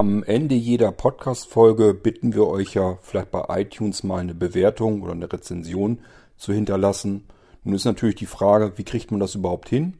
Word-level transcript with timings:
Am 0.00 0.22
Ende 0.22 0.54
jeder 0.54 0.92
Podcast-Folge 0.92 1.92
bitten 1.92 2.32
wir 2.32 2.46
euch 2.46 2.72
ja 2.72 2.96
vielleicht 3.02 3.30
bei 3.30 3.44
iTunes 3.60 4.02
mal 4.02 4.20
eine 4.20 4.32
Bewertung 4.34 5.02
oder 5.02 5.12
eine 5.12 5.30
Rezension 5.30 5.98
zu 6.38 6.54
hinterlassen. 6.54 7.26
Nun 7.64 7.74
ist 7.74 7.84
natürlich 7.84 8.14
die 8.14 8.24
Frage, 8.24 8.72
wie 8.78 8.84
kriegt 8.84 9.10
man 9.10 9.20
das 9.20 9.34
überhaupt 9.34 9.68
hin? 9.68 9.98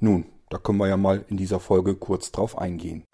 Nun, 0.00 0.24
da 0.48 0.56
können 0.56 0.78
wir 0.78 0.88
ja 0.88 0.96
mal 0.96 1.26
in 1.28 1.36
dieser 1.36 1.60
Folge 1.60 1.96
kurz 1.96 2.32
drauf 2.32 2.56
eingehen. 2.56 3.04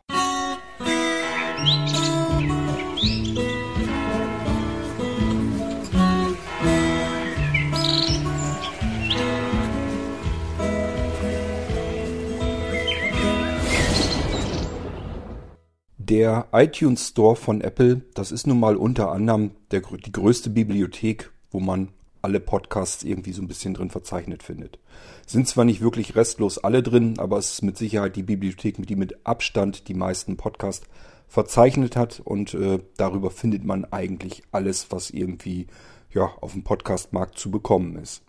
Der 16.08 16.46
iTunes 16.52 17.08
Store 17.08 17.36
von 17.36 17.60
Apple, 17.60 18.00
das 18.14 18.32
ist 18.32 18.46
nun 18.46 18.58
mal 18.58 18.76
unter 18.76 19.12
anderem 19.12 19.50
der, 19.70 19.82
die 19.82 20.10
größte 20.10 20.48
Bibliothek, 20.48 21.30
wo 21.50 21.60
man 21.60 21.90
alle 22.22 22.40
Podcasts 22.40 23.02
irgendwie 23.02 23.32
so 23.32 23.42
ein 23.42 23.46
bisschen 23.46 23.74
drin 23.74 23.90
verzeichnet 23.90 24.42
findet. 24.42 24.78
Sind 25.26 25.46
zwar 25.46 25.66
nicht 25.66 25.82
wirklich 25.82 26.16
restlos 26.16 26.56
alle 26.56 26.82
drin, 26.82 27.18
aber 27.18 27.36
es 27.36 27.52
ist 27.52 27.62
mit 27.62 27.76
Sicherheit 27.76 28.16
die 28.16 28.22
Bibliothek, 28.22 28.86
die 28.86 28.96
mit 28.96 29.26
Abstand 29.26 29.88
die 29.88 29.94
meisten 29.94 30.38
Podcasts 30.38 30.86
verzeichnet 31.26 31.94
hat 31.94 32.20
und 32.24 32.54
äh, 32.54 32.78
darüber 32.96 33.30
findet 33.30 33.66
man 33.66 33.84
eigentlich 33.84 34.42
alles, 34.50 34.86
was 34.88 35.10
irgendwie 35.10 35.66
ja, 36.14 36.30
auf 36.40 36.52
dem 36.52 36.64
Podcastmarkt 36.64 37.38
zu 37.38 37.50
bekommen 37.50 37.96
ist. 37.96 38.22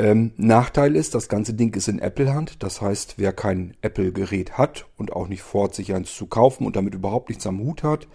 Ähm, 0.00 0.32
Nachteil 0.38 0.96
ist, 0.96 1.14
das 1.14 1.28
ganze 1.28 1.52
Ding 1.52 1.76
ist 1.76 1.86
in 1.86 1.98
Apple-Hand. 1.98 2.62
Das 2.62 2.80
heißt, 2.80 3.16
wer 3.18 3.34
kein 3.34 3.76
Apple-Gerät 3.82 4.56
hat 4.56 4.86
und 4.96 5.12
auch 5.12 5.28
nicht 5.28 5.42
vorhat, 5.42 5.74
sich 5.74 5.92
eins 5.92 6.14
zu 6.14 6.24
kaufen 6.24 6.64
und 6.64 6.74
damit 6.74 6.94
überhaupt 6.94 7.28
nichts 7.28 7.46
am 7.46 7.58
Hut 7.58 7.82
hat, 7.82 8.08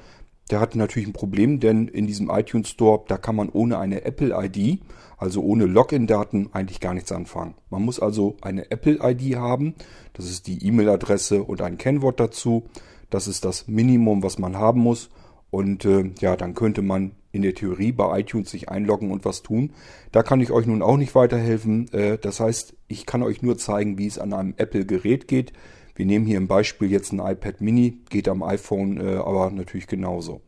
der 0.50 0.62
hat 0.62 0.76
natürlich 0.76 1.08
ein 1.08 1.14
Problem, 1.14 1.60
denn 1.60 1.88
in 1.88 2.08
diesem 2.08 2.32
iTunes 2.32 2.70
Store, 2.70 3.04
da 3.08 3.20
kann 3.20 3.36
man 3.36 3.50
ohne 3.50 3.78
eine 3.78 4.04
Apple-ID, 4.04 4.82
also 5.18 5.44
ohne 5.44 5.66
Login-Daten, 5.66 6.50
eigentlich 6.54 6.80
gar 6.80 6.96
nichts 6.96 7.12
anfangen. 7.12 7.54
Man 7.70 7.84
muss 7.84 8.00
also 8.00 8.36
eine 8.42 8.72
Apple-ID 8.72 9.36
haben. 9.36 9.76
Das 10.14 10.26
ist 10.26 10.48
die 10.48 10.66
E-Mail-Adresse 10.66 11.44
und 11.44 11.62
ein 11.62 11.78
Kennwort 11.78 12.20
dazu. 12.20 12.66
Das 13.12 13.28
ist 13.28 13.46
das 13.46 13.68
Minimum, 13.68 14.24
was 14.24 14.40
man 14.40 14.58
haben 14.58 14.82
muss. 14.82 15.12
Und 15.52 15.86
äh, 15.86 16.12
ja, 16.20 16.36
dann 16.36 16.56
könnte 16.56 16.82
man 16.82 17.12
in 17.36 17.42
der 17.42 17.54
Theorie 17.54 17.92
bei 17.92 18.22
iTunes 18.22 18.50
sich 18.50 18.70
einloggen 18.70 19.12
und 19.12 19.26
was 19.26 19.44
tun. 19.44 19.74
Da 20.14 20.24
kann 20.24 20.40
ich 20.40 20.52
euch 20.52 20.66
nun 20.66 20.82
auch 20.82 20.96
nicht 20.96 21.16
weiterhelfen. 21.16 21.92
Äh, 21.94 22.18
das 22.18 22.40
heißt, 22.40 22.76
ich 22.88 23.06
kann 23.06 23.24
euch 23.24 23.42
nur 23.42 23.58
zeigen, 23.58 23.98
wie 23.98 24.08
es 24.08 24.18
an 24.18 24.34
einem 24.34 24.54
Apple-Gerät 24.56 25.28
geht. 25.28 25.52
Wir 25.96 26.06
nehmen 26.06 26.26
hier 26.26 26.38
im 26.38 26.48
Beispiel 26.48 26.90
jetzt 26.90 27.12
ein 27.12 27.20
iPad 27.20 27.60
Mini, 27.60 28.00
geht 28.10 28.30
am 28.30 28.42
iPhone 28.42 29.00
äh, 29.00 29.16
aber 29.16 29.52
natürlich 29.52 29.88
genauso. 29.88 30.42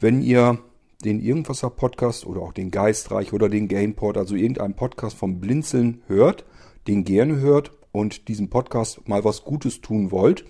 Wenn 0.00 0.22
ihr 0.22 0.58
den 1.04 1.20
Irgendwasser 1.20 1.70
Podcast 1.70 2.26
oder 2.26 2.40
auch 2.40 2.52
den 2.52 2.70
Geistreich 2.70 3.32
oder 3.32 3.48
den 3.48 3.68
Gameport, 3.68 4.16
also 4.16 4.34
irgendeinen 4.34 4.74
Podcast 4.74 5.16
vom 5.16 5.40
Blinzeln 5.40 6.02
hört, 6.08 6.44
den 6.88 7.04
gerne 7.04 7.36
hört 7.36 7.70
und 7.92 8.26
diesem 8.28 8.50
Podcast 8.50 9.08
mal 9.08 9.24
was 9.24 9.44
Gutes 9.44 9.80
tun 9.80 10.10
wollt, 10.10 10.44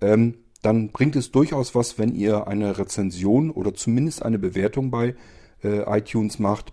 ähm, 0.00 0.34
dann 0.64 0.88
bringt 0.88 1.14
es 1.14 1.30
durchaus 1.30 1.74
was, 1.74 1.98
wenn 1.98 2.14
ihr 2.14 2.46
eine 2.46 2.78
Rezension 2.78 3.50
oder 3.50 3.74
zumindest 3.74 4.22
eine 4.22 4.38
Bewertung 4.38 4.90
bei 4.90 5.14
äh, 5.62 5.98
iTunes 5.98 6.38
macht. 6.38 6.72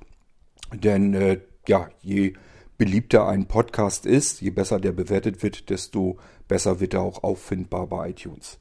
Denn 0.74 1.14
äh, 1.14 1.42
ja, 1.68 1.90
je 2.02 2.34
beliebter 2.78 3.28
ein 3.28 3.48
Podcast 3.48 4.06
ist, 4.06 4.42
je 4.42 4.50
besser 4.50 4.80
der 4.80 4.94
bewertet 4.94 5.44
wird, 5.44 5.70
desto 5.70 6.18
besser 6.48 6.80
wird 6.80 6.94
er 6.94 7.02
auch 7.02 7.24
auffindbar 7.24 7.88
bei 7.88 8.10
iTunes. 8.12 8.60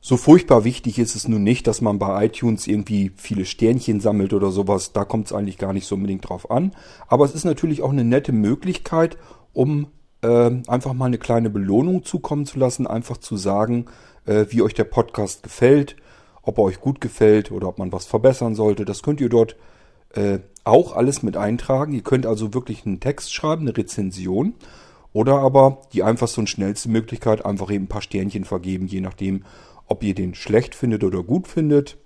So 0.00 0.16
furchtbar 0.16 0.62
wichtig 0.62 1.00
ist 1.00 1.16
es 1.16 1.26
nun 1.26 1.42
nicht, 1.42 1.66
dass 1.66 1.80
man 1.80 1.98
bei 1.98 2.26
iTunes 2.26 2.68
irgendwie 2.68 3.10
viele 3.16 3.44
Sternchen 3.44 3.98
sammelt 3.98 4.32
oder 4.32 4.52
sowas. 4.52 4.92
Da 4.92 5.04
kommt 5.04 5.26
es 5.26 5.32
eigentlich 5.32 5.58
gar 5.58 5.72
nicht 5.72 5.86
so 5.86 5.96
unbedingt 5.96 6.28
drauf 6.28 6.52
an. 6.52 6.76
Aber 7.08 7.24
es 7.24 7.34
ist 7.34 7.44
natürlich 7.44 7.82
auch 7.82 7.90
eine 7.90 8.04
nette 8.04 8.30
Möglichkeit, 8.30 9.18
um 9.52 9.88
einfach 10.22 10.92
mal 10.92 11.06
eine 11.06 11.18
kleine 11.18 11.50
Belohnung 11.50 12.04
zukommen 12.04 12.46
zu 12.46 12.58
lassen, 12.58 12.86
einfach 12.86 13.18
zu 13.18 13.36
sagen, 13.36 13.86
äh, 14.24 14.46
wie 14.48 14.62
euch 14.62 14.74
der 14.74 14.84
Podcast 14.84 15.42
gefällt, 15.42 15.96
ob 16.42 16.58
er 16.58 16.64
euch 16.64 16.80
gut 16.80 17.00
gefällt 17.00 17.50
oder 17.50 17.68
ob 17.68 17.78
man 17.78 17.92
was 17.92 18.06
verbessern 18.06 18.54
sollte. 18.54 18.84
Das 18.84 19.02
könnt 19.02 19.20
ihr 19.20 19.28
dort 19.28 19.56
äh, 20.14 20.38
auch 20.64 20.96
alles 20.96 21.22
mit 21.22 21.36
eintragen. 21.36 21.92
Ihr 21.92 22.02
könnt 22.02 22.26
also 22.26 22.54
wirklich 22.54 22.86
einen 22.86 23.00
Text 23.00 23.32
schreiben, 23.32 23.62
eine 23.62 23.76
Rezension. 23.76 24.54
Oder 25.12 25.38
aber 25.38 25.82
die 25.92 26.02
einfachste 26.02 26.40
und 26.40 26.50
schnellste 26.50 26.90
Möglichkeit, 26.90 27.44
einfach 27.44 27.70
eben 27.70 27.84
ein 27.84 27.88
paar 27.88 28.02
Sternchen 28.02 28.44
vergeben, 28.44 28.86
je 28.86 29.00
nachdem, 29.00 29.44
ob 29.86 30.02
ihr 30.02 30.14
den 30.14 30.34
schlecht 30.34 30.74
findet 30.74 31.04
oder 31.04 31.22
gut 31.22 31.48
findet. 31.48 31.96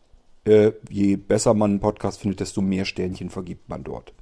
Äh, 0.44 0.72
je 0.88 1.16
besser 1.16 1.54
man 1.54 1.72
einen 1.72 1.80
Podcast 1.80 2.20
findet, 2.20 2.40
desto 2.40 2.60
mehr 2.60 2.84
Sternchen 2.84 3.30
vergibt 3.30 3.68
man 3.68 3.82
dort. 3.82 4.12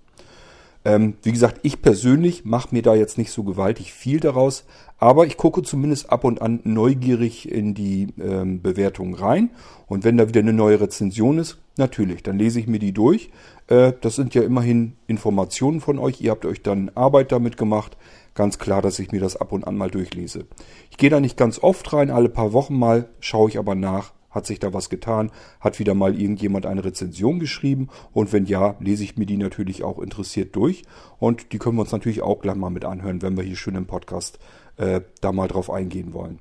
Ähm, 0.88 1.18
wie 1.22 1.32
gesagt, 1.32 1.60
ich 1.64 1.82
persönlich 1.82 2.46
mache 2.46 2.74
mir 2.74 2.80
da 2.80 2.94
jetzt 2.94 3.18
nicht 3.18 3.30
so 3.30 3.44
gewaltig 3.44 3.92
viel 3.92 4.20
daraus, 4.20 4.64
aber 4.96 5.26
ich 5.26 5.36
gucke 5.36 5.62
zumindest 5.62 6.10
ab 6.10 6.24
und 6.24 6.40
an 6.40 6.60
neugierig 6.64 7.46
in 7.52 7.74
die 7.74 8.14
ähm, 8.18 8.62
Bewertungen 8.62 9.12
rein. 9.12 9.50
Und 9.86 10.04
wenn 10.04 10.16
da 10.16 10.28
wieder 10.28 10.40
eine 10.40 10.54
neue 10.54 10.80
Rezension 10.80 11.36
ist, 11.36 11.58
natürlich, 11.76 12.22
dann 12.22 12.38
lese 12.38 12.58
ich 12.58 12.68
mir 12.68 12.78
die 12.78 12.92
durch. 12.92 13.28
Äh, 13.66 13.92
das 14.00 14.16
sind 14.16 14.34
ja 14.34 14.40
immerhin 14.40 14.94
Informationen 15.06 15.82
von 15.82 15.98
euch. 15.98 16.22
Ihr 16.22 16.30
habt 16.30 16.46
euch 16.46 16.62
dann 16.62 16.90
Arbeit 16.94 17.32
damit 17.32 17.58
gemacht. 17.58 17.98
Ganz 18.32 18.58
klar, 18.58 18.80
dass 18.80 18.98
ich 18.98 19.12
mir 19.12 19.20
das 19.20 19.36
ab 19.36 19.52
und 19.52 19.66
an 19.66 19.76
mal 19.76 19.90
durchlese. 19.90 20.46
Ich 20.90 20.96
gehe 20.96 21.10
da 21.10 21.20
nicht 21.20 21.36
ganz 21.36 21.62
oft 21.62 21.92
rein, 21.92 22.10
alle 22.10 22.30
paar 22.30 22.54
Wochen 22.54 22.78
mal, 22.78 23.10
schaue 23.20 23.50
ich 23.50 23.58
aber 23.58 23.74
nach, 23.74 24.14
hat 24.30 24.46
sich 24.46 24.58
da 24.58 24.72
was 24.72 24.90
getan? 24.90 25.30
Hat 25.60 25.78
wieder 25.78 25.94
mal 25.94 26.18
irgendjemand 26.18 26.66
eine 26.66 26.84
Rezension 26.84 27.38
geschrieben? 27.38 27.88
Und 28.12 28.32
wenn 28.32 28.46
ja, 28.46 28.76
lese 28.80 29.04
ich 29.04 29.16
mir 29.16 29.26
die 29.26 29.36
natürlich 29.36 29.82
auch 29.82 29.98
interessiert 29.98 30.54
durch. 30.56 30.82
Und 31.18 31.52
die 31.52 31.58
können 31.58 31.76
wir 31.76 31.82
uns 31.82 31.92
natürlich 31.92 32.22
auch 32.22 32.40
gleich 32.40 32.56
mal 32.56 32.70
mit 32.70 32.84
anhören, 32.84 33.22
wenn 33.22 33.36
wir 33.36 33.44
hier 33.44 33.56
schön 33.56 33.74
im 33.74 33.86
Podcast 33.86 34.38
äh, 34.76 35.00
da 35.20 35.32
mal 35.32 35.48
drauf 35.48 35.70
eingehen 35.70 36.12
wollen. 36.12 36.40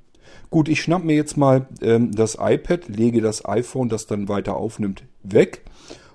Gut, 0.50 0.68
ich 0.68 0.82
schnapp 0.82 1.04
mir 1.04 1.16
jetzt 1.16 1.36
mal 1.36 1.66
ähm, 1.80 2.14
das 2.14 2.36
iPad, 2.40 2.88
lege 2.88 3.20
das 3.20 3.44
iPhone, 3.44 3.88
das 3.88 4.06
dann 4.06 4.28
weiter 4.28 4.56
aufnimmt, 4.56 5.04
weg 5.22 5.64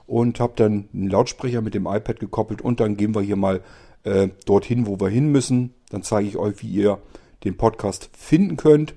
und 0.06 0.40
habe 0.40 0.54
dann 0.56 0.90
einen 0.94 1.10
Lautsprecher 1.10 1.62
mit 1.62 1.74
dem 1.74 1.88
iPad 1.88 2.20
gekoppelt 2.20 2.62
und 2.62 2.80
dann 2.80 2.96
gehen 2.96 3.16
wir 3.16 3.22
hier 3.22 3.36
mal 3.36 3.62
äh, 4.04 4.30
dorthin, 4.46 4.86
wo 4.86 5.00
wir 5.00 5.10
hin 5.10 5.32
müssen. 5.32 5.74
Dann 5.90 6.04
zeige 6.04 6.28
ich 6.28 6.38
euch, 6.38 6.62
wie 6.62 6.68
ihr 6.68 7.00
den 7.44 7.58
Podcast 7.58 8.10
finden 8.16 8.58
könnt 8.58 8.94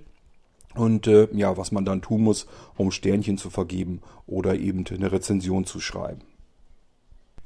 und 0.77 1.07
äh, 1.07 1.29
ja, 1.33 1.57
was 1.57 1.73
man 1.73 1.85
dann 1.85 2.03
tun 2.03 2.23
muss, 2.23 2.47
um 2.77 2.91
Sternchen 2.91 3.39
zu 3.39 3.51
vergeben 3.51 4.01
oder 4.27 4.55
eben 4.57 4.85
eine 4.91 5.13
Rezension 5.13 5.65
zu 5.65 5.81
schreiben. 5.81 6.23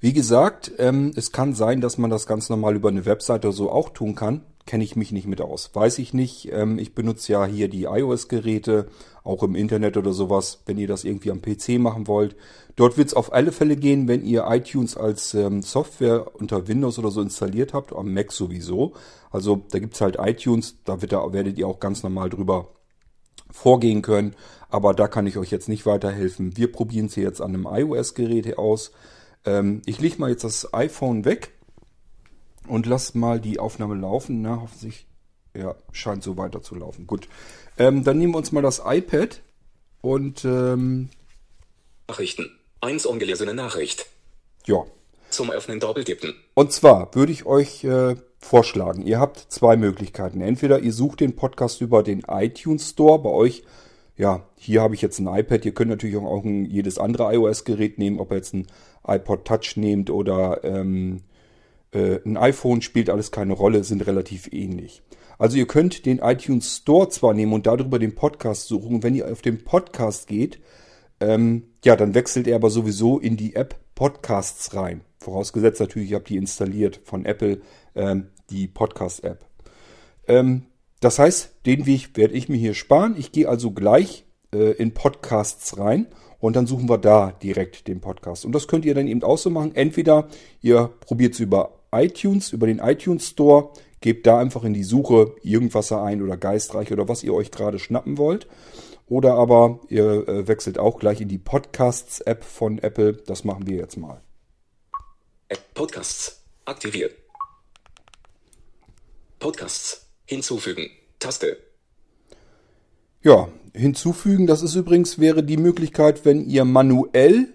Wie 0.03 0.15
gesagt, 0.15 0.73
ähm, 0.79 1.13
es 1.15 1.31
kann 1.31 1.55
sein, 1.55 1.83
dass 1.83 1.99
man 1.99 2.11
das 2.11 2.27
ganz 2.27 2.49
normal 2.49 2.75
über 2.75 2.89
eine 2.89 3.05
Webseite 3.05 3.53
so 3.53 3.71
auch 3.71 3.91
tun 3.91 4.15
kann. 4.15 4.41
Kenne 4.65 4.83
ich 4.83 4.97
mich 4.97 5.13
nicht 5.13 5.27
mit 5.27 5.43
aus. 5.43 5.71
Weiß 5.75 5.99
ich 5.99 6.15
nicht. 6.15 6.51
Ähm, 6.53 6.79
ich 6.79 6.95
benutze 6.95 7.33
ja 7.33 7.45
hier 7.45 7.69
die 7.69 7.85
iOS-Geräte, 7.85 8.89
auch 9.25 9.43
im 9.43 9.55
Internet 9.55 9.99
oder 9.99 10.15
sowas, 10.15 10.63
wenn 10.65 10.79
ihr 10.79 10.89
das 10.89 11.05
irgendwie 11.05 11.31
am 11.31 11.43
PC 11.43 11.79
machen 11.79 12.07
wollt. 12.07 12.35
Dort 12.77 12.97
wird 12.97 13.09
es 13.09 13.15
auf 13.15 13.35
alle 13.35 13.53
Fälle 13.53 13.77
gehen, 13.77 14.09
wenn 14.09 14.25
ihr 14.25 14.47
iTunes 14.49 14.97
als 14.97 15.35
ähm, 15.35 15.61
Software 15.61 16.35
unter 16.35 16.67
Windows 16.67 16.99
oder 16.99 17.11
so 17.11 17.21
installiert 17.21 17.75
habt, 17.75 17.93
am 17.95 18.15
Mac 18.15 18.33
sowieso. 18.33 18.95
Also 19.31 19.67
da 19.71 19.81
gibt's 19.81 20.01
halt 20.01 20.17
iTunes, 20.19 20.77
da, 20.87 21.03
wird, 21.03 21.13
da 21.13 21.31
werdet 21.35 21.59
ihr 21.59 21.69
auch 21.69 21.79
ganz 21.79 22.03
normal 22.03 22.31
drüber 22.31 22.69
vorgehen 23.53 24.03
können. 24.03 24.35
Aber 24.69 24.95
da 24.95 25.09
kann 25.09 25.27
ich 25.27 25.37
euch 25.37 25.51
jetzt 25.51 25.69
nicht 25.69 25.87
weiterhelfen. 25.87 26.57
Wir 26.57 26.71
probieren 26.71 27.07
es 27.07 27.17
jetzt 27.17 27.41
an 27.41 27.55
einem 27.55 27.67
iOS-Gerät 27.67 28.57
aus. 28.57 28.93
Ähm, 29.45 29.83
ich 29.87 30.01
lege 30.01 30.19
mal 30.19 30.31
jetzt 30.31 30.45
das 30.45 30.73
iPhone 30.73 31.25
weg 31.25 31.53
und 32.69 32.87
lasse 32.87 33.19
mal 33.19 33.41
die 33.41 33.59
Aufnahme 33.59 33.97
laufen. 33.97 34.43
Na, 34.43 34.61
hoffentlich, 34.61 35.07
ja, 35.57 35.75
scheint 35.93 36.23
so 36.23 36.37
weiter 36.37 36.63
zu 36.63 36.75
laufen. 36.77 37.07
Gut. 37.07 37.29
Ähm, 37.79 38.05
dann 38.05 38.19
nehmen 38.19 38.35
wir 38.35 38.39
uns 38.39 38.53
mal 38.53 38.63
das 38.63 38.83
iPad 38.85 39.43
und 40.03 40.45
ähm, 40.45 41.09
Nachrichten. 42.09 42.51
Eins 42.81 43.07
ungelesene 43.07 43.55
Nachricht. 43.55 44.07
Ja. 44.67 44.85
Zum 45.31 45.51
Öffnen 45.51 45.81
doppeltippen. 45.81 46.35
Und 46.55 46.73
zwar 46.73 47.15
würde 47.15 47.33
ich 47.33 47.47
euch 47.47 47.85
äh, 47.85 48.17
vorschlagen. 48.41 49.03
Ihr 49.03 49.21
habt 49.21 49.39
zwei 49.39 49.77
Möglichkeiten. 49.77 50.41
Entweder 50.41 50.81
ihr 50.81 50.93
sucht 50.93 51.21
den 51.21 51.37
Podcast 51.37 51.81
über 51.81 52.03
den 52.03 52.23
iTunes 52.27 52.91
Store 52.91 53.19
bei 53.21 53.31
euch. 53.31 53.63
Ja, 54.17 54.47
hier 54.57 54.83
habe 54.83 54.95
ich 54.95 55.03
jetzt 55.03 55.19
ein 55.19 55.29
iPad. 55.29 55.65
Ihr 55.65 55.73
könnt 55.73 55.91
natürlich 55.91 56.17
auch 56.17 56.45
ein, 56.45 56.65
jedes 56.65 56.99
andere 56.99 57.33
iOS-Gerät 57.35 57.99
nehmen, 57.99 58.19
ob 58.19 58.33
ihr 58.33 58.37
jetzt 58.37 58.55
ein 58.55 58.67
iPod 59.07 59.45
Touch 59.45 59.77
nehmt 59.77 60.11
oder 60.11 60.65
ähm, 60.65 61.23
äh, 61.93 62.19
ein 62.25 62.37
iPhone, 62.37 62.83
spielt 62.83 63.11
alles 63.11 63.31
keine 63.31 63.53
Rolle, 63.53 63.85
sind 63.85 64.07
relativ 64.07 64.53
ähnlich. 64.53 65.03
Also 65.39 65.57
ihr 65.57 65.67
könnt 65.67 66.05
den 66.05 66.19
iTunes 66.19 66.77
Store 66.77 67.09
zwar 67.09 67.33
nehmen 67.33 67.53
und 67.53 67.67
darüber 67.67 67.99
den 67.99 68.15
Podcast 68.15 68.69
suchen. 68.69 69.03
Wenn 69.03 69.15
ihr 69.15 69.31
auf 69.31 69.43
den 69.43 69.65
Podcast 69.65 70.27
geht, 70.27 70.61
ähm, 71.21 71.65
ja, 71.85 71.97
dann 71.97 72.15
wechselt 72.15 72.47
er 72.47 72.57
aber 72.57 72.71
sowieso 72.71 73.19
in 73.19 73.37
die 73.37 73.55
App 73.55 73.77
Podcasts 73.95 74.75
rein. 74.75 75.03
Vorausgesetzt 75.19 75.81
natürlich, 75.81 76.11
ihr 76.11 76.17
habt 76.17 76.31
die 76.31 76.37
installiert 76.37 77.01
von 77.05 77.27
Apple 77.27 77.61
ähm, 77.95 78.29
die 78.49 78.67
Podcast-App. 78.67 79.45
Ähm, 80.27 80.67
das 81.01 81.19
heißt, 81.19 81.55
den 81.67 81.87
Weg 81.87 82.17
werde 82.17 82.35
ich 82.35 82.49
mir 82.49 82.57
hier 82.57 82.75
sparen. 82.75 83.15
Ich 83.19 83.33
gehe 83.33 83.49
also 83.49 83.71
gleich 83.71 84.25
äh, 84.53 84.73
in 84.73 84.93
Podcasts 84.95 85.79
rein 85.79 86.07
und 86.39 86.57
dann 86.57 86.67
suchen 86.67 86.89
wir 86.89 86.99
da 86.99 87.33
direkt 87.43 87.89
den 87.89 88.01
Podcast. 88.01 88.45
Und 88.45 88.53
das 88.53 88.67
könnt 88.67 88.85
ihr 88.85 88.95
dann 88.95 89.07
eben 89.07 89.23
auch 89.23 89.39
so 89.39 89.51
machen. 89.51 89.75
Entweder 89.75 90.29
ihr 90.63 90.91
probiert 91.01 91.35
es 91.35 91.41
über 91.41 91.81
iTunes, 91.93 92.53
über 92.53 92.67
den 92.67 92.79
iTunes 92.79 93.29
Store, 93.29 93.71
gebt 94.01 94.27
da 94.27 94.39
einfach 94.39 94.65
in 94.65 94.73
die 94.73 94.85
Suche 94.85 95.35
Irgendwasser 95.43 96.03
ein 96.03 96.23
oder 96.23 96.37
Geistreich 96.37 96.93
oder 96.93 97.09
was 97.09 97.23
ihr 97.23 97.35
euch 97.35 97.51
gerade 97.51 97.79
schnappen 97.79 98.17
wollt. 98.17 98.47
Oder 99.11 99.35
aber 99.35 99.81
ihr 99.89 100.29
äh, 100.29 100.47
wechselt 100.47 100.79
auch 100.79 101.01
gleich 101.01 101.21
in 101.21 101.29
die 101.29 101.37
Podcasts-App 101.37 102.45
von 102.45 102.79
Apple. 102.79 103.15
Das 103.27 103.43
machen 103.43 103.67
wir 103.67 103.77
jetzt 103.77 103.97
mal. 103.97 104.23
Podcasts. 105.75 106.45
Aktiviert. 106.65 107.17
Podcasts. 109.41 110.07
Hinzufügen. 110.27 110.91
Taste. 111.19 111.59
Ja, 113.21 113.49
hinzufügen, 113.75 114.47
das 114.47 114.63
ist 114.63 114.77
übrigens, 114.77 115.19
wäre 115.19 115.43
die 115.43 115.57
Möglichkeit, 115.57 116.25
wenn 116.25 116.45
ihr 116.45 116.65
manuell 116.65 117.49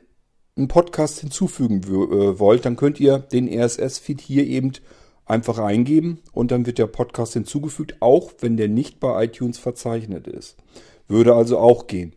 einen 0.57 0.67
Podcast 0.67 1.21
hinzufügen 1.21 1.83
äh, 1.83 2.37
wollt, 2.37 2.65
dann 2.65 2.75
könnt 2.75 2.99
ihr 2.99 3.19
den 3.19 3.47
RSS-Feed 3.47 4.19
hier 4.19 4.45
eben 4.45 4.73
einfach 5.25 5.57
eingeben 5.57 6.19
und 6.33 6.51
dann 6.51 6.65
wird 6.65 6.79
der 6.79 6.87
Podcast 6.87 7.31
hinzugefügt, 7.33 7.95
auch 8.01 8.33
wenn 8.41 8.57
der 8.57 8.67
nicht 8.67 8.99
bei 8.99 9.23
iTunes 9.23 9.57
verzeichnet 9.57 10.27
ist. 10.27 10.57
Würde 11.07 11.35
also 11.35 11.57
auch 11.57 11.87
gehen. 11.87 12.15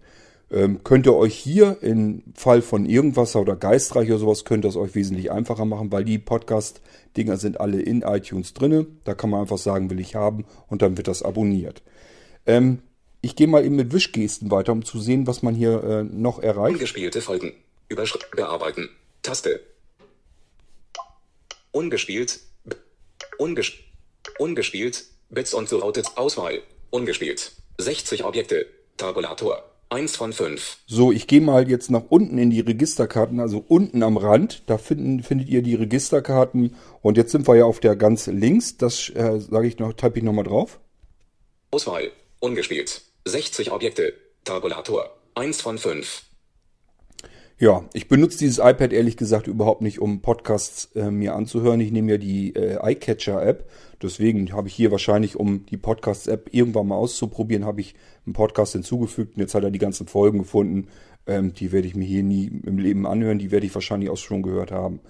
Ähm, 0.51 0.83
könnt 0.83 1.07
ihr 1.07 1.15
euch 1.15 1.35
hier 1.35 1.79
im 1.83 2.23
Fall 2.35 2.63
von 2.63 2.87
Irgendwasser 2.87 3.41
oder 3.41 3.55
Geistreich 3.55 4.09
oder 4.09 4.19
sowas, 4.19 4.45
könnt 4.47 4.65
ihr 4.65 4.71
es 4.71 4.77
euch 4.77 4.95
wesentlich 4.95 5.31
einfacher 5.31 5.67
machen, 5.67 5.93
weil 5.93 6.05
die 6.05 6.19
Podcast-Dinger 6.19 7.37
sind 7.37 7.61
alle 7.61 7.83
in 7.83 8.01
iTunes 8.01 8.55
drinne. 8.55 8.87
Da 9.05 9.15
kann 9.15 9.29
man 9.29 9.43
einfach 9.43 9.59
sagen, 9.59 9.91
will 9.91 10.01
ich 10.01 10.15
haben 10.15 10.47
und 10.69 10.81
dann 10.81 10.97
wird 10.97 11.09
das 11.09 11.23
abonniert. 11.23 11.83
Ähm, 12.47 12.79
ich 13.21 13.37
gehe 13.37 13.47
mal 13.47 13.65
eben 13.65 13.77
mit 13.77 13.93
Wischgesten 13.93 14.51
weiter, 14.51 14.73
um 14.73 14.85
zu 14.85 15.01
sehen, 15.01 15.27
was 15.27 15.43
man 15.43 15.55
hier 15.55 15.83
äh, 15.85 16.05
noch 16.05 16.39
erreicht. 16.39 16.75
Ungespielte 16.75 17.21
Folgen. 17.21 17.53
Überschrift 17.89 18.31
bearbeiten. 18.31 18.89
Taste. 19.23 19.61
Ungespielt. 21.73 22.41
Unges 23.39 23.73
ungespielt. 24.39 25.05
Bits 25.31 25.53
und 25.53 25.69
so 25.69 25.79
routed 25.79 26.17
Auswahl. 26.17 26.63
Ungespielt. 26.91 27.53
60 27.79 28.25
Objekte. 28.25 28.67
Tabulator. 28.99 29.63
1 29.91 30.17
von 30.17 30.35
5. 30.35 30.79
So, 30.87 31.13
ich 31.13 31.27
gehe 31.27 31.41
mal 31.41 31.69
jetzt 31.71 31.91
nach 31.91 32.03
unten 32.11 32.37
in 32.37 32.51
die 32.51 32.61
Registerkarten, 32.61 33.41
also 33.41 33.65
unten 33.67 34.03
am 34.03 34.19
Rand. 34.19 34.63
Da 34.67 34.77
finden, 34.77 35.23
findet 35.23 35.49
ihr 35.49 35.63
die 35.63 35.77
Registerkarten. 35.77 36.77
Und 37.01 37.17
jetzt 37.17 37.33
sind 37.33 37.49
wir 37.49 37.57
ja 37.57 37.65
auf 37.65 37.81
der 37.81 37.97
ganz 37.97 38.27
links. 38.27 38.77
Das 38.77 39.09
äh, 39.09 39.41
sage 39.41 39.67
ich 39.67 39.79
noch, 39.79 39.95
type 39.95 40.19
ich 40.19 40.25
nochmal 40.25 40.45
drauf. 40.45 40.79
Auswahl. 41.71 42.11
Ungespielt. 42.41 43.01
60 43.25 43.73
Objekte. 43.73 44.13
Tabulator. 44.45 45.11
1 45.35 45.63
von 45.63 45.79
5. 45.79 46.25
Ja, 47.61 47.85
ich 47.93 48.07
benutze 48.07 48.39
dieses 48.39 48.59
iPad 48.59 48.93
ehrlich 48.93 49.17
gesagt 49.17 49.49
überhaupt 49.49 49.83
nicht, 49.83 49.99
um 49.99 50.23
Podcasts 50.23 50.95
äh, 50.95 51.11
mir 51.11 51.35
anzuhören. 51.35 51.81
Ich 51.81 51.91
nehme 51.91 52.13
ja 52.13 52.19
die 52.19 52.55
äh, 52.55 52.79
iCatcher-App. 52.93 53.69
Deswegen 54.01 54.53
habe 54.53 54.69
ich 54.69 54.75
hier 54.75 54.93
wahrscheinlich, 54.93 55.35
um 55.35 55.67
die 55.67 55.77
Podcasts-App 55.77 56.51
irgendwann 56.53 56.87
mal 56.87 56.95
auszuprobieren, 56.95 57.65
habe 57.65 57.81
ich 57.81 57.97
einen 58.29 58.35
Podcast 58.35 58.73
hinzugefügt. 58.73 59.37
Und 59.37 59.41
jetzt 59.41 59.55
hat 59.55 59.65
er 59.65 59.71
die 59.71 59.79
ganzen 59.79 60.07
Folgen 60.07 60.39
gefunden. 60.39 60.89
Ähm, 61.27 61.53
die 61.55 61.73
werde 61.73 61.89
ich 61.89 61.95
mir 61.95 62.07
hier 62.07 62.23
nie 62.23 62.47
im 62.47 62.79
Leben 62.79 63.07
anhören. 63.07 63.39
Die 63.39 63.51
werde 63.51 63.67
ich 63.67 63.75
wahrscheinlich 63.75 64.11
auch 64.11 64.17
schon 64.17 64.43
gehört 64.43 64.71
haben. 64.71 65.01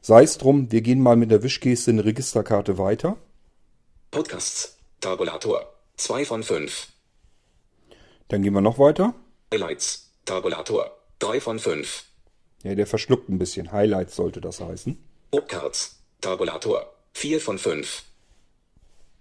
Sei 0.00 0.22
es 0.22 0.38
drum, 0.38 0.72
wir 0.72 0.80
gehen 0.80 1.02
mal 1.02 1.16
mit 1.16 1.30
der 1.30 1.42
Wischgeste 1.42 1.90
eine 1.90 2.04
Registerkarte 2.04 2.78
weiter. 2.78 3.16
Podcasts. 4.10 4.78
Tabulator. 5.00 5.72
2 5.96 6.24
von 6.24 6.42
5. 6.42 6.88
Dann 8.28 8.42
gehen 8.42 8.54
wir 8.54 8.60
noch 8.60 8.78
weiter. 8.78 9.14
Highlights. 9.52 10.10
Tabulator. 10.24 10.90
3 11.18 11.40
von 11.40 11.58
5. 11.58 12.04
Ja, 12.62 12.74
der 12.74 12.86
verschluckt 12.86 13.28
ein 13.28 13.38
bisschen. 13.38 13.72
Highlights 13.72 14.16
sollte 14.16 14.40
das 14.40 14.60
heißen. 14.60 14.98
Cards. 15.48 16.00
Tabulator. 16.20 16.92
4 17.14 17.40
von 17.40 17.58
5. 17.58 18.04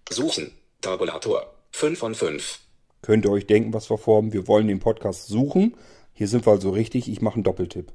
Suchen. 0.10 0.52
Tabulator. 0.82 1.54
5 1.72 2.00
von 2.00 2.16
5. 2.16 2.60
Könnt 3.02 3.26
ihr 3.26 3.32
euch 3.32 3.48
denken, 3.48 3.74
was 3.74 3.90
wir 3.90 3.98
vorhaben? 3.98 4.34
Wir 4.34 4.48
wollen 4.48 4.68
den 4.68 4.80
Podcast 4.80 5.28
suchen. 5.28 5.76
Hier 6.14 6.28
sind 6.28 6.46
wir 6.46 6.52
also 6.52 6.70
richtig. 6.72 7.10
Ich 7.10 7.22
mache 7.22 7.36
einen 7.36 7.44
Doppeltipp. 7.44 7.92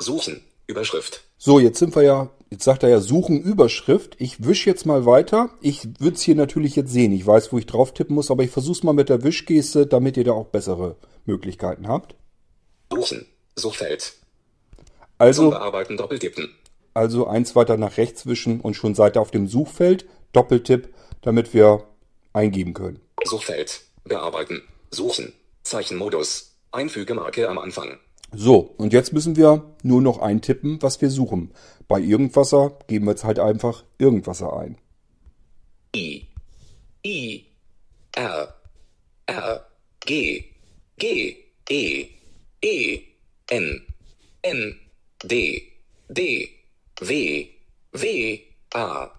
Suchen. 0.00 0.42
Überschrift. 0.66 1.22
So, 1.38 1.60
jetzt 1.60 1.78
sind 1.78 1.94
wir 1.94 2.02
ja, 2.02 2.30
jetzt 2.50 2.64
sagt 2.64 2.82
er 2.82 2.88
ja 2.88 3.00
Suchen 3.00 3.40
Überschrift. 3.40 4.16
Ich 4.18 4.44
wische 4.44 4.68
jetzt 4.68 4.84
mal 4.84 5.06
weiter. 5.06 5.50
Ich 5.60 6.00
würde 6.00 6.16
es 6.16 6.22
hier 6.22 6.34
natürlich 6.34 6.74
jetzt 6.74 6.92
sehen. 6.92 7.12
Ich 7.12 7.24
weiß, 7.26 7.52
wo 7.52 7.58
ich 7.58 7.66
drauf 7.66 7.94
tippen 7.94 8.16
muss, 8.16 8.30
aber 8.30 8.42
ich 8.42 8.50
versuche 8.50 8.78
es 8.78 8.82
mal 8.82 8.92
mit 8.92 9.08
der 9.08 9.22
Wischgeste, 9.22 9.86
damit 9.86 10.16
ihr 10.16 10.24
da 10.24 10.32
auch 10.32 10.46
bessere 10.46 10.96
Möglichkeiten 11.24 11.86
habt. 11.86 12.16
Suchen. 12.92 13.26
Suchfeld. 13.54 14.14
Also, 15.18 15.50
Bearbeiten 15.50 15.96
doppeltippen. 15.96 16.50
also 16.92 17.26
eins 17.26 17.56
weiter 17.56 17.76
nach 17.76 17.96
rechts 17.96 18.26
wischen 18.26 18.60
und 18.60 18.74
schon 18.74 18.94
seid 18.94 19.16
ihr 19.16 19.22
auf 19.22 19.30
dem 19.30 19.46
Suchfeld. 19.46 20.06
Doppeltipp, 20.32 20.92
damit 21.22 21.54
wir 21.54 21.84
eingeben 22.32 22.74
können. 22.74 23.00
Suchfeld. 23.26 23.82
Bearbeiten. 24.04 24.62
Suchen. 24.90 25.32
Zeichenmodus. 25.62 26.56
Einfügemarke 26.72 27.48
am 27.48 27.58
Anfang. 27.58 27.98
So, 28.32 28.58
und 28.76 28.92
jetzt 28.92 29.12
müssen 29.12 29.36
wir 29.36 29.76
nur 29.82 30.02
noch 30.02 30.18
eintippen, 30.18 30.82
was 30.82 31.00
wir 31.00 31.10
suchen. 31.10 31.52
Bei 31.88 32.00
Irgendwasser 32.00 32.78
geben 32.86 33.06
wir 33.06 33.12
jetzt 33.12 33.24
halt 33.24 33.38
einfach 33.38 33.84
Irgendwasser 33.98 34.56
ein. 34.56 34.78
I. 35.94 36.26
I. 37.04 37.46
R. 38.12 38.54
R. 39.26 39.66
G. 40.00 40.44
G. 40.98 41.36
E. 41.68 42.08
E. 42.62 43.00
N. 43.48 43.86
N. 44.42 44.80
D. 45.22 45.72
D. 46.08 46.50
W. 47.00 47.48
W. 47.92 48.40
A. 48.74 49.10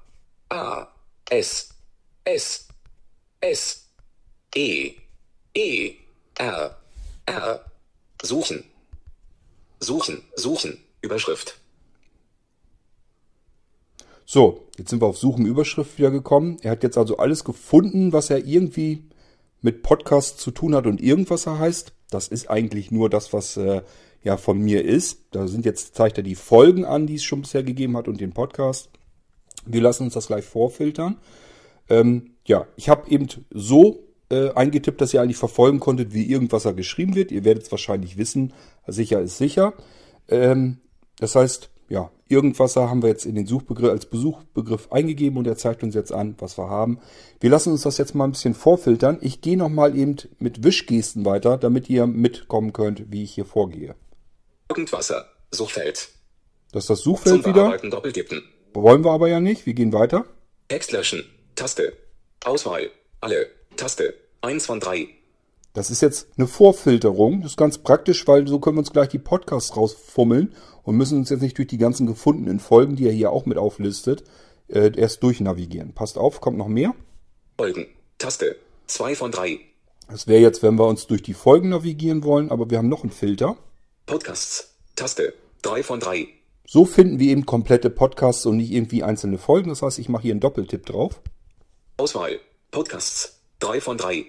A. 0.49 0.87
S. 1.29 1.69
S. 2.25 2.67
S. 3.41 3.86
E. 4.55 4.93
E. 5.53 5.93
R. 6.35 6.77
R. 7.25 7.65
Suchen. 8.21 8.63
Suchen. 9.79 10.23
Suchen. 10.35 10.83
Überschrift. 11.01 11.57
So, 14.25 14.67
jetzt 14.77 14.89
sind 14.89 15.01
wir 15.01 15.07
auf 15.07 15.17
Suchen 15.17 15.45
Überschrift 15.45 15.97
wieder 15.97 16.11
gekommen. 16.11 16.57
Er 16.61 16.71
hat 16.71 16.83
jetzt 16.83 16.97
also 16.97 17.17
alles 17.17 17.43
gefunden, 17.43 18.13
was 18.13 18.29
er 18.29 18.45
irgendwie 18.45 19.03
mit 19.61 19.83
Podcast 19.83 20.39
zu 20.39 20.51
tun 20.51 20.75
hat 20.75 20.85
und 20.85 21.01
Irgendwasser 21.01 21.59
heißt. 21.59 21.93
Das 22.09 22.27
ist 22.27 22.49
eigentlich 22.49 22.91
nur 22.91 23.09
das, 23.09 23.33
was 23.33 23.57
äh, 23.57 23.83
ja 24.23 24.37
von 24.37 24.59
mir 24.59 24.83
ist. 24.83 25.19
Da 25.31 25.47
sind 25.47 25.65
jetzt, 25.65 25.95
zeigt 25.95 26.17
er 26.17 26.23
die 26.23 26.35
Folgen 26.35 26.85
an, 26.85 27.07
die 27.07 27.15
es 27.15 27.23
schon 27.23 27.41
bisher 27.41 27.63
gegeben 27.63 27.95
hat 27.97 28.07
und 28.07 28.19
den 28.19 28.33
Podcast. 28.33 28.89
Wir 29.65 29.81
lassen 29.81 30.03
uns 30.03 30.13
das 30.13 30.27
gleich 30.27 30.45
vorfiltern. 30.45 31.17
Ähm, 31.89 32.31
ja, 32.45 32.67
ich 32.75 32.89
habe 32.89 33.09
eben 33.09 33.27
so 33.49 34.06
äh, 34.29 34.51
eingetippt, 34.51 35.01
dass 35.01 35.13
ihr 35.13 35.21
eigentlich 35.21 35.37
verfolgen 35.37 35.79
konntet, 35.79 36.13
wie 36.13 36.29
Irgendwasser 36.29 36.73
geschrieben 36.73 37.15
wird. 37.15 37.31
Ihr 37.31 37.45
werdet 37.45 37.63
es 37.63 37.71
wahrscheinlich 37.71 38.17
wissen. 38.17 38.53
Sicher 38.87 39.21
ist 39.21 39.37
sicher. 39.37 39.73
Ähm, 40.27 40.77
das 41.19 41.35
heißt, 41.35 41.69
ja, 41.89 42.11
Irgendwasser 42.29 42.89
haben 42.89 43.01
wir 43.01 43.09
jetzt 43.09 43.25
in 43.25 43.35
den 43.35 43.47
Suchbegriff 43.47 43.89
als 43.89 44.05
Besuchbegriff 44.05 44.91
eingegeben 44.91 45.37
und 45.37 45.47
er 45.47 45.55
zeigt 45.55 45.81
uns 45.83 45.95
jetzt 45.95 46.11
an, 46.11 46.35
was 46.39 46.57
wir 46.57 46.69
haben. 46.69 46.99
Wir 47.39 47.49
lassen 47.49 47.71
uns 47.71 47.83
das 47.83 47.97
jetzt 47.97 48.15
mal 48.15 48.25
ein 48.25 48.31
bisschen 48.31 48.53
vorfiltern. 48.53 49.17
Ich 49.21 49.39
gehe 49.39 49.57
nochmal 49.57 49.97
eben 49.97 50.17
mit 50.39 50.63
Wischgesten 50.63 51.23
weiter, 51.23 51.57
damit 51.57 51.89
ihr 51.89 52.05
mitkommen 52.05 52.73
könnt, 52.73 53.11
wie 53.11 53.23
ich 53.23 53.33
hier 53.33 53.45
vorgehe. 53.45 53.95
Irgendwasser. 54.69 55.25
Suchfeld. 55.51 56.09
Das 56.73 56.83
ist 56.83 56.89
das 56.89 56.99
Suchfeld 56.99 57.43
Zum 57.43 57.53
wieder. 57.53 57.77
Doppeltippen. 57.77 58.43
Wollen 58.73 59.05
wir 59.05 59.11
aber 59.11 59.29
ja 59.29 59.39
nicht. 59.39 59.65
Wir 59.65 59.73
gehen 59.73 59.93
weiter. 59.93 60.25
Text 60.67 60.91
löschen. 60.91 61.23
Taste. 61.55 61.93
Auswahl. 62.43 62.91
Alle. 63.21 63.47
Taste. 63.77 64.13
1 64.41 64.65
von 64.65 64.79
3. 64.79 65.07
Das 65.73 65.91
ist 65.91 66.01
jetzt 66.01 66.27
eine 66.37 66.47
Vorfilterung. 66.47 67.41
Das 67.41 67.51
ist 67.51 67.57
ganz 67.57 67.77
praktisch, 67.77 68.27
weil 68.27 68.47
so 68.47 68.59
können 68.59 68.77
wir 68.77 68.79
uns 68.79 68.91
gleich 68.91 69.09
die 69.09 69.19
Podcasts 69.19 69.77
rausfummeln 69.77 70.53
und 70.83 70.97
müssen 70.97 71.19
uns 71.19 71.29
jetzt 71.29 71.41
nicht 71.41 71.57
durch 71.57 71.67
die 71.67 71.77
ganzen 71.77 72.07
gefundenen 72.07 72.59
Folgen, 72.59 72.95
die 72.95 73.05
er 73.05 73.13
hier 73.13 73.31
auch 73.31 73.45
mit 73.45 73.57
auflistet, 73.57 74.23
äh, 74.67 74.91
erst 74.95 75.21
durchnavigieren. 75.21 75.93
Passt 75.93 76.17
auf, 76.17 76.41
kommt 76.41 76.57
noch 76.57 76.67
mehr. 76.67 76.95
Folgen. 77.57 77.87
Taste. 78.17 78.55
2 78.87 79.15
von 79.15 79.31
3. 79.31 79.59
Das 80.09 80.27
wäre 80.27 80.41
jetzt, 80.41 80.63
wenn 80.63 80.79
wir 80.79 80.87
uns 80.87 81.07
durch 81.07 81.21
die 81.21 81.33
Folgen 81.33 81.69
navigieren 81.69 82.23
wollen, 82.23 82.49
aber 82.49 82.69
wir 82.69 82.77
haben 82.77 82.89
noch 82.89 83.03
einen 83.03 83.11
Filter. 83.11 83.57
Podcasts. 84.05 84.73
Taste. 84.95 85.33
3 85.61 85.83
von 85.83 85.99
3. 85.99 86.27
So 86.65 86.85
finden 86.85 87.19
wir 87.19 87.29
eben 87.29 87.45
komplette 87.45 87.89
Podcasts 87.89 88.45
und 88.45 88.57
nicht 88.57 88.71
irgendwie 88.71 89.03
einzelne 89.03 89.37
Folgen. 89.37 89.69
Das 89.69 89.81
heißt, 89.81 89.99
ich 89.99 90.09
mache 90.09 90.23
hier 90.23 90.31
einen 90.31 90.39
Doppeltipp 90.39 90.85
drauf. 90.85 91.21
Auswahl. 91.97 92.39
Podcasts. 92.71 93.36
3 93.59 93.81
von 93.81 93.97
3. 93.97 94.25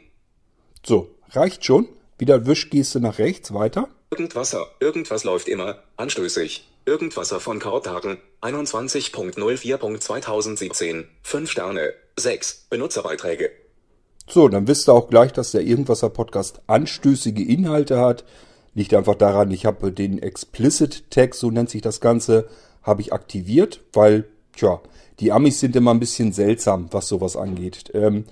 So, 0.85 1.09
reicht 1.31 1.65
schon. 1.65 1.89
Wieder 2.19 2.45
Wischgeste 2.47 3.01
nach 3.01 3.19
rechts, 3.19 3.55
weiter. 3.55 3.89
Irgendwasser. 4.11 4.67
Irgendwas 4.81 5.25
läuft 5.25 5.49
immer. 5.49 5.83
Anstößig. 5.97 6.69
Irgendwasser 6.87 7.41
von 7.41 7.59
Kartagen. 7.59 8.19
21.04.2017. 8.41 11.05
5 11.23 11.51
Sterne. 11.51 11.93
6. 12.17 12.69
Benutzerbeiträge. 12.71 13.51
So, 14.27 14.49
dann 14.49 14.67
wisst 14.67 14.89
ihr 14.89 14.95
auch 14.95 15.09
gleich, 15.09 15.33
dass 15.33 15.53
der 15.53 15.63
Irgendwasser 15.63 16.11
Podcast 16.11 16.61
anstößige 16.67 17.45
Inhalte 17.45 17.99
hat. 17.99 18.25
Liegt 18.75 18.93
einfach 18.95 19.15
daran, 19.15 19.51
ich 19.51 19.65
habe 19.67 19.93
den 19.93 20.23
Explicit 20.23 21.11
Tag, 21.11 21.35
so 21.35 21.51
nennt 21.51 21.71
sich 21.71 21.83
das 21.83 22.01
Ganze, 22.01 22.49
habe 22.83 23.03
ich 23.03 23.13
aktiviert, 23.13 23.81
weil, 23.93 24.25
tja, 24.55 24.81
die 25.21 25.33
Amis 25.33 25.61
sind 25.61 25.77
immer 25.77 25.93
ein 25.93 26.01
bisschen 26.01 26.33
seltsam, 26.33 26.89
was 26.93 27.09
sowas 27.09 27.37
angeht. 27.37 27.91
Ähm, 27.95 28.25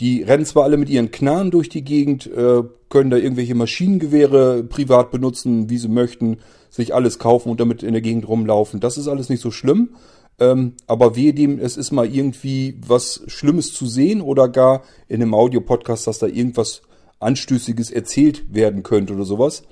die 0.00 0.22
rennen 0.22 0.44
zwar 0.44 0.64
alle 0.64 0.76
mit 0.76 0.88
ihren 0.88 1.10
Knarren 1.10 1.50
durch 1.50 1.68
die 1.68 1.84
Gegend, 1.84 2.26
äh, 2.26 2.62
können 2.88 3.10
da 3.10 3.16
irgendwelche 3.16 3.54
Maschinengewehre 3.54 4.64
privat 4.64 5.10
benutzen, 5.10 5.70
wie 5.70 5.78
sie 5.78 5.88
möchten, 5.88 6.38
sich 6.70 6.94
alles 6.94 7.18
kaufen 7.18 7.50
und 7.50 7.60
damit 7.60 7.82
in 7.82 7.92
der 7.92 8.02
Gegend 8.02 8.26
rumlaufen. 8.26 8.80
Das 8.80 8.98
ist 8.98 9.08
alles 9.08 9.28
nicht 9.28 9.40
so 9.40 9.50
schlimm. 9.50 9.90
Ähm, 10.38 10.74
aber 10.86 11.14
wehe 11.14 11.34
dem, 11.34 11.58
es 11.58 11.76
ist 11.76 11.92
mal 11.92 12.12
irgendwie 12.12 12.80
was 12.86 13.22
Schlimmes 13.26 13.72
zu 13.72 13.86
sehen 13.86 14.20
oder 14.20 14.48
gar 14.48 14.82
in 15.06 15.22
einem 15.22 15.34
Audiopodcast, 15.34 16.06
dass 16.06 16.18
da 16.18 16.26
irgendwas 16.26 16.82
Anstößiges 17.20 17.90
erzählt 17.90 18.52
werden 18.52 18.82
könnte 18.82 19.14
oder 19.14 19.24
sowas. 19.24 19.62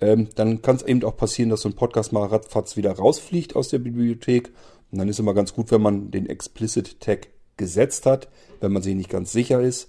Ähm, 0.00 0.28
dann 0.34 0.62
kann 0.62 0.76
es 0.76 0.82
eben 0.82 1.02
auch 1.04 1.16
passieren, 1.16 1.50
dass 1.50 1.62
so 1.62 1.68
ein 1.68 1.76
Podcast 1.76 2.12
mal 2.12 2.26
ratzfatz 2.26 2.76
wieder 2.76 2.92
rausfliegt 2.92 3.54
aus 3.56 3.68
der 3.68 3.78
Bibliothek. 3.78 4.52
Und 4.90 4.98
dann 4.98 5.08
ist 5.08 5.18
immer 5.18 5.34
ganz 5.34 5.52
gut, 5.52 5.70
wenn 5.70 5.82
man 5.82 6.10
den 6.10 6.26
Explicit 6.26 7.00
Tag 7.00 7.28
gesetzt 7.56 8.06
hat, 8.06 8.28
wenn 8.60 8.72
man 8.72 8.82
sich 8.82 8.94
nicht 8.94 9.10
ganz 9.10 9.32
sicher 9.32 9.60
ist. 9.60 9.88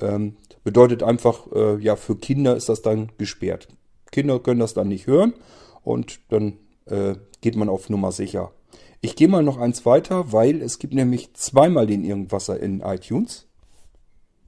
Ähm, 0.00 0.36
bedeutet 0.64 1.02
einfach, 1.02 1.46
äh, 1.52 1.78
ja, 1.78 1.96
für 1.96 2.16
Kinder 2.16 2.56
ist 2.56 2.68
das 2.68 2.82
dann 2.82 3.12
gesperrt. 3.18 3.68
Kinder 4.12 4.38
können 4.38 4.60
das 4.60 4.74
dann 4.74 4.88
nicht 4.88 5.06
hören 5.06 5.34
und 5.82 6.20
dann 6.28 6.58
äh, 6.86 7.16
geht 7.40 7.56
man 7.56 7.68
auf 7.68 7.90
Nummer 7.90 8.12
sicher. 8.12 8.52
Ich 9.00 9.14
gehe 9.14 9.28
mal 9.28 9.42
noch 9.42 9.58
eins 9.58 9.86
weiter, 9.86 10.32
weil 10.32 10.62
es 10.62 10.78
gibt 10.78 10.94
nämlich 10.94 11.34
zweimal 11.34 11.86
den 11.86 12.04
Irgendwasser 12.04 12.58
in 12.58 12.80
iTunes. 12.80 13.46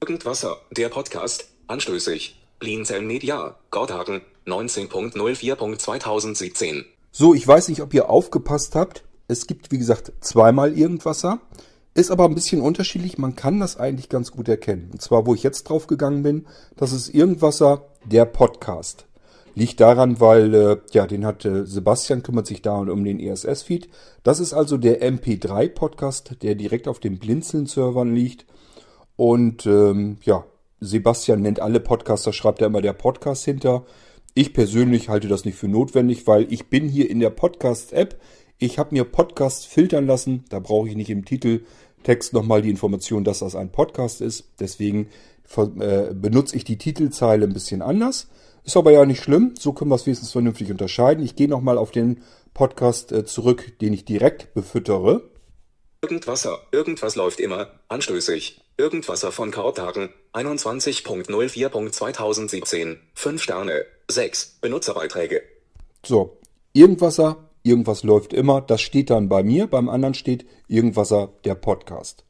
Irgendwasser, 0.01 0.57
der 0.71 0.89
Podcast, 0.89 1.49
anstößig. 1.67 2.35
Blinzeln 2.59 3.07
Media, 3.07 3.55
Gordhagen, 3.71 4.21
19.04.2017. 4.45 6.83
So, 7.11 7.33
ich 7.33 7.47
weiß 7.47 7.69
nicht, 7.69 7.81
ob 7.81 7.93
ihr 7.93 8.09
aufgepasst 8.09 8.75
habt. 8.75 9.05
Es 9.29 9.47
gibt, 9.47 9.71
wie 9.71 9.77
gesagt, 9.77 10.11
zweimal 10.19 10.77
Irgendwasser. 10.77 11.39
Ist 11.99 12.11
aber 12.11 12.23
ein 12.23 12.33
bisschen 12.33 12.61
unterschiedlich. 12.61 13.17
Man 13.17 13.35
kann 13.35 13.59
das 13.59 13.75
eigentlich 13.75 14.07
ganz 14.07 14.31
gut 14.31 14.47
erkennen. 14.47 14.87
Und 14.93 15.01
zwar, 15.01 15.25
wo 15.25 15.35
ich 15.35 15.43
jetzt 15.43 15.63
drauf 15.63 15.85
gegangen 15.85 16.23
bin, 16.23 16.45
das 16.77 16.93
ist 16.93 17.13
Irgendwasser, 17.13 17.87
der 18.05 18.23
Podcast. 18.23 19.05
Liegt 19.53 19.81
daran, 19.81 20.21
weil, 20.21 20.53
äh, 20.53 20.77
ja, 20.93 21.07
den 21.07 21.25
hat 21.25 21.43
äh, 21.43 21.65
Sebastian, 21.65 22.23
kümmert 22.23 22.47
sich 22.47 22.61
da 22.61 22.77
um 22.77 23.03
den 23.03 23.19
ESS-Feed. 23.19 23.89
Das 24.23 24.39
ist 24.39 24.53
also 24.53 24.77
der 24.77 25.01
MP3-Podcast, 25.01 26.41
der 26.41 26.55
direkt 26.55 26.87
auf 26.87 26.99
den 26.99 27.19
Blinzeln-Servern 27.19 28.15
liegt. 28.15 28.45
Und 29.17 29.65
ähm, 29.65 30.19
ja, 30.21 30.45
Sebastian 30.79 31.41
nennt 31.41 31.59
alle 31.59 31.81
Podcaster, 31.81 32.31
schreibt 32.31 32.61
er 32.61 32.67
immer 32.67 32.81
der 32.81 32.93
Podcast 32.93 33.43
hinter. 33.43 33.83
Ich 34.35 34.53
persönlich 34.53 35.09
halte 35.09 35.27
das 35.27 35.43
nicht 35.43 35.57
für 35.57 35.67
notwendig, 35.67 36.27
weil 36.27 36.47
ich 36.49 36.69
bin 36.69 36.87
hier 36.87 37.09
in 37.09 37.19
der 37.19 37.31
Podcast-App. 37.31 38.17
Ich 38.61 38.77
habe 38.77 38.93
mir 38.93 39.05
Podcasts 39.05 39.65
filtern 39.65 40.05
lassen. 40.05 40.43
Da 40.49 40.59
brauche 40.59 40.89
ich 40.89 40.95
nicht 40.95 41.09
im 41.09 41.23
Titeltext 41.99 42.33
nochmal 42.33 42.61
die 42.61 42.69
Information, 42.69 43.23
dass 43.23 43.39
das 43.39 43.55
ein 43.55 43.71
Podcast 43.71 44.19
ist. 44.21 44.49
Deswegen 44.59 45.09
äh, 45.79 46.13
benutze 46.13 46.55
ich 46.55 46.63
die 46.63 46.77
Titelzeile 46.77 47.45
ein 47.45 47.53
bisschen 47.53 47.81
anders. 47.81 48.27
Ist 48.63 48.77
aber 48.77 48.91
ja 48.91 49.03
nicht 49.05 49.23
schlimm. 49.23 49.55
So 49.57 49.73
können 49.73 49.89
wir 49.91 49.95
es 49.95 50.05
wenigstens 50.05 50.31
vernünftig 50.31 50.69
unterscheiden. 50.71 51.23
Ich 51.23 51.35
gehe 51.35 51.49
nochmal 51.49 51.77
auf 51.77 51.91
den 51.91 52.23
Podcast 52.53 53.11
äh, 53.11 53.25
zurück, 53.25 53.77
den 53.79 53.91
ich 53.93 54.05
direkt 54.05 54.53
befüttere. 54.53 55.29
Irgendwasser, 56.01 56.59
irgendwas 56.71 57.15
läuft 57.15 57.41
immer, 57.41 57.67
anstößig. 57.89 58.61
Irgendwasser 58.77 59.33
von 59.33 59.51
Karthagen, 59.51 60.13
21.04.2017, 60.33 62.95
5 63.13 63.43
Sterne, 63.43 63.83
6 64.07 64.59
Benutzerbeiträge. 64.61 65.41
So, 66.05 66.39
Irgendwasser, 66.73 67.48
irgendwas 67.63 68.03
läuft 68.03 68.33
immer. 68.33 68.61
Das 68.61 68.81
steht 68.81 69.09
dann 69.09 69.29
bei 69.29 69.43
mir. 69.43 69.67
Beim 69.67 69.89
anderen 69.89 70.13
steht 70.13 70.45
Irgendwasser 70.67 71.29
der 71.45 71.55
Podcast. 71.55 72.25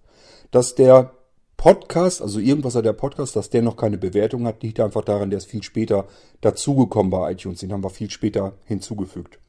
Dass 0.51 0.75
der 0.75 1.13
Podcast, 1.57 2.21
also 2.21 2.39
Irgendwasser 2.39 2.81
der 2.81 2.93
Podcast, 2.93 3.36
dass 3.36 3.50
der 3.50 3.62
noch 3.62 3.75
keine 3.75 3.98
Bewertung 3.98 4.45
hat, 4.45 4.63
liegt 4.63 4.79
einfach 4.79 5.03
daran, 5.03 5.29
der 5.29 5.38
ist 5.38 5.50
viel 5.50 5.63
später 5.63 6.07
dazugekommen 6.41 7.09
bei 7.09 7.33
iTunes. 7.33 7.59
Den 7.59 7.74
haben 7.74 7.83
wir 7.83 7.89
viel 7.89 8.09
später 8.09 8.53
hinzugefügt. 8.65 9.39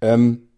Ähm, 0.00 0.48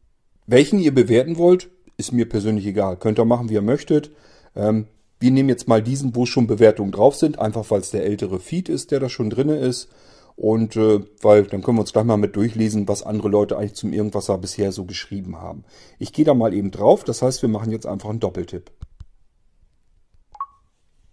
welchen 0.47 0.79
ihr 0.79 0.95
bewerten 0.95 1.37
wollt, 1.37 1.71
ist 1.97 2.13
mir 2.13 2.29
persönlich 2.29 2.67
egal. 2.67 2.97
Könnt 2.97 3.19
ihr 3.19 3.25
machen, 3.25 3.49
wie 3.49 3.55
ihr 3.55 3.63
möchtet. 3.63 4.11
Ähm, 4.57 4.87
wir 5.21 5.31
nehmen 5.31 5.49
jetzt 5.49 5.69
mal 5.69 5.83
diesen, 5.83 6.15
wo 6.15 6.27
schon 6.27 6.47
Bewertungen 6.47 6.93
drauf 6.93 7.15
sind, 7.15 7.39
einfach 7.39 7.71
weil 7.71 7.81
es 7.81 7.91
der 7.91 8.05
ältere 8.05 8.41
Feed 8.41 8.69
ist, 8.69 8.91
der 8.91 9.01
da 9.01 9.09
schon 9.09 9.31
drin 9.31 9.49
ist. 9.49 9.89
Und 10.37 10.77
äh, 10.77 11.01
weil 11.23 11.45
dann 11.45 11.63
können 11.63 11.79
wir 11.79 11.83
uns 11.83 11.93
gleich 11.93 12.05
mal 12.05 12.17
mit 12.17 12.35
durchlesen, 12.35 12.89
was 12.89 13.05
andere 13.05 13.29
Leute 13.29 13.57
eigentlich 13.57 13.75
zum 13.75 13.93
Irgendwasser 13.93 14.37
bisher 14.39 14.73
so 14.73 14.85
geschrieben 14.85 15.41
haben. 15.41 15.65
Ich 15.99 16.13
gehe 16.13 16.25
da 16.25 16.35
mal 16.35 16.53
eben 16.53 16.71
drauf, 16.71 17.05
das 17.05 17.23
heißt, 17.23 17.43
wir 17.43 17.49
machen 17.49 17.71
jetzt 17.71 17.87
einfach 17.87 18.11
einen 18.11 18.21
Doppeltipp. 18.21 18.71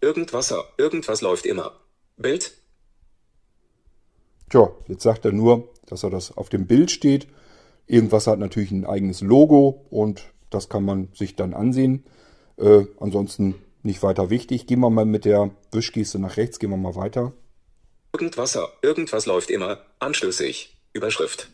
Irgendwasser, 0.01 0.63
irgendwas 0.77 1.21
läuft 1.21 1.45
immer. 1.45 1.73
Bild? 2.17 2.53
Tja, 4.49 4.71
jetzt 4.87 5.03
sagt 5.03 5.25
er 5.25 5.31
nur, 5.31 5.69
dass 5.85 6.03
er 6.03 6.09
das 6.09 6.35
auf 6.35 6.49
dem 6.49 6.65
Bild 6.65 6.89
steht. 6.89 7.27
Irgendwasser 7.85 8.31
hat 8.31 8.39
natürlich 8.39 8.71
ein 8.71 8.85
eigenes 8.85 9.21
Logo 9.21 9.85
und 9.91 10.23
das 10.49 10.67
kann 10.67 10.83
man 10.83 11.09
sich 11.13 11.35
dann 11.35 11.53
ansehen. 11.53 12.03
Äh, 12.57 12.85
ansonsten 12.99 13.55
nicht 13.83 14.03
weiter 14.03 14.29
wichtig. 14.29 14.67
Gehen 14.67 14.79
wir 14.79 14.89
mal 14.89 15.05
mit 15.05 15.25
der 15.25 15.51
Wischgeste 15.71 16.19
nach 16.19 16.37
rechts, 16.37 16.59
gehen 16.59 16.69
wir 16.71 16.77
mal 16.77 16.95
weiter. 16.95 17.33
Irgendwasser, 18.13 18.69
irgendwas 18.81 19.25
läuft 19.25 19.49
immer, 19.49 19.79
anstößig. 19.99 20.77
Überschrift. 20.93 21.49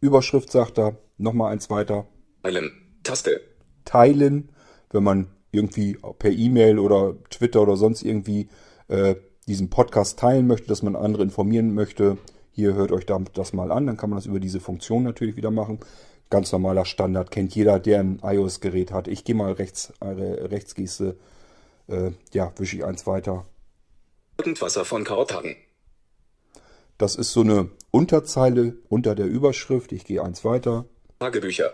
Überschrift 0.00 0.50
sagt 0.50 0.78
er, 0.78 0.96
nochmal 1.18 1.52
eins 1.52 1.70
weiter. 1.70 2.06
Teilen, 2.42 2.98
Taste. 3.02 3.40
Teilen, 3.84 4.50
wenn 4.90 5.04
man 5.04 5.28
irgendwie 5.52 5.96
per 6.18 6.30
E-Mail 6.30 6.78
oder 6.78 7.16
Twitter 7.30 7.62
oder 7.62 7.76
sonst 7.76 8.02
irgendwie 8.02 8.48
äh, 8.88 9.14
diesen 9.46 9.70
Podcast 9.70 10.18
teilen 10.18 10.46
möchte, 10.46 10.66
dass 10.66 10.82
man 10.82 10.96
andere 10.96 11.22
informieren 11.22 11.74
möchte. 11.74 12.18
Hier 12.50 12.74
hört 12.74 12.90
euch 12.90 13.06
das 13.06 13.52
mal 13.52 13.70
an, 13.70 13.86
dann 13.86 13.96
kann 13.96 14.10
man 14.10 14.18
das 14.18 14.26
über 14.26 14.40
diese 14.40 14.60
Funktion 14.60 15.02
natürlich 15.04 15.36
wieder 15.36 15.50
machen. 15.50 15.78
Ganz 16.30 16.50
normaler 16.50 16.84
Standard, 16.84 17.30
kennt 17.30 17.54
jeder, 17.54 17.78
der 17.78 18.00
ein 18.00 18.20
iOS-Gerät 18.22 18.90
hat. 18.90 19.06
Ich 19.06 19.24
gehe 19.24 19.34
mal 19.34 19.52
rechts, 19.52 19.92
äh, 20.00 20.06
Rechtsgeste, 20.06 21.16
äh, 21.86 22.10
ja, 22.32 22.52
wische 22.56 22.76
ich 22.76 22.84
eins 22.84 23.06
weiter. 23.06 23.46
Irgendwasser 24.38 24.84
von 24.84 25.04
Karthagen. 25.04 25.56
Das 26.98 27.16
ist 27.16 27.32
so 27.32 27.42
eine 27.42 27.70
Unterzeile 27.90 28.76
unter 28.88 29.14
der 29.14 29.26
Überschrift. 29.26 29.92
Ich 29.92 30.04
gehe 30.04 30.22
eins 30.22 30.44
weiter. 30.44 30.86
Tagebücher. 31.18 31.72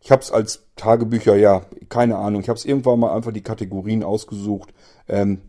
Ich 0.00 0.10
habe 0.10 0.22
es 0.22 0.30
als 0.30 0.64
Tagebücher, 0.76 1.36
ja, 1.36 1.66
keine 1.88 2.16
Ahnung. 2.16 2.40
Ich 2.40 2.48
habe 2.48 2.58
es 2.58 2.64
irgendwann 2.64 3.00
mal 3.00 3.14
einfach 3.14 3.32
die 3.32 3.42
Kategorien 3.42 4.04
ausgesucht. 4.04 4.72
Ähm, 5.08 5.40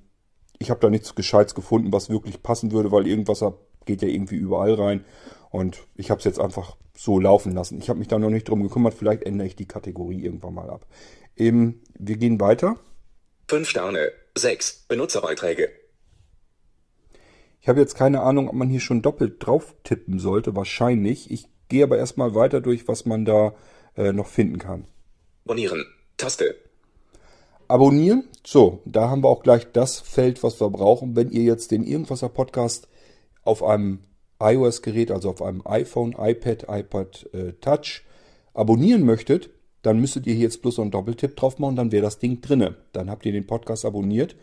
ich 0.57 0.69
habe 0.69 0.79
da 0.79 0.89
nichts 0.89 1.13
Gescheites 1.13 1.53
gefunden, 1.53 1.93
was 1.93 2.09
wirklich 2.09 2.41
passen 2.41 2.71
würde, 2.71 2.91
weil 2.91 3.05
irgendwas 3.05 3.43
geht 3.85 4.01
ja 4.01 4.07
irgendwie 4.07 4.37
überall 4.37 4.73
rein. 4.73 5.05
Und 5.49 5.79
ich 5.95 6.09
habe 6.09 6.19
es 6.19 6.25
jetzt 6.25 6.39
einfach 6.39 6.75
so 6.95 7.19
laufen 7.19 7.53
lassen. 7.53 7.79
Ich 7.79 7.89
habe 7.89 7.99
mich 7.99 8.07
da 8.07 8.17
noch 8.17 8.29
nicht 8.29 8.49
drum 8.49 8.63
gekümmert. 8.63 8.93
Vielleicht 8.93 9.23
ändere 9.23 9.47
ich 9.47 9.55
die 9.55 9.67
Kategorie 9.67 10.23
irgendwann 10.23 10.55
mal 10.55 10.69
ab. 10.69 10.85
Ähm, 11.37 11.81
wir 11.97 12.17
gehen 12.17 12.39
weiter. 12.39 12.77
5 13.49 13.69
Sterne, 13.69 14.11
6 14.35 14.85
Benutzerbeiträge. 14.87 15.69
Ich 17.67 17.69
habe 17.69 17.81
jetzt 17.81 17.95
keine 17.95 18.21
Ahnung, 18.21 18.47
ob 18.47 18.55
man 18.55 18.69
hier 18.69 18.79
schon 18.79 19.01
doppelt 19.01 19.45
drauf 19.45 19.75
tippen 19.83 20.19
sollte. 20.19 20.55
Wahrscheinlich. 20.55 21.29
Ich 21.29 21.50
gehe 21.67 21.83
aber 21.83 21.97
erstmal 21.97 22.33
weiter 22.33 22.62
durch, 22.62 22.88
was 22.88 23.05
man 23.05 23.25
da 23.25 23.55
äh, 23.97 24.13
noch 24.13 24.27
finden 24.27 24.57
kann. 24.57 24.86
Abonnieren. 25.43 25.86
Taste. 26.15 26.55
Abonnieren. 27.67 28.24
So, 28.45 28.79
da 28.86 29.09
haben 29.09 29.21
wir 29.21 29.27
auch 29.27 29.43
gleich 29.43 29.69
das 29.74 30.00
Feld, 30.00 30.43
was 30.43 30.62
wir 30.62 30.69
brauchen. 30.69 31.17
Wenn 31.17 31.29
ihr 31.29 31.43
jetzt 31.43 31.71
den 31.71 31.83
Irgendwasser 31.83 32.29
Podcast 32.29 32.88
auf 33.43 33.62
einem 33.62 34.00
iOS-Gerät, 34.39 35.12
also 35.12 35.29
auf 35.29 35.41
einem 35.41 35.62
iPhone, 35.65 36.15
iPad, 36.17 36.67
iPad 36.69 37.29
äh, 37.33 37.51
Touch 37.59 38.05
abonnieren 38.53 39.03
möchtet, 39.03 39.50
dann 39.81 40.00
müsstet 40.00 40.25
ihr 40.25 40.36
hier 40.36 40.43
jetzt 40.43 40.62
bloß 40.62 40.75
so 40.75 40.83
einen 40.83 40.91
Doppeltipp 40.91 41.36
drauf 41.36 41.59
machen, 41.59 41.75
dann 41.75 41.91
wäre 41.91 42.03
das 42.03 42.17
Ding 42.17 42.39
drinne. 42.39 42.77
Dann 42.93 43.09
habt 43.09 43.25
ihr 43.25 43.33
den 43.33 43.45
Podcast 43.45 43.83
abonniert 43.83 44.38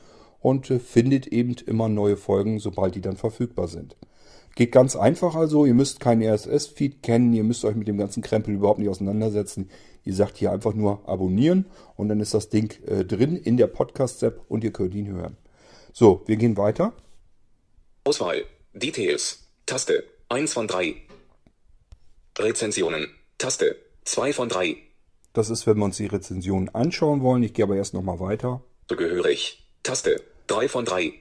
und 0.44 0.66
findet 0.66 1.26
eben 1.28 1.56
immer 1.64 1.88
neue 1.88 2.18
Folgen, 2.18 2.58
sobald 2.58 2.94
die 2.94 3.00
dann 3.00 3.16
verfügbar 3.16 3.66
sind. 3.66 3.96
Geht 4.54 4.72
ganz 4.72 4.94
einfach 4.94 5.34
also, 5.34 5.64
ihr 5.64 5.72
müsst 5.72 6.00
keinen 6.00 6.22
RSS-Feed 6.22 7.02
kennen, 7.02 7.32
ihr 7.32 7.44
müsst 7.44 7.64
euch 7.64 7.74
mit 7.74 7.88
dem 7.88 7.96
ganzen 7.96 8.22
Krempel 8.22 8.54
überhaupt 8.54 8.78
nicht 8.78 8.90
auseinandersetzen. 8.90 9.70
Ihr 10.04 10.12
sagt 10.12 10.36
hier 10.36 10.52
einfach 10.52 10.74
nur 10.74 11.08
abonnieren 11.08 11.64
und 11.96 12.10
dann 12.10 12.20
ist 12.20 12.34
das 12.34 12.50
Ding 12.50 12.78
äh, 12.86 13.06
drin 13.06 13.38
in 13.38 13.56
der 13.56 13.68
Podcast-App 13.68 14.42
und 14.48 14.62
ihr 14.64 14.70
könnt 14.70 14.94
ihn 14.94 15.08
hören. 15.08 15.38
So, 15.94 16.22
wir 16.26 16.36
gehen 16.36 16.58
weiter. 16.58 16.92
Auswahl. 18.04 18.44
Details. 18.74 19.48
Taste. 19.64 20.04
1 20.28 20.52
von 20.52 20.68
3. 20.68 20.94
Rezensionen. 22.38 23.08
Taste. 23.38 23.76
2 24.04 24.34
von 24.34 24.50
3. 24.50 24.76
Das 25.32 25.48
ist, 25.48 25.66
wenn 25.66 25.78
wir 25.78 25.86
uns 25.86 25.96
die 25.96 26.06
Rezensionen 26.06 26.68
anschauen 26.68 27.22
wollen. 27.22 27.42
Ich 27.42 27.54
gehe 27.54 27.64
aber 27.64 27.76
erst 27.76 27.94
nochmal 27.94 28.20
weiter. 28.20 28.62
Zugehörig. 28.88 29.66
Taste. 29.82 30.20
3 30.46 30.68
von 30.68 30.84
3. 30.84 31.12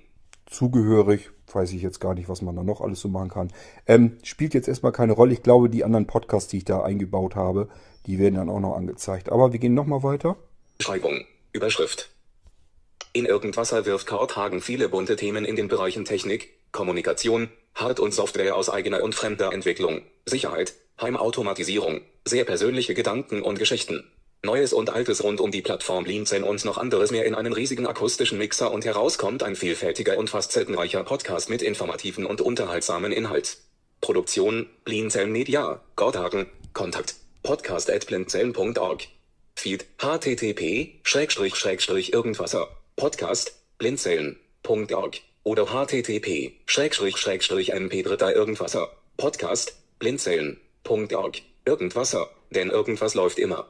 Zugehörig, 0.45 1.31
weiß 1.51 1.73
ich 1.73 1.81
jetzt 1.81 1.99
gar 1.99 2.13
nicht, 2.13 2.29
was 2.29 2.41
man 2.41 2.55
da 2.55 2.63
noch 2.63 2.81
alles 2.81 2.99
so 2.99 3.07
machen 3.07 3.29
kann. 3.29 3.53
Ähm, 3.87 4.17
spielt 4.23 4.53
jetzt 4.53 4.67
erstmal 4.67 4.91
keine 4.91 5.13
Rolle. 5.13 5.33
Ich 5.33 5.43
glaube, 5.43 5.69
die 5.69 5.83
anderen 5.83 6.07
Podcasts, 6.07 6.49
die 6.49 6.57
ich 6.57 6.65
da 6.65 6.83
eingebaut 6.83 7.35
habe, 7.35 7.69
die 8.05 8.19
werden 8.19 8.35
dann 8.35 8.49
auch 8.49 8.59
noch 8.59 8.75
angezeigt. 8.75 9.31
Aber 9.31 9.53
wir 9.53 9.59
gehen 9.59 9.73
nochmal 9.73 10.03
weiter. 10.03 10.35
Beschreibung. 10.77 11.25
Überschrift. 11.53 12.09
In 13.13 13.25
Irgendwasser 13.25 13.85
wirft 13.85 14.07
Kurt 14.07 14.35
Hagen 14.35 14.59
viele 14.59 14.89
bunte 14.89 15.15
Themen 15.15 15.45
in 15.45 15.55
den 15.55 15.67
Bereichen 15.67 16.03
Technik, 16.03 16.49
Kommunikation, 16.71 17.49
Hard- 17.75 17.99
und 17.99 18.11
Software 18.11 18.55
aus 18.55 18.69
eigener 18.69 19.03
und 19.03 19.13
fremder 19.13 19.53
Entwicklung, 19.53 20.01
Sicherheit, 20.25 20.73
Heimautomatisierung, 20.99 22.01
sehr 22.25 22.43
persönliche 22.43 22.95
Gedanken 22.95 23.43
und 23.43 23.59
Geschichten. 23.59 24.03
Neues 24.45 24.73
und 24.73 24.89
Altes 24.89 25.23
rund 25.23 25.39
um 25.39 25.51
die 25.51 25.61
Plattform 25.61 26.03
Blinzeln 26.03 26.43
und 26.43 26.65
noch 26.65 26.77
anderes 26.77 27.11
mehr 27.11 27.23
in 27.23 27.33
einen 27.33 27.53
riesigen 27.53 27.87
akustischen 27.87 28.37
Mixer 28.37 28.73
und 28.73 28.83
heraus 28.83 29.17
kommt 29.17 29.41
ein 29.41 29.55
vielfältiger 29.55 30.17
und 30.17 30.29
facettenreicher 30.29 31.05
Podcast 31.05 31.49
mit 31.49 31.61
informativen 31.61 32.25
und 32.25 32.41
unterhaltsamen 32.41 33.13
Inhalt. 33.13 33.59
Produktion, 34.01 34.65
Blinzeln 34.83 35.31
Media, 35.31 35.79
Gordhagen, 35.95 36.47
Kontakt, 36.73 37.15
podcast 37.41 37.89
at 37.89 38.05
blinzeln.org. 38.05 39.07
Feed, 39.55 39.85
http, 39.97 40.99
Schrägstrich, 41.03 41.55
Schrägstrich, 41.55 42.11
irgendwasser, 42.11 42.67
Podcast, 42.97 43.53
blinzeln.org 43.77 45.21
oder 45.43 45.67
http, 45.67 46.51
Schrägstrich, 46.65 47.15
Schrägstrich, 47.15 47.73
mp3 47.73 48.31
irgendwasser, 48.33 48.91
Podcast, 49.15 49.77
blinzeln.org, 49.99 51.37
irgendwasser, 51.63 52.29
denn 52.49 52.71
irgendwas 52.71 53.13
läuft 53.13 53.39
immer. 53.39 53.69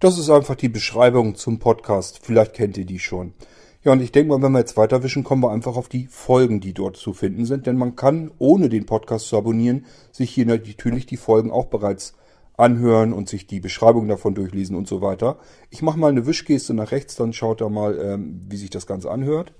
Das 0.00 0.16
ist 0.16 0.30
einfach 0.30 0.54
die 0.54 0.68
Beschreibung 0.68 1.34
zum 1.34 1.58
Podcast. 1.58 2.20
Vielleicht 2.22 2.54
kennt 2.54 2.76
ihr 2.78 2.84
die 2.84 3.00
schon. 3.00 3.34
Ja, 3.82 3.90
und 3.90 4.00
ich 4.00 4.12
denke 4.12 4.28
mal, 4.28 4.40
wenn 4.40 4.52
wir 4.52 4.60
jetzt 4.60 4.76
weiterwischen, 4.76 5.24
kommen 5.24 5.42
wir 5.42 5.50
einfach 5.50 5.74
auf 5.74 5.88
die 5.88 6.06
Folgen, 6.06 6.60
die 6.60 6.72
dort 6.72 6.96
zu 6.96 7.12
finden 7.12 7.46
sind. 7.46 7.66
Denn 7.66 7.76
man 7.76 7.96
kann, 7.96 8.30
ohne 8.38 8.68
den 8.68 8.86
Podcast 8.86 9.26
zu 9.26 9.36
abonnieren, 9.36 9.86
sich 10.12 10.30
hier 10.30 10.46
natürlich 10.46 11.06
die 11.06 11.16
Folgen 11.16 11.50
auch 11.50 11.66
bereits 11.66 12.14
anhören 12.56 13.12
und 13.12 13.28
sich 13.28 13.48
die 13.48 13.58
Beschreibung 13.58 14.06
davon 14.06 14.36
durchlesen 14.36 14.76
und 14.76 14.86
so 14.86 15.02
weiter. 15.02 15.40
Ich 15.70 15.82
mache 15.82 15.98
mal 15.98 16.10
eine 16.10 16.26
Wischgeste 16.26 16.74
nach 16.74 16.92
rechts, 16.92 17.16
dann 17.16 17.32
schaut 17.32 17.60
da 17.60 17.68
mal, 17.68 17.98
ähm, 17.98 18.40
wie 18.48 18.56
sich 18.56 18.70
das 18.70 18.86
Ganze 18.86 19.10
anhört. 19.10 19.52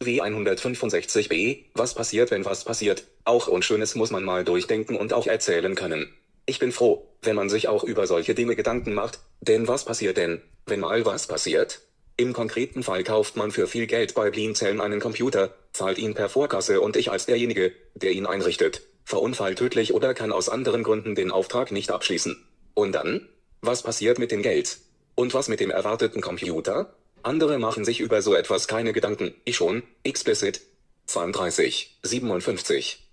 W165b, 0.00 1.64
was 1.74 1.94
passiert, 1.94 2.32
wenn 2.32 2.44
was 2.44 2.64
passiert? 2.64 3.06
Auch 3.24 3.46
Unschönes 3.46 3.94
muss 3.94 4.10
man 4.10 4.24
mal 4.24 4.42
durchdenken 4.44 4.96
und 4.96 5.12
auch 5.12 5.28
erzählen 5.28 5.76
können. 5.76 6.12
Ich 6.48 6.58
bin 6.58 6.72
froh, 6.72 7.06
wenn 7.20 7.36
man 7.36 7.50
sich 7.50 7.68
auch 7.68 7.84
über 7.84 8.06
solche 8.06 8.34
Dinge 8.34 8.56
Gedanken 8.56 8.94
macht, 8.94 9.18
denn 9.42 9.68
was 9.68 9.84
passiert 9.84 10.16
denn, 10.16 10.40
wenn 10.64 10.80
mal 10.80 11.04
was 11.04 11.26
passiert? 11.26 11.82
Im 12.16 12.32
konkreten 12.32 12.82
Fall 12.82 13.04
kauft 13.04 13.36
man 13.36 13.50
für 13.50 13.66
viel 13.66 13.86
Geld 13.86 14.14
bei 14.14 14.30
Blinzeln 14.30 14.80
einen 14.80 14.98
Computer, 14.98 15.52
zahlt 15.74 15.98
ihn 15.98 16.14
per 16.14 16.30
Vorkasse 16.30 16.80
und 16.80 16.96
ich 16.96 17.10
als 17.10 17.26
derjenige, 17.26 17.72
der 17.94 18.12
ihn 18.12 18.24
einrichtet, 18.24 18.80
verunfallt 19.04 19.58
tödlich 19.58 19.92
oder 19.92 20.14
kann 20.14 20.32
aus 20.32 20.48
anderen 20.48 20.84
Gründen 20.84 21.14
den 21.14 21.30
Auftrag 21.30 21.70
nicht 21.70 21.90
abschließen. 21.90 22.42
Und 22.72 22.92
dann? 22.92 23.28
Was 23.60 23.82
passiert 23.82 24.18
mit 24.18 24.30
dem 24.30 24.40
Geld? 24.40 24.78
Und 25.16 25.34
was 25.34 25.48
mit 25.48 25.60
dem 25.60 25.70
erwarteten 25.70 26.22
Computer? 26.22 26.94
Andere 27.22 27.58
machen 27.58 27.84
sich 27.84 28.00
über 28.00 28.22
so 28.22 28.34
etwas 28.34 28.68
keine 28.68 28.94
Gedanken. 28.94 29.34
Ich 29.44 29.56
schon. 29.56 29.82
Explicit. 30.02 30.62
32, 31.08 31.98
57. 32.04 33.07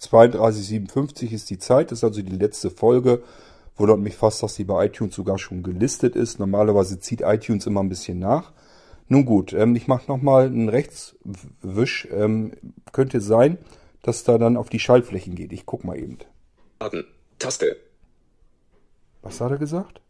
32,57 0.00 1.32
ist 1.32 1.50
die 1.50 1.58
Zeit, 1.58 1.90
das 1.90 1.98
ist 1.98 2.04
also 2.04 2.22
die 2.22 2.36
letzte 2.36 2.70
Folge. 2.70 3.22
Wundert 3.76 4.00
mich 4.00 4.16
fast, 4.16 4.42
dass 4.42 4.54
sie 4.54 4.64
bei 4.64 4.86
iTunes 4.86 5.14
sogar 5.14 5.38
schon 5.38 5.62
gelistet 5.62 6.16
ist. 6.16 6.38
Normalerweise 6.38 7.00
zieht 7.00 7.22
iTunes 7.22 7.66
immer 7.66 7.82
ein 7.82 7.88
bisschen 7.88 8.18
nach. 8.18 8.52
Nun 9.08 9.24
gut, 9.24 9.52
ähm, 9.52 9.74
ich 9.74 9.88
mache 9.88 10.06
nochmal 10.06 10.46
einen 10.46 10.68
Rechtswisch. 10.68 12.06
Ähm, 12.12 12.52
könnte 12.92 13.20
sein, 13.20 13.58
dass 14.02 14.24
da 14.24 14.38
dann 14.38 14.56
auf 14.56 14.68
die 14.68 14.78
Schaltflächen 14.80 15.34
geht. 15.34 15.52
Ich 15.52 15.66
guck 15.66 15.84
mal 15.84 15.98
eben. 15.98 16.18
Laden. 16.80 17.04
Taste. 17.38 17.76
Was 19.22 19.40
hat 19.40 19.50
er 19.50 19.58
gesagt? 19.58 20.00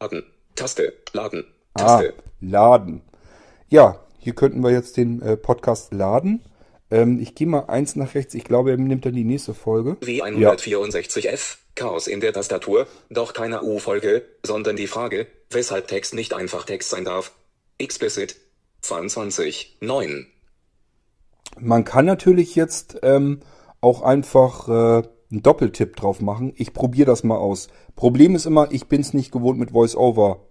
Laden. 0.00 0.24
Taste. 0.54 0.92
Laden. 1.12 1.44
Ah, 1.74 1.98
Taste. 1.98 2.14
laden. 2.40 3.02
Ja, 3.68 4.00
hier 4.18 4.34
könnten 4.34 4.62
wir 4.62 4.70
jetzt 4.70 4.96
den 4.96 5.22
äh, 5.22 5.36
Podcast 5.36 5.92
laden. 5.92 6.40
Ähm, 6.90 7.18
ich 7.20 7.34
gehe 7.34 7.46
mal 7.46 7.66
eins 7.66 7.96
nach 7.96 8.14
rechts. 8.14 8.34
Ich 8.34 8.44
glaube, 8.44 8.70
er 8.70 8.76
nimmt 8.76 9.06
dann 9.06 9.14
die 9.14 9.24
nächste 9.24 9.54
Folge. 9.54 9.96
W164F. 10.02 11.58
Chaos 11.74 12.06
in 12.06 12.20
der 12.20 12.32
Tastatur. 12.32 12.86
Doch 13.10 13.32
keine 13.32 13.62
U-Folge, 13.62 14.22
sondern 14.44 14.76
die 14.76 14.86
Frage, 14.86 15.26
weshalb 15.50 15.88
Text 15.88 16.14
nicht 16.14 16.32
einfach 16.32 16.64
Text 16.64 16.90
sein 16.90 17.04
darf. 17.04 17.32
Explicit. 17.78 18.36
22. 18.82 19.78
9. 19.80 20.26
Man 21.58 21.84
kann 21.84 22.04
natürlich 22.04 22.54
jetzt 22.54 22.98
ähm, 23.02 23.40
auch 23.80 24.02
einfach 24.02 24.68
äh, 24.68 25.08
einen 25.30 25.42
Doppeltipp 25.42 25.96
drauf 25.96 26.20
machen. 26.20 26.52
Ich 26.56 26.72
probiere 26.74 27.06
das 27.06 27.24
mal 27.24 27.36
aus. 27.36 27.68
Problem 27.96 28.34
ist 28.34 28.46
immer, 28.46 28.70
ich 28.70 28.86
bin 28.86 29.00
es 29.00 29.14
nicht 29.14 29.32
gewohnt 29.32 29.58
mit 29.58 29.72
VoiceOver 29.72 30.46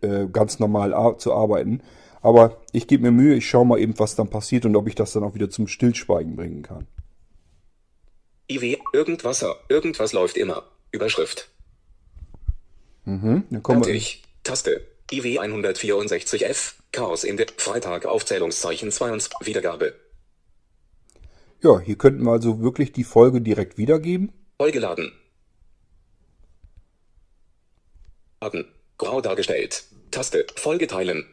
äh, 0.00 0.26
ganz 0.26 0.58
normal 0.58 1.16
zu 1.18 1.32
arbeiten. 1.32 1.82
Aber 2.24 2.62
ich 2.72 2.86
gebe 2.86 3.02
mir 3.02 3.10
Mühe, 3.10 3.34
ich 3.34 3.46
schaue 3.46 3.66
mal 3.66 3.78
eben, 3.78 3.98
was 3.98 4.16
dann 4.16 4.30
passiert 4.30 4.64
und 4.64 4.74
ob 4.76 4.88
ich 4.88 4.94
das 4.94 5.12
dann 5.12 5.22
auch 5.22 5.34
wieder 5.34 5.50
zum 5.50 5.68
Stillschweigen 5.68 6.36
bringen 6.36 6.62
kann. 6.62 6.86
IW. 8.50 8.78
Irgendwasser. 8.94 9.56
Irgendwas 9.68 10.14
läuft 10.14 10.38
immer. 10.38 10.62
Überschrift. 10.90 11.50
Mhm, 13.04 13.44
dann 13.50 13.62
kommen 13.62 13.80
wir. 13.80 13.92
Fertig. 13.92 14.22
Taste. 14.42 14.86
IW 15.12 15.38
164F. 15.38 16.76
Chaos 16.92 17.24
in 17.24 17.36
der 17.36 17.46
Freitag 17.58 18.06
Aufzählungszeichen 18.06 18.90
22. 18.90 19.46
Wiedergabe. 19.46 19.94
Ja, 21.62 21.78
hier 21.78 21.96
könnten 21.96 22.24
wir 22.24 22.32
also 22.32 22.62
wirklich 22.62 22.92
die 22.92 23.04
Folge 23.04 23.42
direkt 23.42 23.76
wiedergeben. 23.76 24.32
Vollgeladen. 24.56 25.12
Laden. 28.40 28.64
Grau 28.96 29.20
dargestellt. 29.20 29.84
Taste. 30.10 30.46
Folge 30.56 30.86
teilen. 30.86 31.26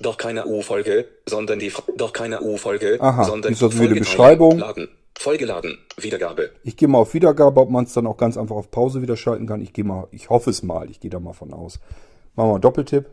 Doch 0.00 0.16
keine 0.16 0.46
U-Folge, 0.46 1.06
sondern 1.26 1.58
die 1.58 1.72
doch 1.96 2.12
keine 2.12 2.40
U-Folge, 2.40 2.98
sondern 3.22 3.52
ist 3.52 3.60
das 3.60 3.78
wieder 3.78 3.94
Beschreibung? 3.94 4.58
Laden. 4.58 4.88
Vollgeladen. 5.18 5.78
Wiedergabe. 5.98 6.50
Ich 6.64 6.78
gehe 6.78 6.88
mal 6.88 6.98
auf 6.98 7.12
Wiedergabe, 7.12 7.60
ob 7.60 7.68
man 7.68 7.84
es 7.84 7.92
dann 7.92 8.06
auch 8.06 8.16
ganz 8.16 8.38
einfach 8.38 8.56
auf 8.56 8.70
Pause 8.70 9.02
wieder 9.02 9.18
schalten 9.18 9.46
kann. 9.46 9.60
Ich 9.60 9.74
gehe 9.74 9.84
mal, 9.84 10.08
ich 10.12 10.30
hoffe 10.30 10.48
es 10.48 10.62
mal, 10.62 10.90
ich 10.90 10.98
gehe 11.00 11.10
da 11.10 11.20
mal 11.20 11.34
von 11.34 11.52
aus. 11.52 11.78
Machen 12.34 12.48
wir 12.48 12.54
einen 12.54 12.62
Doppeltipp. 12.62 13.10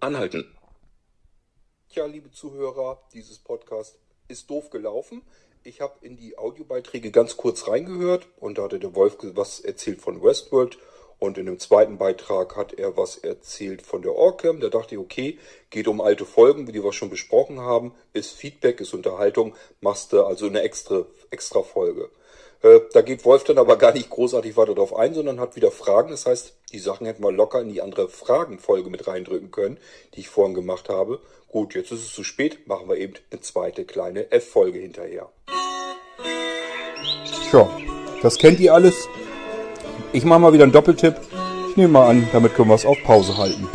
Anhalten. 0.00 0.46
Ja, 1.90 2.06
liebe 2.06 2.30
Zuhörer, 2.30 3.02
dieses 3.12 3.38
Podcast 3.38 3.98
ist 4.28 4.48
doof 4.48 4.70
gelaufen. 4.70 5.20
Ich 5.62 5.82
habe 5.82 5.94
in 6.00 6.16
die 6.16 6.38
Audiobeiträge 6.38 7.10
ganz 7.10 7.36
kurz 7.36 7.68
reingehört 7.68 8.26
und 8.40 8.56
da 8.56 8.62
hatte 8.62 8.78
der 8.78 8.94
Wolf 8.94 9.18
was 9.34 9.60
erzählt 9.60 10.00
von 10.00 10.22
Westworld 10.22 10.78
und 11.22 11.38
in 11.38 11.46
dem 11.46 11.60
zweiten 11.60 11.98
Beitrag 11.98 12.56
hat 12.56 12.72
er 12.72 12.96
was 12.96 13.16
erzählt 13.16 13.82
von 13.82 14.02
der 14.02 14.16
Orcam. 14.16 14.58
Da 14.58 14.70
dachte 14.70 14.96
ich, 14.96 15.00
okay, 15.00 15.38
geht 15.70 15.86
um 15.86 16.00
alte 16.00 16.26
Folgen, 16.26 16.66
die 16.66 16.82
wir 16.82 16.92
schon 16.92 17.10
besprochen 17.10 17.60
haben, 17.60 17.94
ist 18.12 18.32
Feedback, 18.32 18.80
ist 18.80 18.92
Unterhaltung, 18.92 19.54
machst 19.80 20.12
du 20.12 20.24
also 20.24 20.46
eine 20.46 20.62
extra, 20.62 21.06
extra 21.30 21.62
Folge. 21.62 22.10
Äh, 22.62 22.80
da 22.92 23.02
geht 23.02 23.24
Wolf 23.24 23.44
dann 23.44 23.58
aber 23.58 23.76
gar 23.78 23.92
nicht 23.92 24.10
großartig 24.10 24.56
weiter 24.56 24.74
drauf 24.74 24.96
ein, 24.96 25.14
sondern 25.14 25.38
hat 25.38 25.54
wieder 25.54 25.70
Fragen. 25.70 26.10
Das 26.10 26.26
heißt, 26.26 26.56
die 26.72 26.80
Sachen 26.80 27.06
hätten 27.06 27.22
wir 27.22 27.30
locker 27.30 27.60
in 27.60 27.68
die 27.68 27.82
andere 27.82 28.08
Fragenfolge 28.08 28.90
mit 28.90 29.06
reindrücken 29.06 29.52
können, 29.52 29.78
die 30.14 30.20
ich 30.20 30.28
vorhin 30.28 30.54
gemacht 30.54 30.88
habe. 30.88 31.20
Gut, 31.46 31.76
jetzt 31.76 31.92
ist 31.92 32.00
es 32.00 32.12
zu 32.12 32.24
spät, 32.24 32.66
machen 32.66 32.88
wir 32.88 32.96
eben 32.96 33.14
eine 33.30 33.40
zweite 33.42 33.84
kleine 33.84 34.32
F-Folge 34.32 34.80
hinterher. 34.80 35.28
Tja, 37.48 37.70
das 38.22 38.38
kennt 38.38 38.58
ihr 38.58 38.74
alles. 38.74 39.06
Ich 40.14 40.24
mache 40.24 40.40
mal 40.40 40.52
wieder 40.52 40.64
einen 40.64 40.72
Doppeltipp. 40.72 41.16
Ich 41.70 41.76
nehme 41.76 41.94
mal 41.94 42.10
an, 42.10 42.28
damit 42.32 42.54
können 42.54 42.68
wir 42.68 42.74
es 42.74 42.84
auf 42.84 42.98
Pause 43.02 43.38
halten. 43.38 43.66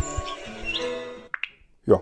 Ja. 1.84 2.00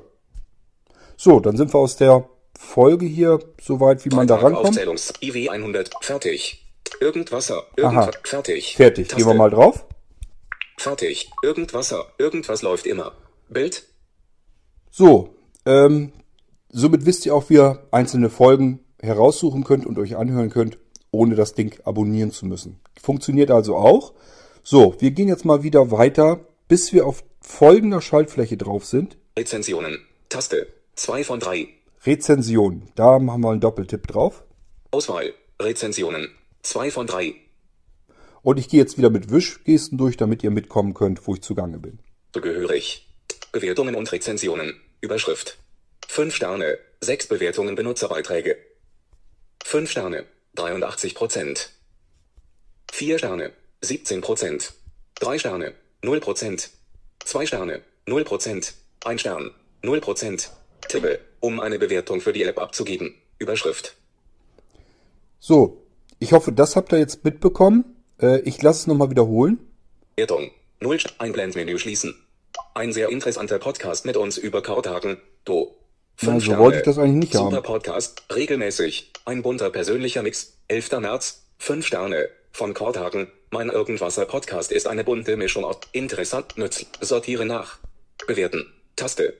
So, 1.16 1.40
dann 1.40 1.56
sind 1.56 1.72
wir 1.72 1.78
aus 1.78 1.96
der 1.96 2.28
Folge 2.58 3.06
hier 3.06 3.38
so 3.58 3.80
weit, 3.80 4.04
wie 4.04 4.14
man 4.14 4.26
da 4.26 4.36
rankommt. 4.36 4.68
Aufzählungs 4.68 5.14
IW 5.22 5.48
100. 5.48 5.90
Fertig. 6.02 6.66
Irgendwasser. 7.00 7.62
Aha. 7.62 7.64
Irgendwas. 7.76 8.10
Fertig. 8.24 8.76
Fertig. 8.76 9.08
Gehen 9.08 9.26
wir 9.26 9.34
mal 9.34 9.50
drauf. 9.50 9.86
Fertig. 10.76 11.30
Irgendwasser. 11.42 12.04
Irgendwas 12.18 12.60
läuft 12.60 12.86
immer. 12.86 13.12
Bild. 13.48 13.84
So, 14.90 15.34
ähm, 15.64 16.12
somit 16.68 17.06
wisst 17.06 17.24
ihr 17.24 17.34
auch, 17.34 17.48
wie 17.48 17.54
ihr 17.54 17.86
einzelne 17.90 18.28
Folgen 18.28 18.80
heraussuchen 19.00 19.64
könnt 19.64 19.86
und 19.86 19.98
euch 19.98 20.16
anhören 20.16 20.50
könnt, 20.50 20.78
ohne 21.16 21.34
das 21.34 21.54
Ding 21.54 21.78
abonnieren 21.84 22.30
zu 22.30 22.46
müssen. 22.46 22.80
Funktioniert 23.00 23.50
also 23.50 23.76
auch. 23.76 24.12
So, 24.62 24.94
wir 24.98 25.10
gehen 25.10 25.28
jetzt 25.28 25.44
mal 25.44 25.62
wieder 25.62 25.90
weiter, 25.90 26.40
bis 26.68 26.92
wir 26.92 27.06
auf 27.06 27.24
folgender 27.40 28.00
Schaltfläche 28.00 28.56
drauf 28.56 28.84
sind. 28.84 29.16
Rezensionen. 29.38 29.98
Taste. 30.28 30.66
2 30.96 31.24
von 31.24 31.40
3. 31.40 31.68
Rezension. 32.04 32.82
Da 32.94 33.18
machen 33.18 33.42
wir 33.42 33.50
einen 33.50 33.60
Doppeltipp 33.60 34.06
drauf. 34.06 34.44
Auswahl. 34.90 35.34
Rezensionen. 35.60 36.28
2 36.62 36.90
von 36.90 37.06
3. 37.06 37.34
Und 38.42 38.58
ich 38.58 38.68
gehe 38.68 38.80
jetzt 38.80 38.96
wieder 38.96 39.10
mit 39.10 39.30
Wischgesten 39.30 39.98
durch, 39.98 40.16
damit 40.16 40.42
ihr 40.44 40.50
mitkommen 40.50 40.94
könnt, 40.94 41.26
wo 41.26 41.34
ich 41.34 41.42
zugange 41.42 41.78
bin. 41.78 41.98
Zugehörig. 42.32 43.08
Bewertungen 43.52 43.94
und 43.94 44.10
Rezensionen. 44.12 44.74
Überschrift. 45.00 45.58
5 46.08 46.34
Sterne, 46.34 46.78
6 47.00 47.26
Bewertungen 47.28 47.74
Benutzerbeiträge. 47.74 48.56
5 49.64 49.90
Sterne, 49.90 50.24
83%. 50.56 51.68
4 52.92 53.18
Sterne, 53.18 53.52
17%. 53.82 54.72
3 55.16 55.38
Sterne, 55.38 55.74
0%. 56.02 56.68
2 57.24 57.46
Sterne, 57.46 57.82
0%. 58.06 58.72
1 59.04 59.20
Stern, 59.20 59.50
0%. 59.82 60.48
Tippe, 60.88 61.20
um 61.40 61.60
eine 61.60 61.78
Bewertung 61.78 62.20
für 62.20 62.32
die 62.32 62.44
App 62.44 62.58
abzugeben. 62.58 63.14
Überschrift. 63.38 63.96
So, 65.38 65.82
ich 66.18 66.32
hoffe, 66.32 66.52
das 66.52 66.76
habt 66.76 66.92
ihr 66.92 66.98
jetzt 66.98 67.24
mitbekommen. 67.24 67.96
Äh, 68.20 68.40
ich 68.40 68.62
lasse 68.62 68.80
es 68.80 68.86
nochmal 68.86 69.10
wiederholen. 69.10 69.58
Bewertung. 70.14 70.50
0 70.80 70.98
Einblendmenü 71.18 71.78
schließen. 71.78 72.14
Ein 72.74 72.92
sehr 72.92 73.08
interessanter 73.08 73.58
Podcast 73.58 74.04
mit 74.04 74.16
uns 74.16 74.38
über 74.38 74.62
Kautagen. 74.62 75.18
Do. 75.44 75.74
Na, 76.22 76.32
Fünf 76.32 76.46
so 76.46 76.56
wollte 76.56 76.78
ich 76.78 76.84
das 76.84 76.98
eigentlich 76.98 77.16
nicht 77.16 77.32
Super 77.34 77.56
haben. 77.56 77.62
Podcast, 77.62 78.22
regelmäßig. 78.34 79.12
Ein 79.26 79.42
bunter 79.42 79.68
persönlicher 79.68 80.22
Mix. 80.22 80.56
11. 80.68 80.92
März, 81.00 81.42
5 81.58 81.86
Sterne. 81.86 82.28
Von 82.52 82.72
Korthagen. 82.72 83.28
Mein 83.50 83.68
Irgendwasser 83.68 84.24
Podcast 84.24 84.72
ist 84.72 84.86
eine 84.86 85.04
bunte 85.04 85.36
Mischung 85.36 85.64
aus 85.64 85.76
interessant, 85.92 86.56
nützlich. 86.56 86.88
Sortiere 87.00 87.44
nach. 87.44 87.78
Bewerten. 88.26 88.66
Taste. 88.96 89.34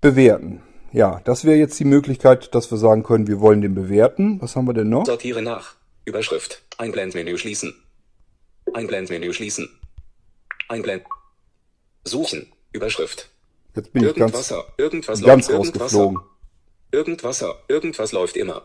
Bewerten. 0.00 0.62
Ja, 0.92 1.20
das 1.24 1.44
wäre 1.44 1.58
jetzt 1.58 1.78
die 1.78 1.84
Möglichkeit, 1.84 2.54
dass 2.54 2.70
wir 2.70 2.78
sagen 2.78 3.02
können, 3.02 3.26
wir 3.26 3.40
wollen 3.40 3.60
den 3.60 3.74
bewerten. 3.74 4.40
Was 4.40 4.56
haben 4.56 4.66
wir 4.66 4.72
denn 4.72 4.88
noch? 4.88 5.04
Sortiere 5.04 5.42
nach. 5.42 5.74
Überschrift. 6.06 6.62
Einblendmenü 6.78 7.36
schließen. 7.36 7.74
Einblendmenü 8.72 9.34
schließen. 9.34 9.68
Einblend. 10.68 11.04
Suchen. 12.04 12.50
Überschrift. 12.72 13.28
Jetzt 13.78 13.92
bin 13.92 14.04
ich 14.04 14.14
ganz. 14.16 14.52
Irgendwas 14.76 15.22
ganz 15.22 15.48
läuft. 15.48 15.78
Rausgeflogen. 15.78 16.18
Irgendwasser, 16.90 17.62
irgendwas 17.68 18.10
läuft 18.10 18.36
immer. 18.36 18.62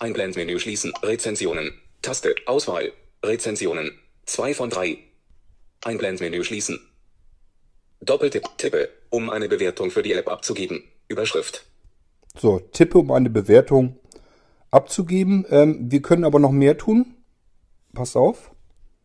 Einblendmenü 0.00 0.58
schließen, 0.58 0.92
Rezensionen, 1.02 1.72
Taste, 2.02 2.34
Auswahl, 2.44 2.92
Rezensionen, 3.24 3.98
2 4.26 4.52
von 4.52 4.68
3. 4.68 4.98
Einblendmenü 5.84 6.44
schließen. 6.44 6.78
Doppeltipp, 8.00 8.44
tippe, 8.58 8.90
um 9.08 9.30
eine 9.30 9.48
Bewertung 9.48 9.90
für 9.90 10.02
die 10.02 10.12
App 10.12 10.28
abzugeben. 10.28 10.82
Überschrift. 11.08 11.64
So, 12.38 12.58
tippe, 12.58 12.98
um 12.98 13.12
eine 13.12 13.30
Bewertung 13.30 13.98
abzugeben. 14.70 15.46
Ähm, 15.48 15.90
wir 15.90 16.02
können 16.02 16.24
aber 16.24 16.38
noch 16.38 16.52
mehr 16.52 16.76
tun. 16.76 17.14
Pass 17.94 18.14
auf. 18.14 18.50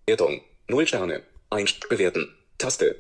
Bewertung, 0.06 0.42
0 0.68 0.86
Sterne, 0.86 1.22
1 1.50 1.80
bewerten, 1.88 2.28
Taste, 2.58 2.98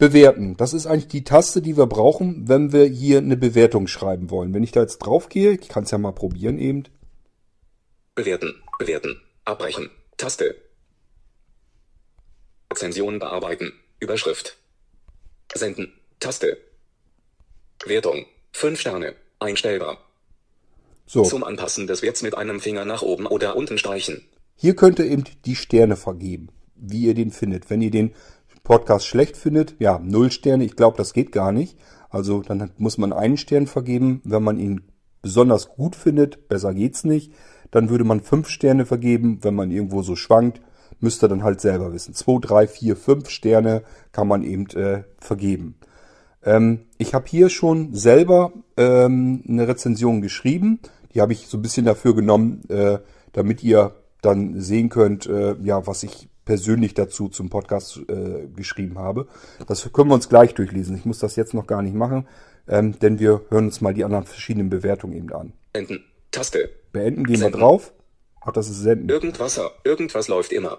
Bewerten. 0.00 0.56
Das 0.56 0.72
ist 0.72 0.86
eigentlich 0.86 1.08
die 1.08 1.24
Taste, 1.24 1.60
die 1.60 1.76
wir 1.76 1.86
brauchen, 1.86 2.48
wenn 2.48 2.72
wir 2.72 2.86
hier 2.86 3.18
eine 3.18 3.36
Bewertung 3.36 3.86
schreiben 3.86 4.30
wollen. 4.30 4.54
Wenn 4.54 4.62
ich 4.62 4.72
da 4.72 4.80
jetzt 4.80 4.98
drauf 4.98 5.28
gehe, 5.28 5.52
ich 5.52 5.68
kann 5.68 5.84
es 5.84 5.90
ja 5.90 5.98
mal 5.98 6.12
probieren 6.12 6.58
eben. 6.58 6.84
bewerten, 8.14 8.54
bewerten, 8.78 9.20
abbrechen, 9.44 9.90
Taste. 10.16 10.54
Rezension 12.72 13.18
bearbeiten, 13.18 13.72
Überschrift. 13.98 14.56
Senden, 15.54 15.92
Taste. 16.18 16.56
Wertung, 17.84 18.24
5 18.52 18.80
Sterne, 18.80 19.14
einstellbar. 19.38 19.98
So, 21.06 21.24
Zum 21.24 21.44
Anpassen 21.44 21.86
des 21.86 22.00
Werts 22.00 22.22
mit 22.22 22.36
einem 22.38 22.60
Finger 22.60 22.86
nach 22.86 23.02
oben 23.02 23.26
oder 23.26 23.54
unten 23.56 23.76
streichen. 23.76 24.22
hier 24.56 24.76
könnt 24.76 24.98
ihr 24.98 25.06
eben 25.06 25.24
die 25.44 25.56
Sterne 25.56 25.96
vergeben, 25.96 26.48
wie 26.74 27.02
ihr 27.02 27.14
den 27.14 27.32
findet. 27.32 27.68
Wenn 27.68 27.82
ihr 27.82 27.90
den 27.90 28.14
Podcast 28.70 29.04
schlecht 29.04 29.36
findet, 29.36 29.74
ja, 29.80 29.98
null 29.98 30.30
Sterne, 30.30 30.62
ich 30.62 30.76
glaube, 30.76 30.96
das 30.96 31.12
geht 31.12 31.32
gar 31.32 31.50
nicht. 31.50 31.76
Also 32.08 32.40
dann 32.40 32.70
muss 32.78 32.98
man 32.98 33.12
einen 33.12 33.36
Stern 33.36 33.66
vergeben. 33.66 34.20
Wenn 34.22 34.44
man 34.44 34.60
ihn 34.60 34.82
besonders 35.22 35.70
gut 35.70 35.96
findet, 35.96 36.46
besser 36.46 36.72
geht's 36.72 37.02
nicht, 37.02 37.32
dann 37.72 37.90
würde 37.90 38.04
man 38.04 38.20
fünf 38.20 38.48
Sterne 38.48 38.86
vergeben. 38.86 39.40
Wenn 39.42 39.56
man 39.56 39.72
irgendwo 39.72 40.02
so 40.02 40.14
schwankt, 40.14 40.60
müsst 41.00 41.20
ihr 41.24 41.28
dann 41.28 41.42
halt 41.42 41.60
selber 41.60 41.92
wissen. 41.92 42.14
Zwei, 42.14 42.38
drei, 42.40 42.68
vier, 42.68 42.94
fünf 42.94 43.28
Sterne 43.28 43.82
kann 44.12 44.28
man 44.28 44.44
eben 44.44 44.68
äh, 44.68 45.02
vergeben. 45.18 45.74
Ähm, 46.44 46.82
ich 46.96 47.12
habe 47.12 47.24
hier 47.26 47.48
schon 47.48 47.92
selber 47.92 48.52
ähm, 48.76 49.42
eine 49.48 49.66
Rezension 49.66 50.20
geschrieben. 50.20 50.78
Die 51.12 51.20
habe 51.20 51.32
ich 51.32 51.48
so 51.48 51.58
ein 51.58 51.62
bisschen 51.62 51.86
dafür 51.86 52.14
genommen, 52.14 52.62
äh, 52.68 53.00
damit 53.32 53.64
ihr 53.64 53.96
dann 54.22 54.60
sehen 54.60 54.90
könnt, 54.90 55.26
äh, 55.26 55.56
ja, 55.60 55.88
was 55.88 56.04
ich 56.04 56.29
persönlich 56.44 56.94
dazu 56.94 57.28
zum 57.28 57.50
Podcast 57.50 58.00
äh, 58.08 58.46
geschrieben 58.54 58.98
habe. 58.98 59.28
Das 59.66 59.90
können 59.92 60.10
wir 60.10 60.14
uns 60.14 60.28
gleich 60.28 60.54
durchlesen. 60.54 60.96
Ich 60.96 61.04
muss 61.04 61.18
das 61.18 61.36
jetzt 61.36 61.54
noch 61.54 61.66
gar 61.66 61.82
nicht 61.82 61.94
machen, 61.94 62.26
ähm, 62.68 62.98
denn 62.98 63.18
wir 63.18 63.42
hören 63.50 63.66
uns 63.66 63.80
mal 63.80 63.94
die 63.94 64.04
anderen 64.04 64.24
verschiedenen 64.24 64.70
Bewertungen 64.70 65.16
eben 65.16 65.32
an. 65.32 65.52
Senden. 65.74 66.04
Taste. 66.30 66.70
Beenden 66.92 67.24
gehen 67.24 67.36
wir 67.36 67.44
Senden. 67.46 67.60
drauf. 67.60 67.92
Ach, 68.40 68.52
das 68.52 68.68
ist 68.68 68.80
Senden. 68.80 69.08
Irgendwasser. 69.08 69.70
Irgendwas 69.84 70.28
läuft 70.28 70.52
immer. 70.52 70.78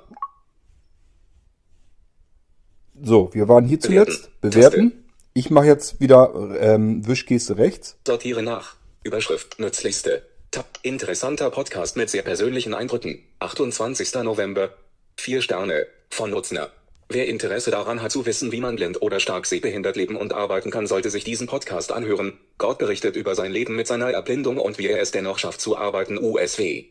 So, 3.01 3.33
wir 3.33 3.47
waren 3.47 3.65
hier 3.65 3.79
Bewerten. 3.79 4.11
zuletzt. 4.11 4.41
Bewerten. 4.41 5.05
Ich 5.33 5.49
mache 5.49 5.65
jetzt 5.67 5.99
wieder 6.01 6.33
ähm, 6.59 7.07
Wischgeste 7.07 7.57
rechts. 7.57 7.97
Sortiere 8.05 8.43
nach. 8.43 8.75
Überschrift. 9.03 9.59
Nützlichste. 9.59 10.23
Tab. 10.51 10.79
Interessanter 10.83 11.49
Podcast 11.49 11.95
mit 11.95 12.09
sehr 12.09 12.21
persönlichen 12.23 12.73
Eindrücken. 12.73 13.19
28. 13.39 14.13
November. 14.15 14.71
4 15.17 15.41
Sterne. 15.41 15.87
Von 16.09 16.31
Nutzner. 16.31 16.71
Wer 17.09 17.27
Interesse 17.27 17.71
daran 17.71 18.01
hat 18.01 18.11
zu 18.11 18.25
wissen, 18.25 18.53
wie 18.53 18.61
man 18.61 18.77
blind 18.77 19.01
oder 19.01 19.19
stark 19.19 19.45
sehbehindert 19.45 19.97
leben 19.97 20.15
und 20.15 20.31
arbeiten 20.33 20.71
kann, 20.71 20.87
sollte 20.87 21.09
sich 21.09 21.25
diesen 21.25 21.45
Podcast 21.45 21.91
anhören. 21.91 22.39
Gott 22.57 22.77
berichtet 22.77 23.17
über 23.17 23.35
sein 23.35 23.51
Leben 23.51 23.75
mit 23.75 23.85
seiner 23.85 24.11
Erblindung 24.11 24.57
und 24.57 24.77
wie 24.77 24.87
er 24.87 25.01
es 25.01 25.11
dennoch 25.11 25.37
schafft 25.37 25.59
zu 25.59 25.77
arbeiten. 25.77 26.17
USW. 26.17 26.85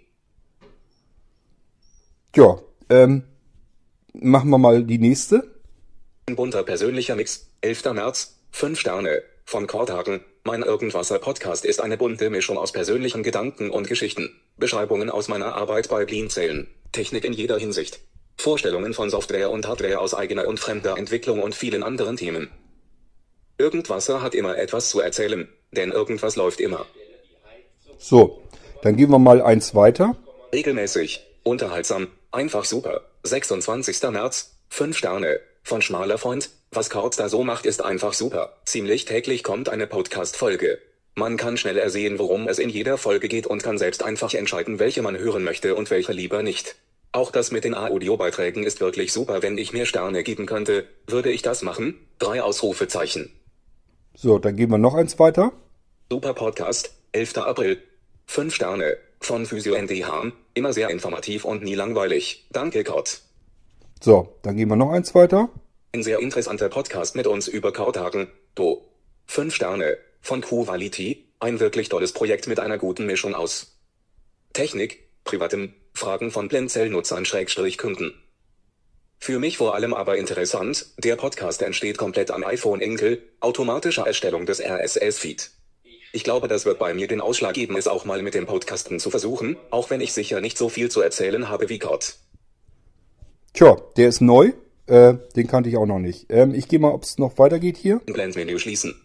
Ja, 2.36 2.60
ähm, 2.90 3.22
machen 4.12 4.50
wir 4.50 4.58
mal 4.58 4.84
die 4.84 4.98
nächste. 4.98 5.50
Ein 6.26 6.36
bunter 6.36 6.64
persönlicher 6.64 7.16
Mix. 7.16 7.48
11. 7.62 7.94
März. 7.94 8.36
5 8.50 8.78
Sterne. 8.78 9.22
Von 9.44 9.66
Korthagen. 9.66 10.20
Mein 10.44 10.62
Irgendwasser 10.62 11.18
Podcast 11.18 11.64
ist 11.64 11.80
eine 11.80 11.96
bunte 11.96 12.28
Mischung 12.30 12.58
aus 12.58 12.72
persönlichen 12.72 13.22
Gedanken 13.22 13.70
und 13.70 13.88
Geschichten. 13.88 14.38
Beschreibungen 14.58 15.08
aus 15.08 15.28
meiner 15.28 15.54
Arbeit 15.54 15.88
bei 15.88 16.04
Blinzellen. 16.04 16.68
Technik 16.92 17.24
in 17.24 17.32
jeder 17.32 17.58
Hinsicht. 17.58 18.00
Vorstellungen 18.36 18.94
von 18.94 19.10
Software 19.10 19.50
und 19.50 19.68
Hardware 19.68 19.98
aus 19.98 20.14
eigener 20.14 20.48
und 20.48 20.58
fremder 20.58 20.96
Entwicklung 20.96 21.42
und 21.42 21.54
vielen 21.54 21.82
anderen 21.82 22.16
Themen. 22.16 22.50
Irgendwasser 23.58 24.22
hat 24.22 24.34
immer 24.34 24.56
etwas 24.56 24.88
zu 24.88 25.00
erzählen, 25.00 25.48
denn 25.72 25.92
irgendwas 25.92 26.36
läuft 26.36 26.60
immer. 26.60 26.86
So, 27.98 28.42
dann 28.82 28.96
gehen 28.96 29.10
wir 29.10 29.18
mal 29.18 29.42
eins 29.42 29.74
weiter. 29.74 30.16
Regelmäßig, 30.52 31.20
unterhaltsam, 31.42 32.08
einfach 32.32 32.64
super. 32.64 33.02
26. 33.22 34.02
März, 34.10 34.56
5 34.70 34.96
Sterne, 34.96 35.40
von 35.62 35.82
Schmaler 35.82 36.18
Freund. 36.18 36.50
Was 36.72 36.88
Kautz 36.88 37.16
da 37.16 37.28
so 37.28 37.44
macht, 37.44 37.66
ist 37.66 37.84
einfach 37.84 38.14
super. 38.14 38.56
Ziemlich 38.64 39.04
täglich 39.04 39.42
kommt 39.44 39.68
eine 39.68 39.86
Podcast-Folge. 39.86 40.78
Man 41.14 41.36
kann 41.36 41.56
schnell 41.56 41.76
ersehen, 41.76 42.18
worum 42.18 42.48
es 42.48 42.58
in 42.58 42.68
jeder 42.68 42.96
Folge 42.96 43.28
geht 43.28 43.46
und 43.46 43.62
kann 43.62 43.78
selbst 43.78 44.02
einfach 44.02 44.32
entscheiden, 44.34 44.78
welche 44.78 45.02
man 45.02 45.18
hören 45.18 45.44
möchte 45.44 45.74
und 45.74 45.90
welche 45.90 46.12
lieber 46.12 46.42
nicht. 46.42 46.76
Auch 47.12 47.32
das 47.32 47.50
mit 47.50 47.64
den 47.64 47.74
Audiobeiträgen 47.74 48.62
ist 48.62 48.80
wirklich 48.80 49.12
super. 49.12 49.42
Wenn 49.42 49.58
ich 49.58 49.72
mehr 49.72 49.86
Sterne 49.86 50.22
geben 50.22 50.46
könnte, 50.46 50.86
würde 51.06 51.30
ich 51.30 51.42
das 51.42 51.62
machen. 51.62 51.94
Drei 52.18 52.40
Ausrufezeichen. 52.42 53.32
So, 54.14 54.38
dann 54.38 54.56
gehen 54.56 54.70
wir 54.70 54.78
noch 54.78 54.94
eins 54.94 55.18
weiter. 55.18 55.52
Super 56.10 56.34
Podcast, 56.34 56.94
11. 57.12 57.38
April. 57.38 57.82
5 58.26 58.54
Sterne, 58.54 58.96
von 59.20 59.44
Physio 59.44 59.76
ND 59.76 60.06
Hahn, 60.06 60.32
immer 60.54 60.72
sehr 60.72 60.90
informativ 60.90 61.44
und 61.44 61.64
nie 61.64 61.74
langweilig. 61.74 62.46
Danke 62.52 62.84
Gott. 62.84 63.22
So, 64.00 64.36
dann 64.42 64.56
gehen 64.56 64.68
wir 64.68 64.76
noch 64.76 64.92
eins 64.92 65.16
weiter. 65.16 65.48
Ein 65.92 66.04
sehr 66.04 66.20
interessanter 66.20 66.68
Podcast 66.68 67.16
mit 67.16 67.26
uns 67.26 67.48
über 67.48 67.72
Kautagen. 67.72 68.28
Do. 68.54 68.84
5 69.26 69.52
Sterne, 69.52 69.98
von 70.20 70.40
Quality, 70.40 71.26
ein 71.38 71.60
wirklich 71.60 71.88
tolles 71.88 72.12
Projekt 72.12 72.46
mit 72.46 72.60
einer 72.60 72.78
guten 72.78 73.06
Mischung 73.06 73.34
aus 73.34 73.78
Technik, 74.52 75.08
privatem, 75.24 75.74
Fragen 75.94 76.30
von 76.30 76.48
Blindzellnutzern 76.48 77.24
Schrägstrich 77.24 77.78
Kunden. 77.78 78.12
Für 79.18 79.38
mich 79.38 79.58
vor 79.58 79.74
allem 79.74 79.92
aber 79.92 80.16
interessant, 80.16 80.86
der 80.98 81.16
Podcast 81.16 81.62
entsteht 81.62 81.98
komplett 81.98 82.30
am 82.30 82.42
iPhone 82.42 82.80
Enkel, 82.80 83.22
automatischer 83.40 84.06
Erstellung 84.06 84.46
des 84.46 84.60
RSS-Feed. 84.60 85.50
Ich 86.12 86.24
glaube, 86.24 86.48
das 86.48 86.64
wird 86.64 86.78
bei 86.78 86.94
mir 86.94 87.06
den 87.06 87.20
Ausschlag 87.20 87.54
geben, 87.54 87.76
es 87.76 87.86
auch 87.86 88.04
mal 88.04 88.22
mit 88.22 88.34
dem 88.34 88.46
Podcasten 88.46 88.98
zu 88.98 89.10
versuchen, 89.10 89.56
auch 89.70 89.90
wenn 89.90 90.00
ich 90.00 90.12
sicher 90.12 90.40
nicht 90.40 90.58
so 90.58 90.68
viel 90.68 90.90
zu 90.90 91.02
erzählen 91.02 91.48
habe 91.48 91.68
wie 91.68 91.78
Gott. 91.78 92.14
Tja, 93.52 93.76
der 93.96 94.08
ist 94.08 94.20
neu. 94.20 94.52
Äh, 94.86 95.14
den 95.36 95.46
kannte 95.46 95.68
ich 95.68 95.76
auch 95.76 95.86
noch 95.86 96.00
nicht. 96.00 96.26
Ähm, 96.30 96.52
ich 96.54 96.66
gehe 96.66 96.80
mal, 96.80 96.92
ob 96.92 97.04
es 97.04 97.18
noch 97.18 97.38
weitergeht 97.38 97.76
hier. 97.76 98.00
Einblendmenü 98.08 98.58
schließen. 98.58 99.00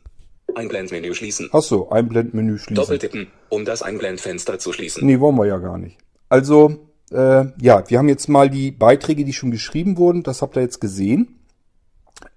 Einblendmenü 0.55 1.13
schließen. 1.13 1.49
Ach 1.51 1.61
so, 1.61 1.89
Einblendmenü 1.89 2.57
schließen. 2.57 2.75
Doppeltippen, 2.75 3.27
um 3.49 3.65
das 3.65 3.81
Einblendfenster 3.81 4.59
zu 4.59 4.73
schließen. 4.73 5.05
Nee, 5.05 5.19
wollen 5.19 5.35
wir 5.35 5.45
ja 5.45 5.57
gar 5.57 5.77
nicht. 5.77 5.97
Also, 6.29 6.87
äh, 7.11 7.45
ja, 7.61 7.83
wir 7.87 7.97
haben 7.97 8.09
jetzt 8.09 8.29
mal 8.29 8.49
die 8.49 8.71
Beiträge, 8.71 9.25
die 9.25 9.33
schon 9.33 9.51
geschrieben 9.51 9.97
wurden. 9.97 10.23
Das 10.23 10.41
habt 10.41 10.57
ihr 10.57 10.61
jetzt 10.61 10.81
gesehen. 10.81 11.39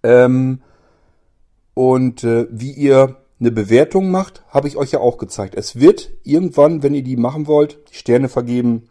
Ähm, 0.03 0.61
Und 1.75 2.25
äh, 2.25 2.49
wie 2.51 2.73
ihr 2.73 3.17
eine 3.39 3.53
Bewertung 3.53 4.11
macht, 4.11 4.43
habe 4.49 4.67
ich 4.67 4.77
euch 4.77 4.91
ja 4.91 4.99
auch 4.99 5.17
gezeigt. 5.17 5.55
Es 5.55 5.79
wird 5.79 6.11
irgendwann, 6.25 6.83
wenn 6.83 6.93
ihr 6.93 7.05
die 7.05 7.17
machen 7.17 7.47
wollt, 7.47 7.79
die 7.91 7.95
Sterne 7.95 8.29
vergeben 8.29 8.89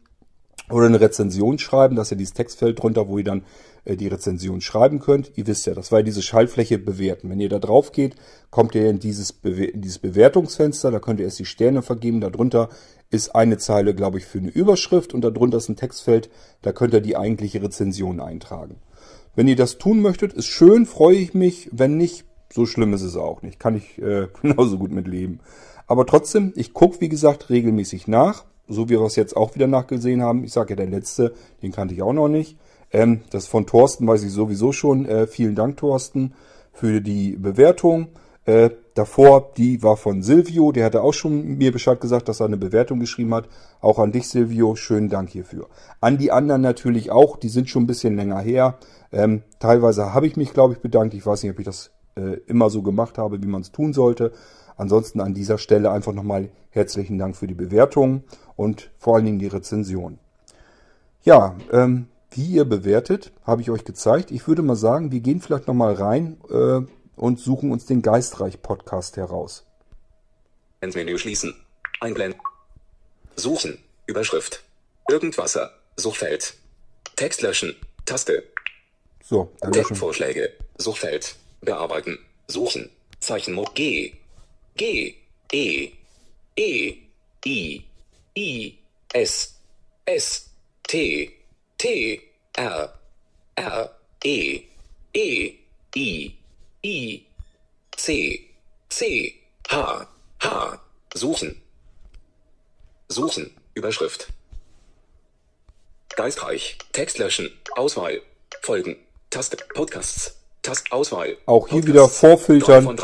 oder 0.70 0.86
eine 0.86 1.02
Rezension 1.02 1.60
schreiben, 1.60 1.98
dass 1.98 2.12
ihr 2.12 2.18
dieses 2.18 2.34
Textfeld 2.34 2.82
drunter, 2.82 3.10
wo 3.10 3.18
ihr 3.18 3.26
dann 3.26 3.44
die 3.86 4.08
Rezension 4.08 4.62
schreiben 4.62 5.00
könnt. 5.00 5.32
Ihr 5.36 5.48
wisst 5.48 5.66
ja, 5.66 5.74
das 5.74 5.92
war 5.92 6.00
ja 6.00 6.04
diese 6.04 6.22
Schaltfläche 6.22 6.78
bewerten. 6.78 7.30
Wenn 7.30 7.40
ihr 7.40 7.50
da 7.50 7.60
drauf 7.60 7.92
geht, 7.92 8.16
kommt 8.50 8.76
ihr 8.76 8.90
in 8.90 9.00
dieses, 9.00 9.32
in 9.44 9.82
dieses 9.82 10.00
Bewertungsfenster, 10.00 10.92
da 10.92 11.00
könnt 11.00 11.20
ihr 11.20 11.26
erst 11.26 11.40
die 11.40 11.46
Sterne 11.46 11.82
vergeben. 11.82 12.22
Darunter 12.22 12.70
ist 13.10 13.36
eine 13.36 13.58
Zeile, 13.58 13.96
glaube 13.96 14.18
ich, 14.18 14.26
für 14.26 14.40
eine 14.40 14.50
Überschrift 14.50 15.14
und 15.14 15.22
darunter 15.22 15.58
ist 15.58 15.70
ein 15.70 15.76
Textfeld, 15.76 16.30
da 16.62 16.74
könnt 16.74 16.94
ihr 16.94 17.02
die 17.02 17.16
eigentliche 17.16 17.62
Rezension 17.62 18.20
eintragen. 18.20 18.78
Wenn 19.36 19.48
ihr 19.48 19.56
das 19.56 19.78
tun 19.78 20.02
möchtet, 20.02 20.34
ist 20.34 20.48
schön, 20.48 20.86
freue 20.86 21.16
ich 21.16 21.34
mich. 21.34 21.70
Wenn 21.72 21.96
nicht, 21.96 22.26
so 22.52 22.66
schlimm 22.66 22.94
ist 22.94 23.04
es 23.04 23.16
auch 23.16 23.44
nicht. 23.44 23.60
Kann 23.60 23.76
ich 23.76 24.02
äh, 24.02 24.28
genauso 24.42 24.78
gut 24.78 24.92
mit 24.92 25.08
leben. 25.08 25.40
Aber 25.86 26.06
trotzdem, 26.06 26.54
ich 26.56 26.74
gucke, 26.74 27.02
wie 27.02 27.10
gesagt, 27.10 27.50
regelmäßig 27.50 28.08
nach. 28.08 28.46
So 28.68 28.90
wie 28.90 29.00
wir 29.00 29.06
es 29.06 29.16
jetzt 29.16 29.38
auch 29.38 29.56
wieder 29.56 29.68
nachgesehen 29.68 30.22
haben. 30.22 30.44
Ich 30.44 30.52
sage 30.52 30.72
ja, 30.72 30.76
der 30.76 30.88
letzte, 30.88 31.34
den 31.62 31.72
kannte 31.72 31.94
ich 31.94 32.02
auch 32.02 32.14
noch 32.14 32.28
nicht. 32.28 32.58
Ähm, 32.92 33.22
das 33.30 33.48
von 33.48 33.66
Thorsten 33.66 34.08
weiß 34.08 34.24
ich 34.24 34.32
sowieso 34.32 34.72
schon. 34.72 35.06
Äh, 35.06 35.28
vielen 35.28 35.56
Dank, 35.56 35.78
Thorsten, 35.78 36.34
für 36.74 37.02
die 37.02 37.36
Bewertung. 37.36 38.10
Äh, 38.46 38.70
davor, 38.94 39.52
die 39.58 39.84
war 39.84 39.98
von 39.98 40.24
Silvio. 40.24 40.72
Der 40.72 40.86
hatte 40.86 41.02
auch 41.02 41.14
schon 41.14 41.58
mir 41.58 41.72
Bescheid 41.72 42.00
gesagt, 42.00 42.30
dass 42.30 42.40
er 42.40 42.46
eine 42.46 42.58
Bewertung 42.58 43.00
geschrieben 43.00 43.34
hat. 43.34 43.50
Auch 43.82 44.00
an 44.00 44.14
dich, 44.14 44.30
Silvio. 44.30 44.76
Schönen 44.76 45.10
Dank 45.10 45.30
hierfür. 45.30 45.68
An 46.00 46.18
die 46.18 46.32
anderen 46.32 46.62
natürlich 46.62 47.12
auch. 47.12 47.38
Die 47.38 47.50
sind 47.50 47.70
schon 47.70 47.84
ein 47.84 47.88
bisschen 47.88 48.16
länger 48.16 48.40
her. 48.40 48.78
Ähm, 49.12 49.44
teilweise 49.60 50.14
habe 50.14 50.28
ich 50.28 50.38
mich, 50.38 50.54
glaube 50.54 50.74
ich, 50.74 50.80
bedankt. 50.80 51.14
Ich 51.14 51.26
weiß 51.26 51.44
nicht, 51.44 51.52
ob 51.52 51.60
ich 51.60 51.66
das 51.66 51.92
äh, 52.16 52.38
immer 52.48 52.70
so 52.70 52.82
gemacht 52.82 53.18
habe, 53.18 53.42
wie 53.42 53.48
man 53.48 53.62
es 53.62 53.72
tun 53.72 53.92
sollte. 53.92 54.32
Ansonsten 54.78 55.20
an 55.20 55.34
dieser 55.34 55.58
Stelle 55.58 55.92
einfach 55.92 56.14
nochmal 56.14 56.50
herzlichen 56.70 57.18
Dank 57.18 57.36
für 57.36 57.48
die 57.48 57.56
Bewertung 57.56 58.24
und 58.56 58.92
vor 58.98 59.16
allen 59.16 59.26
Dingen 59.26 59.40
die 59.40 59.48
Rezension. 59.48 60.20
Ja, 61.24 61.56
ähm, 61.74 62.08
wie 62.32 62.46
ihr 62.46 62.66
bewertet, 62.66 63.32
habe 63.44 63.62
ich 63.62 63.70
euch 63.70 63.86
gezeigt. 63.86 64.32
Ich 64.32 64.48
würde 64.48 64.62
mal 64.62 64.76
sagen, 64.76 65.12
wir 65.12 65.20
gehen 65.20 65.42
vielleicht 65.42 65.68
nochmal 65.68 65.94
rein 65.94 66.38
äh, 66.50 66.82
und 67.16 67.40
suchen 67.40 67.72
uns 67.72 67.86
den 67.86 68.02
Geistreich-Podcast 68.02 69.18
heraus. 69.18 69.66
Endmenü 70.82 71.18
schließen. 71.18 71.56
Einblenden. 72.00 72.40
Suchen. 73.36 73.80
Überschrift. 74.06 74.64
Irgendwasser. 75.10 75.72
Suchfeld. 75.96 76.56
Text 77.16 77.42
löschen. 77.42 77.76
Taste. 78.06 78.44
So, 79.24 79.52
dann. 79.60 79.72
Textvorschläge. 79.72 80.54
Suchfeld. 80.78 81.36
Bearbeiten. 81.62 82.20
Suchen. 82.48 82.90
Zeichenmod 83.20 83.74
G. 83.74 84.14
G. 84.76 85.16
E. 85.52 85.92
E. 86.56 86.94
I. 87.46 87.86
I. 88.36 88.78
S. 89.14 89.56
S. 90.06 90.50
T. 90.84 91.37
T. 91.78 92.22
R. 92.54 92.94
R. 93.56 93.90
E. 94.24 94.64
E. 95.14 95.54
I. 95.96 96.36
I. 96.84 97.26
C. 97.96 98.50
C. 98.90 99.36
H. 99.70 100.08
H. 100.42 100.82
Suchen. 101.14 101.62
Suchen. 103.10 103.56
Überschrift. 103.76 104.28
Geistreich. 106.16 106.80
Text 106.94 107.20
löschen. 107.20 107.52
Auswahl. 107.76 108.22
Folgen. 108.64 108.98
Taste. 109.30 109.58
Podcasts. 109.76 110.36
Tastauswahl. 110.64 111.38
Auch 111.46 111.68
hier 111.68 111.82
Podcasts. 111.82 111.88
wieder 111.88 112.10
vorfiltern. 112.10 112.98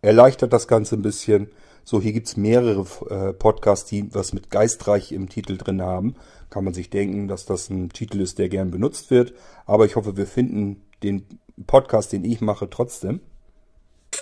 erleichtert 0.00 0.52
das 0.52 0.68
Ganze 0.68 0.94
ein 0.94 1.02
bisschen. 1.02 1.50
So, 1.84 2.00
hier 2.00 2.12
gibt's 2.12 2.36
mehrere 2.36 2.86
äh, 3.10 3.32
Podcasts, 3.32 3.88
die 3.88 4.14
was 4.14 4.32
mit 4.32 4.50
Geistreich 4.50 5.10
im 5.12 5.28
Titel 5.28 5.58
drin 5.58 5.82
haben. 5.82 6.14
Kann 6.50 6.64
man 6.64 6.74
sich 6.74 6.90
denken, 6.90 7.28
dass 7.28 7.46
das 7.46 7.70
ein 7.70 7.90
Titel 7.90 8.20
ist, 8.20 8.38
der 8.38 8.48
gern 8.48 8.70
benutzt 8.70 9.10
wird. 9.10 9.32
Aber 9.66 9.86
ich 9.86 9.96
hoffe, 9.96 10.16
wir 10.16 10.26
finden 10.26 10.82
den 11.02 11.26
Podcast, 11.66 12.12
den 12.12 12.24
ich 12.24 12.40
mache, 12.40 12.70
trotzdem. 12.70 13.20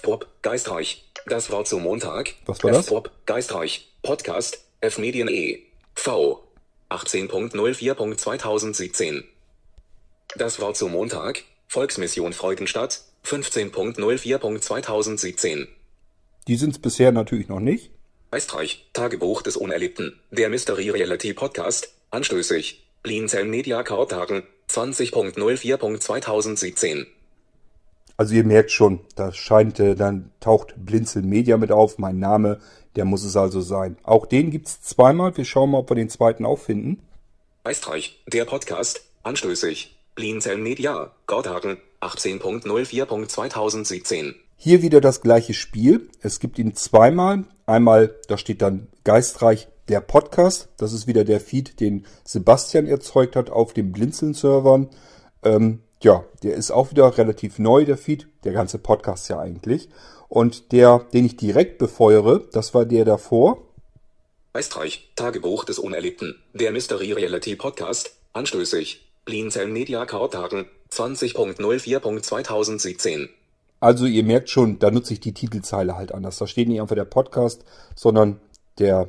Pop, 0.03 0.27
Geistreich. 0.42 1.07
Das 1.27 1.51
Wort 1.51 1.68
zum 1.68 1.83
Montag. 1.83 2.35
Was 2.46 2.64
war 2.64 2.73
das? 2.73 2.87
Pop, 2.87 3.11
Geistreich. 3.27 3.92
Podcast. 4.03 4.64
F 4.81 4.96
Medien 4.99 5.29
E. 5.29 5.59
V. 5.94 6.42
18.04.2017. 6.88 9.25
Das 10.37 10.61
Wort 10.61 10.77
zum 10.77 10.92
Montag. 10.92 11.42
Volksmission 11.68 12.33
Freudenstadt. 12.33 13.03
15.04.2017. 13.25 15.68
Die 16.50 16.56
sind's 16.56 16.78
bisher 16.80 17.12
natürlich 17.12 17.46
noch 17.46 17.60
nicht. 17.60 17.92
Geistreich. 18.32 18.90
Tagebuch 18.92 19.42
des 19.42 19.56
Unerlebten. 19.56 20.18
Der 20.32 20.48
Mystery 20.48 20.90
Reality 20.90 21.32
Podcast. 21.32 21.94
Anstößig. 22.10 22.84
Blinzeln 23.04 23.50
Media 23.50 23.84
Kartagen. 23.84 24.42
20.04.2017. 24.68 27.06
Also 28.16 28.34
ihr 28.34 28.42
merkt 28.42 28.72
schon, 28.72 28.98
da 29.14 29.32
scheint, 29.32 29.78
äh, 29.78 29.94
dann 29.94 30.32
taucht 30.40 30.74
Blinzel 30.76 31.22
Media 31.22 31.56
mit 31.56 31.70
auf. 31.70 31.98
Mein 31.98 32.18
Name, 32.18 32.58
der 32.96 33.04
muss 33.04 33.22
es 33.22 33.36
also 33.36 33.60
sein. 33.60 33.96
Auch 34.02 34.26
den 34.26 34.50
gibt's 34.50 34.82
zweimal. 34.82 35.36
Wir 35.36 35.44
schauen 35.44 35.70
mal, 35.70 35.78
ob 35.78 35.88
wir 35.88 35.94
den 35.94 36.10
zweiten 36.10 36.44
auch 36.44 36.58
finden. 36.58 37.00
Geistreich, 37.62 38.20
der 38.26 38.44
Podcast, 38.44 39.04
anstößig. 39.22 39.96
Blinzeln 40.16 40.64
Media, 40.64 41.12
Gordhagen, 41.28 41.76
18.04.2017. 42.00 44.34
Hier 44.62 44.83
wieder 44.83 45.01
das 45.01 45.23
gleiche 45.23 45.55
Spiel. 45.55 46.11
Es 46.20 46.38
gibt 46.38 46.59
ihn 46.59 46.75
zweimal. 46.75 47.44
Einmal, 47.64 48.14
da 48.29 48.37
steht 48.37 48.61
dann 48.61 48.88
Geistreich 49.05 49.68
der 49.88 50.03
Podcast. 50.03 50.68
Das 50.77 50.92
ist 50.92 51.07
wieder 51.07 51.25
der 51.25 51.40
Feed, 51.40 51.81
den 51.81 52.05
Sebastian 52.25 52.87
erzeugt 52.87 53.37
hat 53.37 53.49
auf 53.49 53.73
den 53.73 53.90
Blinzeln-Servern. 53.90 54.90
Ähm, 55.42 55.81
ja, 56.03 56.27
der 56.42 56.57
ist 56.57 56.73
auch 56.73 56.90
wieder 56.90 57.16
relativ 57.16 57.59
neu, 57.59 57.87
der 57.87 57.96
Feed. 57.96 58.29
Der 58.44 58.53
ganze 58.53 58.79
Podcast 58.79 59.31
ja 59.31 59.40
eigentlich. 59.40 59.88
Und 60.29 60.73
der, 60.73 61.07
den 61.14 61.25
ich 61.25 61.38
direkt 61.38 61.79
befeuere, 61.79 62.40
das 62.53 62.75
war 62.75 62.85
der 62.85 63.07
davor. 63.07 63.66
Geistreich, 64.53 65.11
Tagebuch 65.16 65.64
des 65.64 65.79
Unerlebten, 65.79 66.38
der 66.53 66.73
Mystery 66.73 67.14
Reality 67.14 67.57
Podcast, 67.57 68.14
anstößig. 68.35 69.11
Blinzeln 69.25 69.73
Media 69.73 70.05
Kartagen, 70.05 70.66
20.04.2017. 70.90 73.31
Also 73.80 74.04
ihr 74.04 74.24
merkt 74.24 74.50
schon, 74.50 74.78
da 74.78 74.90
nutze 74.90 75.14
ich 75.14 75.20
die 75.20 75.32
Titelzeile 75.32 75.96
halt 75.96 76.12
anders. 76.12 76.36
Da 76.38 76.46
steht 76.46 76.68
nicht 76.68 76.80
einfach 76.80 76.94
der 76.94 77.06
Podcast, 77.06 77.64
sondern 77.94 78.40
der, 78.78 79.08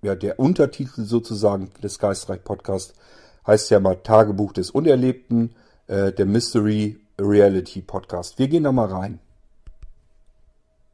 ja, 0.00 0.14
der 0.14 0.38
Untertitel 0.38 1.04
sozusagen 1.04 1.70
des 1.82 1.98
Geistreich 1.98 2.44
Podcast 2.44 2.94
heißt 3.46 3.70
ja 3.70 3.80
mal 3.80 3.96
Tagebuch 3.96 4.52
des 4.52 4.70
Unerlebten, 4.70 5.56
äh, 5.88 6.12
der 6.12 6.26
Mystery 6.26 7.00
Reality 7.18 7.82
Podcast. 7.82 8.38
Wir 8.38 8.46
gehen 8.46 8.62
da 8.62 8.72
mal 8.72 8.88
rein. 8.88 9.18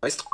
Geist 0.00 0.24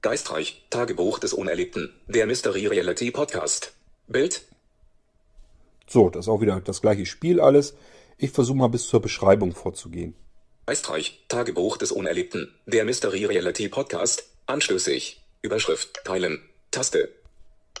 Geistreich, 0.00 0.64
Tagebuch 0.70 1.18
des 1.18 1.32
Unerlebten, 1.32 1.92
der 2.06 2.26
Mystery 2.26 2.66
Reality 2.68 3.10
Podcast. 3.10 3.72
Bild, 4.06 4.42
So, 5.88 6.10
das 6.10 6.26
ist 6.26 6.28
auch 6.28 6.40
wieder 6.40 6.60
das 6.60 6.80
gleiche 6.80 7.06
Spiel 7.06 7.40
alles. 7.40 7.74
Ich 8.16 8.30
versuche 8.30 8.56
mal 8.56 8.68
bis 8.68 8.86
zur 8.86 9.02
Beschreibung 9.02 9.52
vorzugehen. 9.52 10.14
Geistreich, 10.68 11.22
Tagebuch 11.28 11.76
des 11.76 11.92
Unerlebten, 11.92 12.52
der 12.66 12.84
Mystery 12.84 13.24
Reality 13.24 13.68
Podcast, 13.68 14.24
anstößig. 14.46 15.22
Überschrift, 15.40 16.00
teilen, 16.04 16.42
Taste. 16.72 17.08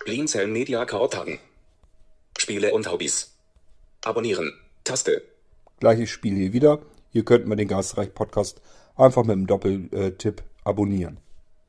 Blinzeln 0.04 0.52
Media 0.52 0.84
Kartagen. 0.84 1.40
Spiele 2.38 2.72
und 2.72 2.88
Hobbys. 2.88 3.32
Abonnieren, 4.04 4.52
Taste. 4.84 5.22
Gleiches 5.80 6.10
Spiel 6.10 6.36
hier 6.36 6.52
wieder. 6.52 6.78
Hier 7.10 7.24
könnten 7.24 7.48
wir 7.48 7.56
den 7.56 7.66
Geistreich 7.66 8.14
Podcast 8.14 8.60
einfach 8.94 9.24
mit 9.24 9.32
einem 9.32 9.48
Doppeltipp 9.48 10.44
abonnieren. 10.62 11.16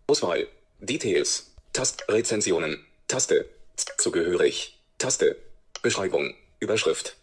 Auswahl. 0.05 0.45
Details. 0.81 1.49
Tast. 1.73 2.05
Rezensionen. 2.09 2.85
Taste. 3.07 3.49
Zugehörig. 3.97 4.77
Taste. 4.99 5.35
Beschreibung. 5.81 6.35
Überschrift. 6.59 7.17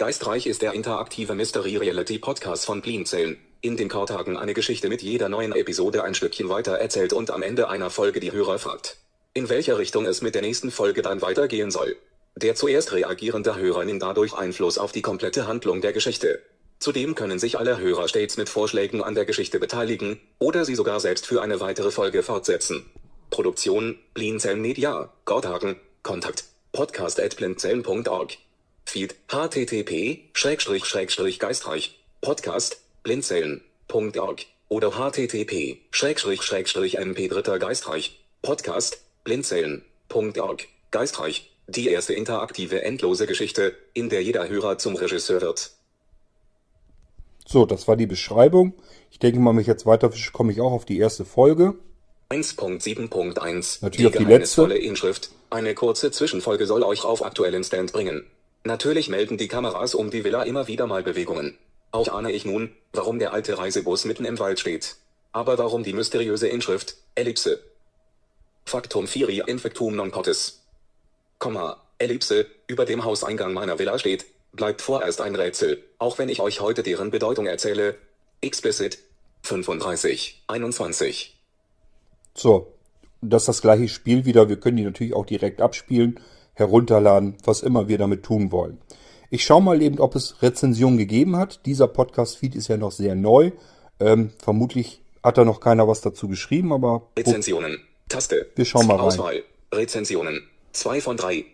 Geistreich 0.00 0.46
ist 0.46 0.62
der 0.62 0.72
interaktive 0.72 1.34
Mystery 1.34 1.76
Reality 1.76 2.18
Podcast 2.18 2.64
von 2.64 2.80
Blinzeln. 2.80 3.36
In 3.60 3.76
den 3.76 3.90
Kartagen 3.90 4.38
eine 4.38 4.54
Geschichte 4.54 4.88
mit 4.88 5.02
jeder 5.02 5.28
neuen 5.28 5.52
Episode 5.52 6.04
ein 6.04 6.14
Stückchen 6.14 6.48
weiter 6.48 6.72
erzählt 6.72 7.12
und 7.12 7.30
am 7.30 7.42
Ende 7.42 7.68
einer 7.68 7.90
Folge 7.90 8.18
die 8.18 8.32
Hörer 8.32 8.58
fragt, 8.58 8.96
in 9.34 9.50
welcher 9.50 9.76
Richtung 9.76 10.06
es 10.06 10.22
mit 10.22 10.34
der 10.34 10.40
nächsten 10.40 10.70
Folge 10.70 11.02
dann 11.02 11.20
weitergehen 11.20 11.70
soll. 11.70 11.96
Der 12.34 12.54
zuerst 12.54 12.92
reagierende 12.92 13.56
Hörer 13.56 13.84
nimmt 13.84 14.02
dadurch 14.02 14.32
Einfluss 14.32 14.78
auf 14.78 14.90
die 14.90 15.02
komplette 15.02 15.46
Handlung 15.46 15.82
der 15.82 15.92
Geschichte. 15.92 16.40
Zudem 16.78 17.14
können 17.14 17.38
sich 17.38 17.58
alle 17.58 17.76
Hörer 17.76 18.08
stets 18.08 18.38
mit 18.38 18.48
Vorschlägen 18.48 19.02
an 19.02 19.14
der 19.14 19.26
Geschichte 19.26 19.60
beteiligen 19.60 20.18
oder 20.38 20.64
sie 20.64 20.76
sogar 20.76 21.00
selbst 21.00 21.26
für 21.26 21.42
eine 21.42 21.60
weitere 21.60 21.90
Folge 21.90 22.22
fortsetzen. 22.22 22.86
Produktion, 23.28 23.98
Blinzeln 24.14 24.62
Media, 24.62 25.12
Gordhagen, 25.26 25.76
Kontakt, 26.02 26.44
podcast 26.72 27.20
at 27.20 27.36
blinzeln.org. 27.36 28.38
Feed, 28.90 29.14
http, 29.28 30.32
Geistreich, 31.38 32.00
Podcast, 32.20 32.80
blinzeln.org. 33.04 34.46
oder 34.68 34.90
http 34.90 35.78
mp 35.92 37.28
dritter 37.28 37.58
Geistreich 37.60 38.20
Podcast 38.42 39.00
blinzeln.org 39.22 40.66
Geistreich 40.90 41.52
die 41.68 41.88
erste 41.88 42.14
interaktive 42.14 42.82
endlose 42.82 43.28
Geschichte, 43.28 43.76
in 43.92 44.08
der 44.08 44.24
jeder 44.24 44.48
Hörer 44.48 44.76
zum 44.78 44.96
Regisseur 44.96 45.40
wird. 45.40 45.70
So, 47.46 47.66
das 47.66 47.86
war 47.86 47.96
die 47.96 48.06
Beschreibung. 48.06 48.74
Ich 49.12 49.20
denke 49.20 49.38
mal, 49.38 49.52
wenn 49.52 49.60
ich 49.60 49.68
jetzt 49.68 49.86
weiterfische, 49.86 50.32
komme 50.32 50.50
ich 50.50 50.60
auch 50.60 50.72
auf 50.72 50.84
die 50.84 50.98
erste 50.98 51.24
Folge. 51.24 51.76
1.7.1 52.30 53.78
Natürlich 53.82 54.06
auf 54.08 54.16
die 54.16 54.24
letzte. 54.24 54.62
Inschrift. 54.74 55.30
Eine 55.48 55.76
kurze 55.76 56.10
Zwischenfolge 56.10 56.66
soll 56.66 56.82
euch 56.82 57.04
auf 57.04 57.24
aktuellen 57.24 57.62
Stand 57.62 57.92
bringen. 57.92 58.26
Natürlich 58.64 59.08
melden 59.08 59.38
die 59.38 59.48
Kameras 59.48 59.94
um 59.94 60.10
die 60.10 60.24
Villa 60.24 60.42
immer 60.42 60.68
wieder 60.68 60.86
mal 60.86 61.02
Bewegungen. 61.02 61.56
Auch 61.92 62.08
ahne 62.08 62.30
ich 62.30 62.44
nun, 62.44 62.70
warum 62.92 63.18
der 63.18 63.32
alte 63.32 63.58
Reisebus 63.58 64.04
mitten 64.04 64.24
im 64.24 64.38
Wald 64.38 64.60
steht. 64.60 64.96
Aber 65.32 65.58
warum 65.58 65.82
die 65.82 65.92
mysteriöse 65.92 66.48
Inschrift, 66.48 66.96
Ellipse? 67.14 67.60
Faktum 68.64 69.06
4 69.06 69.48
Infectum 69.48 69.96
non 69.96 70.10
potis. 70.10 70.60
Komma, 71.38 71.80
Ellipse, 71.98 72.46
über 72.66 72.84
dem 72.84 73.04
Hauseingang 73.04 73.52
meiner 73.52 73.78
Villa 73.78 73.98
steht, 73.98 74.26
bleibt 74.52 74.82
vorerst 74.82 75.20
ein 75.20 75.34
Rätsel, 75.34 75.82
auch 75.98 76.18
wenn 76.18 76.28
ich 76.28 76.40
euch 76.40 76.60
heute 76.60 76.82
deren 76.82 77.10
Bedeutung 77.10 77.46
erzähle. 77.46 77.96
Explicit 78.42 78.98
35, 79.42 80.42
21. 80.46 81.36
So, 82.34 82.72
das 83.22 83.42
ist 83.42 83.48
das 83.48 83.62
gleiche 83.62 83.88
Spiel 83.88 84.24
wieder. 84.24 84.48
Wir 84.48 84.58
können 84.58 84.76
die 84.76 84.84
natürlich 84.84 85.14
auch 85.14 85.26
direkt 85.26 85.60
abspielen, 85.60 86.20
herunterladen, 86.60 87.36
was 87.44 87.62
immer 87.62 87.88
wir 87.88 87.98
damit 87.98 88.22
tun 88.22 88.52
wollen. 88.52 88.78
Ich 89.30 89.44
schaue 89.44 89.62
mal 89.62 89.80
eben, 89.82 89.98
ob 89.98 90.16
es 90.16 90.42
Rezensionen 90.42 90.98
gegeben 90.98 91.36
hat. 91.36 91.64
Dieser 91.66 91.88
Podcast-Feed 91.88 92.54
ist 92.54 92.68
ja 92.68 92.76
noch 92.76 92.92
sehr 92.92 93.14
neu. 93.14 93.52
Ähm, 93.98 94.30
vermutlich 94.38 95.02
hat 95.22 95.38
da 95.38 95.44
noch 95.44 95.60
keiner 95.60 95.86
was 95.86 96.00
dazu 96.00 96.28
geschrieben, 96.28 96.72
aber. 96.72 97.08
Rezensionen. 97.16 97.80
Taste. 98.08 98.46
Wir 98.56 98.64
schauen 98.64 98.86
mal 98.86 98.96
rein. 98.96 99.06
Auswahl. 99.06 99.42
Rezensionen. 99.72 100.42
Zwei 100.72 101.00
von 101.00 101.16
drei. 101.16 101.44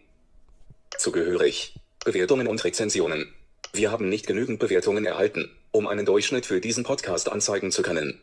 Zugehörig. 0.97 1.79
Bewertungen 2.05 2.47
und 2.47 2.64
Rezensionen. 2.64 3.27
Wir 3.73 3.90
haben 3.90 4.09
nicht 4.09 4.27
genügend 4.27 4.59
Bewertungen 4.59 5.05
erhalten, 5.05 5.51
um 5.71 5.87
einen 5.87 6.07
Durchschnitt 6.07 6.47
für 6.47 6.61
diesen 6.61 6.85
Podcast 6.85 7.31
anzeigen 7.31 7.71
zu 7.73 7.83
können. 7.83 8.21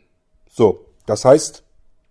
So, 0.49 0.85
das 1.05 1.25
heißt, 1.25 1.63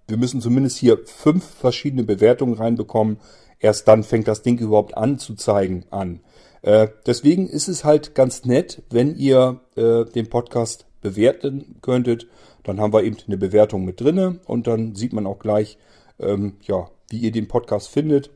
wir 0.07 0.17
müssen 0.17 0.41
zumindest 0.41 0.79
hier 0.79 0.99
fünf 1.07 1.45
verschiedene 1.45 2.05
Bewertungen 2.05 2.55
reinbekommen. 2.55 3.19
Erst 3.63 3.87
dann 3.87 4.03
fängt 4.03 4.29
das 4.29 4.43
Ding 4.43 4.59
überhaupt 4.59 4.97
an 4.97 5.19
zu 5.19 5.37
zeigen 5.37 5.85
an. 5.91 6.21
Äh, 6.63 6.89
deswegen 7.07 7.49
ist 7.49 7.69
es 7.69 7.85
halt 7.85 8.15
ganz 8.15 8.45
nett, 8.45 8.83
wenn 8.91 9.17
ihr 9.17 9.61
äh, 9.77 10.05
den 10.05 10.29
Podcast 10.29 10.85
bewerten 11.01 11.77
könntet. 11.81 12.27
Dann 12.65 12.81
haben 12.81 12.93
wir 12.93 13.05
eben 13.05 13.17
eine 13.27 13.39
Bewertung 13.39 13.85
mit 13.85 14.01
drinne 14.01 14.41
und 14.47 14.67
dann 14.67 14.97
sieht 14.97 15.13
man 15.13 15.27
auch 15.27 15.39
gleich, 15.39 15.79
ähm, 16.19 16.57
ja, 16.63 16.91
wie 17.09 17.19
ihr 17.19 17.33
den 17.33 17.47
Podcast 17.49 17.89
findet. 17.89 18.31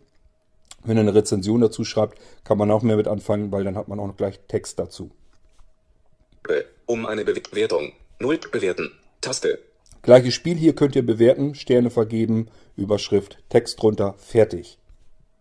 Wenn 0.85 0.97
ihr 0.97 1.01
eine 1.01 1.15
Rezension 1.15 1.61
dazu 1.61 1.85
schreibt, 1.85 2.19
kann 2.45 2.59
man 2.59 2.71
auch 2.71 2.83
mehr 2.83 2.97
mit 2.97 3.09
anfangen, 3.09 3.51
weil 3.51 3.65
dann 3.65 3.77
hat 3.77 3.89
man 3.89 3.99
auch 3.99 4.07
noch 4.07 4.17
gleich 4.17 4.39
Text 4.47 4.79
dazu. 4.79 5.11
Um 6.87 7.05
eine 7.05 7.25
Bewertung. 7.25 7.93
Null 8.21 8.39
bewerten. 8.53 8.93
Taste. 9.21 9.59
Gleiches 10.03 10.35
Spiel 10.35 10.57
hier 10.57 10.77
könnt 10.77 10.95
ihr 10.95 11.05
bewerten, 11.05 11.57
Sterne 11.57 11.91
vergeben, 11.91 12.49
Überschrift, 12.77 13.39
Text 13.49 13.83
drunter, 13.83 14.15
fertig. 14.19 14.79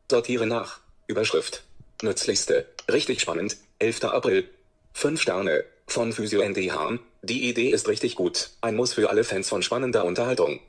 Sortiere 0.09 0.45
nach. 0.45 0.81
Überschrift. 1.07 1.63
Nützlichste. 2.03 2.67
Richtig 2.91 3.21
spannend. 3.21 3.57
11. 3.79 4.03
April. 4.05 4.47
5 4.93 5.19
Sterne. 5.19 5.63
Von 5.87 6.13
Physio 6.13 6.41
NDH. 6.41 6.99
Die 7.23 7.49
Idee 7.49 7.69
ist 7.69 7.87
richtig 7.87 8.15
gut. 8.15 8.51
Ein 8.61 8.75
Muss 8.75 8.93
für 8.93 9.09
alle 9.09 9.23
Fans 9.23 9.49
von 9.49 9.63
spannender 9.63 10.05
Unterhaltung. 10.05 10.59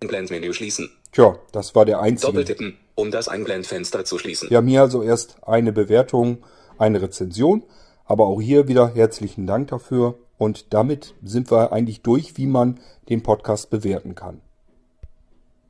Blendmenü 0.00 0.52
schließen. 0.52 0.90
Tja, 1.12 1.38
das 1.52 1.74
war 1.74 1.84
der 1.84 2.00
einzige. 2.00 2.32
Doppeltippen, 2.32 2.76
um 2.96 3.10
das 3.10 3.28
Einblendfenster 3.28 4.04
zu 4.04 4.18
schließen. 4.18 4.50
Wir 4.50 4.56
haben 4.58 4.66
hier 4.66 4.82
also 4.82 5.02
erst 5.02 5.36
eine 5.46 5.72
Bewertung, 5.72 6.44
eine 6.78 7.00
Rezension. 7.00 7.62
Aber 8.06 8.26
auch 8.26 8.40
hier 8.40 8.68
wieder 8.68 8.92
herzlichen 8.92 9.46
Dank 9.46 9.68
dafür. 9.68 10.18
Und 10.36 10.74
damit 10.74 11.14
sind 11.22 11.50
wir 11.50 11.72
eigentlich 11.72 12.02
durch, 12.02 12.36
wie 12.36 12.46
man 12.46 12.80
den 13.08 13.22
Podcast 13.22 13.70
bewerten 13.70 14.14
kann. 14.16 14.40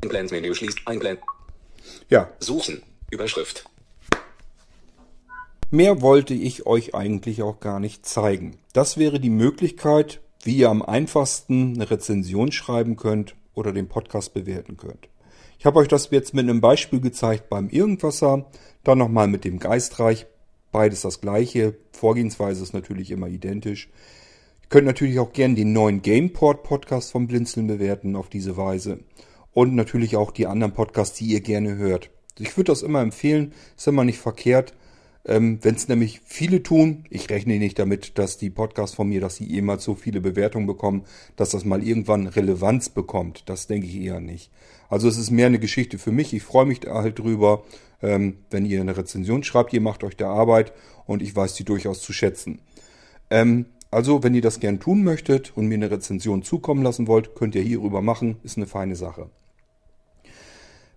Einblendmenü 0.02 0.54
schließt. 0.54 0.78
Einblend. 0.86 1.20
Ja. 2.08 2.30
Suchen. 2.38 2.82
Überschrift. 3.10 3.64
Mehr 5.70 6.02
wollte 6.02 6.34
ich 6.34 6.66
euch 6.66 6.94
eigentlich 6.94 7.42
auch 7.42 7.58
gar 7.58 7.80
nicht 7.80 8.06
zeigen. 8.06 8.58
Das 8.72 8.96
wäre 8.96 9.18
die 9.18 9.30
Möglichkeit, 9.30 10.20
wie 10.44 10.56
ihr 10.56 10.68
am 10.68 10.82
einfachsten 10.82 11.74
eine 11.74 11.90
Rezension 11.90 12.52
schreiben 12.52 12.96
könnt 12.96 13.34
oder 13.54 13.72
den 13.72 13.88
Podcast 13.88 14.34
bewerten 14.34 14.76
könnt. 14.76 15.08
Ich 15.58 15.66
habe 15.66 15.78
euch 15.78 15.88
das 15.88 16.10
jetzt 16.10 16.34
mit 16.34 16.44
einem 16.44 16.60
Beispiel 16.60 17.00
gezeigt 17.00 17.48
beim 17.48 17.70
Irgendwasser, 17.70 18.46
dann 18.84 18.98
nochmal 18.98 19.28
mit 19.28 19.44
dem 19.44 19.58
Geistreich. 19.58 20.26
Beides 20.72 21.00
das 21.00 21.20
gleiche. 21.20 21.76
Vorgehensweise 21.92 22.62
ist 22.62 22.74
natürlich 22.74 23.10
immer 23.10 23.28
identisch. 23.28 23.88
Ihr 24.62 24.68
könnt 24.68 24.86
natürlich 24.86 25.18
auch 25.18 25.32
gerne 25.32 25.54
den 25.54 25.72
neuen 25.72 26.02
Gameport 26.02 26.64
Podcast 26.64 27.12
vom 27.12 27.26
Blinzeln 27.26 27.66
bewerten 27.66 28.14
auf 28.14 28.28
diese 28.28 28.56
Weise. 28.56 29.00
Und 29.54 29.74
natürlich 29.74 30.16
auch 30.16 30.32
die 30.32 30.46
anderen 30.46 30.74
Podcasts, 30.74 31.16
die 31.16 31.26
ihr 31.26 31.40
gerne 31.40 31.76
hört. 31.76 32.10
Ich 32.38 32.56
würde 32.56 32.72
das 32.72 32.82
immer 32.82 33.00
empfehlen, 33.00 33.52
ist 33.76 33.86
immer 33.86 34.04
nicht 34.04 34.18
verkehrt. 34.18 34.74
Ähm, 35.26 35.58
Wenn 35.62 35.76
es 35.76 35.88
nämlich 35.88 36.20
viele 36.24 36.62
tun, 36.62 37.04
ich 37.08 37.30
rechne 37.30 37.58
nicht 37.58 37.78
damit, 37.78 38.18
dass 38.18 38.36
die 38.36 38.50
Podcasts 38.50 38.96
von 38.96 39.08
mir, 39.08 39.20
dass 39.20 39.36
sie 39.36 39.46
jemals 39.46 39.84
so 39.84 39.94
viele 39.94 40.20
Bewertungen 40.20 40.66
bekommen, 40.66 41.04
dass 41.36 41.50
das 41.50 41.64
mal 41.64 41.82
irgendwann 41.82 42.26
Relevanz 42.26 42.90
bekommt. 42.90 43.44
Das 43.46 43.66
denke 43.66 43.86
ich 43.86 43.96
eher 43.96 44.20
nicht. 44.20 44.50
Also 44.90 45.08
es 45.08 45.16
ist 45.16 45.30
mehr 45.30 45.46
eine 45.46 45.60
Geschichte 45.60 45.98
für 45.98 46.12
mich. 46.12 46.34
Ich 46.34 46.42
freue 46.42 46.66
mich 46.66 46.80
da 46.80 46.94
halt 46.94 47.20
drüber, 47.20 47.64
ähm, 48.02 48.38
wenn 48.50 48.66
ihr 48.66 48.80
eine 48.80 48.96
Rezension 48.96 49.44
schreibt. 49.44 49.72
Ihr 49.72 49.80
macht 49.80 50.04
euch 50.04 50.16
da 50.16 50.28
Arbeit 50.30 50.72
und 51.06 51.22
ich 51.22 51.34
weiß 51.34 51.54
die 51.54 51.64
durchaus 51.64 52.02
zu 52.02 52.12
schätzen. 52.12 52.58
Ähm, 53.30 53.66
also, 53.90 54.24
wenn 54.24 54.34
ihr 54.34 54.42
das 54.42 54.58
gern 54.58 54.80
tun 54.80 55.04
möchtet 55.04 55.56
und 55.56 55.68
mir 55.68 55.76
eine 55.76 55.90
Rezension 55.90 56.42
zukommen 56.42 56.82
lassen 56.82 57.06
wollt, 57.06 57.36
könnt 57.36 57.54
ihr 57.54 57.62
hierüber 57.62 58.02
machen. 58.02 58.36
Ist 58.42 58.56
eine 58.56 58.66
feine 58.66 58.96
Sache. 58.96 59.30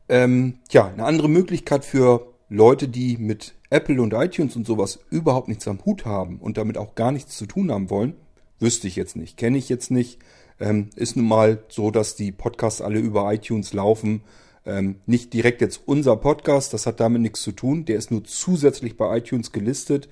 Ähm, 0.10 0.60
tja, 0.70 0.88
eine 0.88 1.06
andere 1.06 1.30
Möglichkeit 1.30 1.84
für 1.86 2.34
Leute, 2.50 2.88
die 2.88 3.17
mit 3.17 3.56
Apple 3.70 4.02
und 4.02 4.13
iTunes 4.13 4.56
und 4.56 4.65
sowas 4.65 5.00
überhaupt 5.10 5.50
nichts 5.50 5.67
am 5.67 5.84
Hut 5.86 6.06
haben 6.06 6.39
und 6.39 6.58
damit 6.58 6.78
auch 6.78 6.96
gar 6.96 7.12
nichts 7.12 7.38
zu 7.38 7.46
tun 7.46 7.72
haben 7.72 7.89
wollen, 7.89 8.15
wüsste 8.60 8.88
ich 8.88 8.96
jetzt 8.96 9.15
nicht, 9.15 9.38
kenne 9.38 9.58
ich 9.58 9.70
jetzt 9.70 9.91
nicht. 9.91 10.20
Ähm, 10.60 10.89
ist 10.96 11.15
nun 11.15 11.28
mal 11.28 11.63
so, 11.67 11.91
dass 11.91 12.15
die 12.15 12.32
Podcasts 12.32 12.82
alle 12.82 13.00
über 13.00 13.32
iTunes 13.32 13.74
laufen. 13.74 14.22
Ähm, 14.65 14.96
nicht 15.06 15.34
direkt 15.34 15.62
jetzt 15.62 15.82
unser 15.86 16.15
Podcast, 16.15 16.74
das 16.74 16.86
hat 16.86 17.00
damit 17.00 17.22
nichts 17.22 17.41
zu 17.41 17.52
tun. 17.52 17.86
Der 17.86 17.98
ist 17.98 18.10
nur 18.10 18.24
zusätzlich 18.24 18.98
bei 18.98 19.17
iTunes 19.17 19.52
gelistet. 19.52 20.10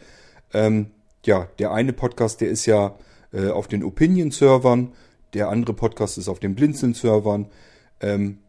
Ähm, 0.54 0.92
ja, 1.26 1.48
der 1.58 1.72
eine 1.72 1.94
Podcast, 1.94 2.42
der 2.42 2.50
ist 2.50 2.66
ja 2.66 2.96
äh, 3.34 3.50
auf 3.50 3.68
den 3.68 3.84
Opinion-Servern, 3.84 4.92
der 5.34 5.50
andere 5.50 5.74
Podcast 5.74 6.18
ist 6.18 6.30
auf 6.30 6.40
den 6.40 6.54
Blinzeln-Servern. 6.54 7.48
Ähm, 8.02 8.40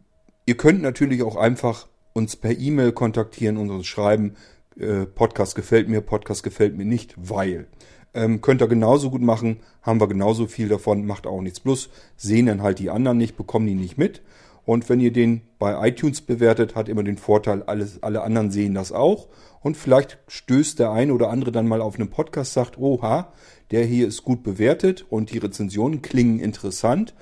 ihr 0.47 0.57
könnt 0.57 0.81
natürlich 0.81 1.23
auch 1.23 1.37
einfach 1.37 1.89
uns 2.15 2.37
per 2.37 2.57
E-Mail 2.59 2.93
kontaktieren 2.93 3.59
und 3.59 3.71
uns 3.71 3.87
schreiben, 3.87 4.37
äh, 4.79 5.05
Podcast 5.05 5.55
gefällt 5.55 5.89
mir, 5.89 6.01
Podcast 6.01 6.43
gefällt 6.43 6.77
mir 6.77 6.87
nicht, 6.87 7.15
weil. 7.17 7.67
Ähm, 8.15 8.41
könnt 8.41 8.63
ihr 8.63 8.69
genauso 8.69 9.11
gut 9.11 9.21
machen, 9.21 9.59
haben 9.83 10.01
wir 10.01 10.09
genauso 10.09 10.47
viel 10.47 10.69
davon, 10.69 11.05
macht 11.05 11.27
auch 11.27 11.43
nichts. 11.43 11.61
Plus 11.61 11.91
sehen 12.17 12.47
dann 12.47 12.63
halt 12.63 12.79
die 12.79 12.89
anderen 12.89 13.19
nicht, 13.19 13.37
bekommen 13.37 13.67
die 13.67 13.75
nicht 13.75 13.99
mit. 13.99 14.23
Und 14.65 14.89
wenn 14.89 15.01
ihr 15.01 15.13
den 15.13 15.43
bei 15.59 15.87
iTunes 15.87 16.23
bewertet, 16.23 16.75
hat 16.75 16.89
immer 16.89 17.05
den 17.05 17.19
Vorteil, 17.19 17.63
alles, 17.65 18.03
alle 18.03 18.23
anderen 18.23 18.51
sehen 18.51 18.73
das 18.73 18.91
auch. 18.91 19.29
Und 19.61 19.77
vielleicht 19.77 20.19
stößt 20.29 20.79
der 20.79 20.93
eine 20.93 21.13
oder 21.13 21.29
andere 21.29 21.53
dann 21.53 21.69
mal 21.69 21.83
auf 21.83 21.97
einen 21.97 22.09
Podcast, 22.09 22.55
sagt, 22.55 22.79
oha, 22.79 23.33
der 23.71 23.85
hier 23.85 24.09
ist 24.09 24.25
gut 24.25 24.43
bewertet 24.43 25.05
und 25.11 25.33
die 25.33 25.39
Rezensionen 25.39 26.01
klingen 26.01 26.41
interessant. 26.41 27.15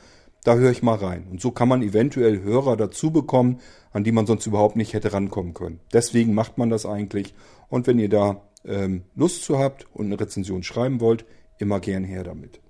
Da 0.45 0.57
höre 0.57 0.71
ich 0.71 0.83
mal 0.83 0.97
rein. 0.97 1.27
Und 1.31 1.41
so 1.41 1.51
kann 1.51 1.69
man 1.69 1.83
eventuell 1.83 2.43
Hörer 2.43 2.77
dazu 2.77 3.11
bekommen, 3.11 3.61
an 3.93 4.05
die 4.05 4.13
man 4.13 4.27
sonst 4.27 4.47
überhaupt 4.47 4.77
nicht 4.77 4.93
hätte 4.93 5.13
rankommen 5.13 5.55
können. 5.55 5.81
Deswegen 5.93 6.35
macht 6.35 6.59
man 6.59 6.71
das 6.71 6.87
eigentlich. 6.87 7.35
Und 7.69 7.87
wenn 7.87 7.99
ihr 7.99 8.11
da 8.11 8.43
ähm, 8.67 9.05
Lust 9.17 9.43
zu 9.43 9.59
habt 9.59 9.87
und 9.95 10.07
eine 10.07 10.21
Rezension 10.21 10.63
schreiben 10.63 11.01
wollt, 11.01 11.25
immer 11.59 11.81
gern 11.81 12.05
her 12.05 12.25
damit. 12.25 12.61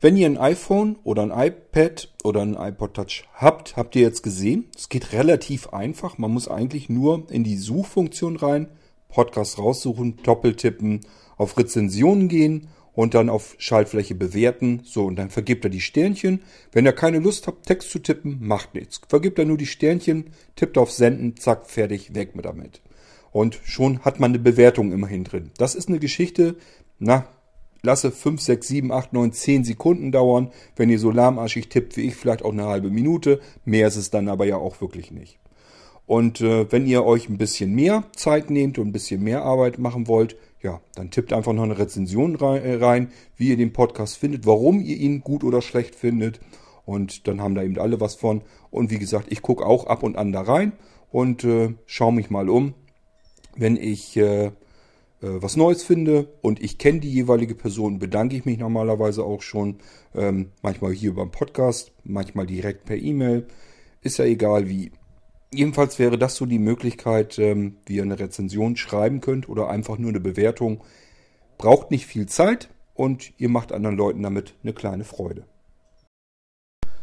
Wenn 0.00 0.16
ihr 0.16 0.26
ein 0.26 0.38
iPhone 0.38 0.96
oder 1.02 1.22
ein 1.22 1.30
iPad 1.30 2.10
oder 2.24 2.40
ein 2.40 2.54
iPod 2.54 2.94
Touch 2.94 3.24
habt, 3.34 3.76
habt 3.76 3.96
ihr 3.96 4.02
jetzt 4.02 4.22
gesehen, 4.22 4.66
es 4.74 4.88
geht 4.88 5.12
relativ 5.12 5.74
einfach. 5.74 6.16
Man 6.16 6.30
muss 6.30 6.48
eigentlich 6.48 6.88
nur 6.88 7.30
in 7.30 7.44
die 7.44 7.56
Suchfunktion 7.56 8.36
rein, 8.36 8.68
Podcast 9.08 9.58
raussuchen, 9.58 10.16
doppeltippen, 10.22 11.00
auf 11.36 11.58
Rezensionen 11.58 12.28
gehen 12.28 12.68
und 12.92 13.14
dann 13.14 13.28
auf 13.28 13.54
Schaltfläche 13.58 14.14
bewerten. 14.14 14.80
So, 14.84 15.06
und 15.06 15.16
dann 15.16 15.30
vergibt 15.30 15.64
er 15.64 15.70
die 15.70 15.80
Sternchen. 15.80 16.40
Wenn 16.72 16.86
ihr 16.86 16.92
keine 16.92 17.18
Lust 17.18 17.46
habt, 17.46 17.66
Text 17.66 17.90
zu 17.90 17.98
tippen, 17.98 18.38
macht 18.40 18.74
nichts. 18.74 19.00
Vergibt 19.08 19.38
er 19.38 19.44
nur 19.44 19.58
die 19.58 19.66
Sternchen, 19.66 20.30
tippt 20.56 20.78
auf 20.78 20.90
Senden, 20.90 21.36
zack, 21.36 21.68
fertig, 21.68 22.14
weg 22.14 22.34
mit 22.34 22.44
damit. 22.44 22.80
Und 23.32 23.60
schon 23.64 24.00
hat 24.00 24.18
man 24.18 24.32
eine 24.32 24.40
Bewertung 24.40 24.92
immerhin 24.92 25.24
drin. 25.24 25.50
Das 25.56 25.74
ist 25.74 25.88
eine 25.88 26.00
Geschichte, 26.00 26.56
na, 26.98 27.26
lasse 27.82 28.10
5, 28.10 28.40
6, 28.40 28.68
7, 28.68 28.92
8, 28.92 29.12
9, 29.12 29.32
10 29.32 29.64
Sekunden 29.64 30.12
dauern. 30.12 30.50
Wenn 30.76 30.90
ihr 30.90 30.98
so 30.98 31.10
lahmarschig 31.10 31.68
tippt 31.68 31.96
wie 31.96 32.02
ich, 32.02 32.16
vielleicht 32.16 32.44
auch 32.44 32.52
eine 32.52 32.66
halbe 32.66 32.90
Minute. 32.90 33.40
Mehr 33.64 33.88
ist 33.88 33.96
es 33.96 34.10
dann 34.10 34.28
aber 34.28 34.46
ja 34.46 34.56
auch 34.56 34.80
wirklich 34.80 35.10
nicht. 35.10 35.38
Und 36.06 36.40
äh, 36.40 36.70
wenn 36.72 36.86
ihr 36.86 37.04
euch 37.04 37.28
ein 37.28 37.38
bisschen 37.38 37.72
mehr 37.72 38.04
Zeit 38.16 38.50
nehmt 38.50 38.78
und 38.78 38.88
ein 38.88 38.92
bisschen 38.92 39.22
mehr 39.22 39.44
Arbeit 39.44 39.78
machen 39.78 40.08
wollt, 40.08 40.36
ja, 40.62 40.80
dann 40.94 41.10
tippt 41.10 41.32
einfach 41.32 41.52
noch 41.52 41.62
eine 41.62 41.78
Rezension 41.78 42.36
rein, 42.36 42.62
äh, 42.62 42.74
rein, 42.74 43.12
wie 43.36 43.48
ihr 43.48 43.56
den 43.56 43.72
Podcast 43.72 44.16
findet, 44.16 44.46
warum 44.46 44.80
ihr 44.80 44.96
ihn 44.96 45.20
gut 45.20 45.44
oder 45.44 45.62
schlecht 45.62 45.94
findet. 45.94 46.40
Und 46.84 47.28
dann 47.28 47.40
haben 47.40 47.54
da 47.54 47.62
eben 47.62 47.78
alle 47.78 48.00
was 48.00 48.14
von. 48.14 48.42
Und 48.70 48.90
wie 48.90 48.98
gesagt, 48.98 49.26
ich 49.30 49.42
gucke 49.42 49.64
auch 49.64 49.86
ab 49.86 50.02
und 50.02 50.16
an 50.16 50.32
da 50.32 50.42
rein 50.42 50.72
und 51.10 51.44
äh, 51.44 51.74
schaue 51.86 52.12
mich 52.12 52.30
mal 52.30 52.48
um. 52.48 52.74
Wenn 53.56 53.76
ich 53.76 54.16
äh, 54.16 54.46
äh, 55.22 55.42
was 55.42 55.56
Neues 55.56 55.82
finde 55.82 56.28
und 56.42 56.62
ich 56.62 56.78
kenne 56.78 57.00
die 57.00 57.12
jeweilige 57.12 57.54
Person, 57.54 57.98
bedanke 57.98 58.36
ich 58.36 58.44
mich 58.44 58.58
normalerweise 58.58 59.24
auch 59.24 59.42
schon. 59.42 59.78
Ähm, 60.14 60.50
manchmal 60.62 60.92
hier 60.92 61.14
beim 61.14 61.30
Podcast, 61.30 61.92
manchmal 62.04 62.46
direkt 62.46 62.84
per 62.84 62.96
E-Mail. 62.96 63.46
Ist 64.02 64.18
ja 64.18 64.24
egal 64.24 64.68
wie. 64.68 64.92
Jedenfalls 65.52 65.98
wäre 65.98 66.16
das 66.16 66.36
so 66.36 66.46
die 66.46 66.58
Möglichkeit, 66.58 67.38
ähm, 67.38 67.76
wie 67.86 67.96
ihr 67.96 68.02
eine 68.02 68.18
Rezension 68.18 68.76
schreiben 68.76 69.20
könnt 69.20 69.48
oder 69.48 69.68
einfach 69.68 69.98
nur 69.98 70.10
eine 70.10 70.20
Bewertung. 70.20 70.82
Braucht 71.58 71.90
nicht 71.90 72.06
viel 72.06 72.26
Zeit 72.26 72.68
und 72.94 73.32
ihr 73.38 73.48
macht 73.48 73.72
anderen 73.72 73.96
Leuten 73.96 74.22
damit 74.22 74.54
eine 74.62 74.72
kleine 74.72 75.04
Freude. 75.04 75.44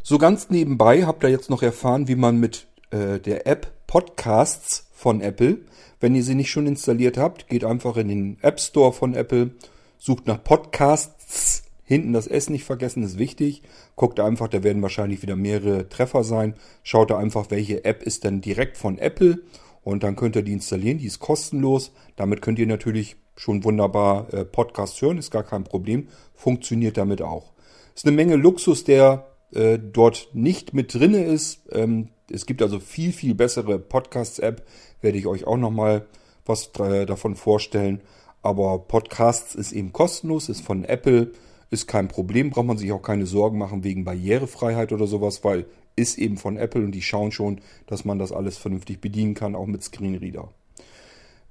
So 0.01 0.17
ganz 0.17 0.49
nebenbei 0.49 1.05
habt 1.05 1.23
ihr 1.23 1.29
jetzt 1.29 1.49
noch 1.49 1.61
erfahren, 1.61 2.07
wie 2.07 2.15
man 2.15 2.39
mit 2.39 2.67
äh, 2.91 3.19
der 3.19 3.45
App 3.45 3.73
Podcasts 3.87 4.87
von 4.93 5.21
Apple 5.21 5.59
wenn 5.99 6.13
ihr 6.13 6.23
sie 6.23 6.35
nicht 6.35 6.51
schon 6.51 6.67
installiert 6.67 7.17
habt, 7.17 7.47
geht 7.47 7.63
einfach 7.63 7.97
in 7.97 8.07
den 8.07 8.37
App 8.41 8.59
Store 8.59 8.93
von 8.93 9.15
Apple, 9.15 9.51
sucht 9.97 10.27
nach 10.27 10.43
Podcasts. 10.43 11.63
Hinten 11.87 12.11
das 12.11 12.27
S 12.27 12.49
nicht 12.49 12.65
vergessen, 12.65 13.01
ist 13.01 13.17
wichtig. 13.17 13.61
Guckt 13.95 14.19
einfach, 14.19 14.49
da 14.49 14.61
werden 14.61 14.81
wahrscheinlich 14.81 15.21
wieder 15.21 15.37
mehrere 15.37 15.87
Treffer 15.87 16.25
sein. 16.25 16.53
Schaut 16.83 17.13
einfach, 17.13 17.49
welche 17.49 17.85
App 17.85 18.03
ist 18.03 18.25
denn 18.25 18.41
direkt 18.41 18.77
von 18.77 18.97
Apple. 18.97 19.39
Und 19.83 20.03
dann 20.03 20.17
könnt 20.17 20.35
ihr 20.35 20.41
die 20.41 20.51
installieren, 20.51 20.97
die 20.97 21.05
ist 21.05 21.19
kostenlos. 21.19 21.93
Damit 22.17 22.41
könnt 22.41 22.59
ihr 22.59 22.67
natürlich 22.67 23.15
schon 23.37 23.63
wunderbar 23.63 24.33
äh, 24.33 24.43
Podcasts 24.43 25.01
hören, 25.01 25.17
ist 25.17 25.31
gar 25.31 25.43
kein 25.43 25.63
Problem. 25.63 26.09
Funktioniert 26.35 26.97
damit 26.97 27.21
auch. 27.21 27.53
Ist 27.95 28.05
eine 28.05 28.15
Menge 28.15 28.35
Luxus, 28.35 28.83
der 28.83 29.27
äh, 29.53 29.79
dort 29.79 30.27
nicht 30.33 30.73
mit 30.73 30.93
drinne 30.93 31.23
ist. 31.23 31.61
Ähm, 31.71 32.09
es 32.29 32.45
gibt 32.45 32.61
also 32.61 32.81
viel, 32.81 33.13
viel 33.13 33.33
bessere 33.33 33.79
Podcasts-App. 33.79 34.65
Werde 34.99 35.17
ich 35.17 35.25
euch 35.25 35.47
auch 35.47 35.55
nochmal 35.55 36.05
was 36.45 36.69
äh, 36.79 37.05
davon 37.05 37.37
vorstellen. 37.37 38.01
Aber 38.41 38.79
Podcasts 38.79 39.55
ist 39.55 39.71
eben 39.71 39.93
kostenlos, 39.93 40.49
ist 40.49 40.65
von 40.65 40.83
Apple, 40.83 41.31
ist 41.69 41.87
kein 41.87 42.07
Problem, 42.07 42.49
braucht 42.49 42.65
man 42.65 42.77
sich 42.77 42.91
auch 42.91 43.01
keine 43.01 43.25
Sorgen 43.25 43.57
machen 43.57 43.83
wegen 43.83 44.05
Barrierefreiheit 44.05 44.91
oder 44.91 45.07
sowas, 45.07 45.43
weil 45.43 45.65
ist 45.95 46.17
eben 46.17 46.37
von 46.37 46.57
Apple 46.57 46.83
und 46.83 46.91
die 46.91 47.01
schauen 47.01 47.31
schon, 47.31 47.59
dass 47.87 48.05
man 48.05 48.19
das 48.19 48.31
alles 48.31 48.57
vernünftig 48.57 49.01
bedienen 49.01 49.33
kann, 49.33 49.55
auch 49.55 49.65
mit 49.65 49.83
Screenreader. 49.83 50.49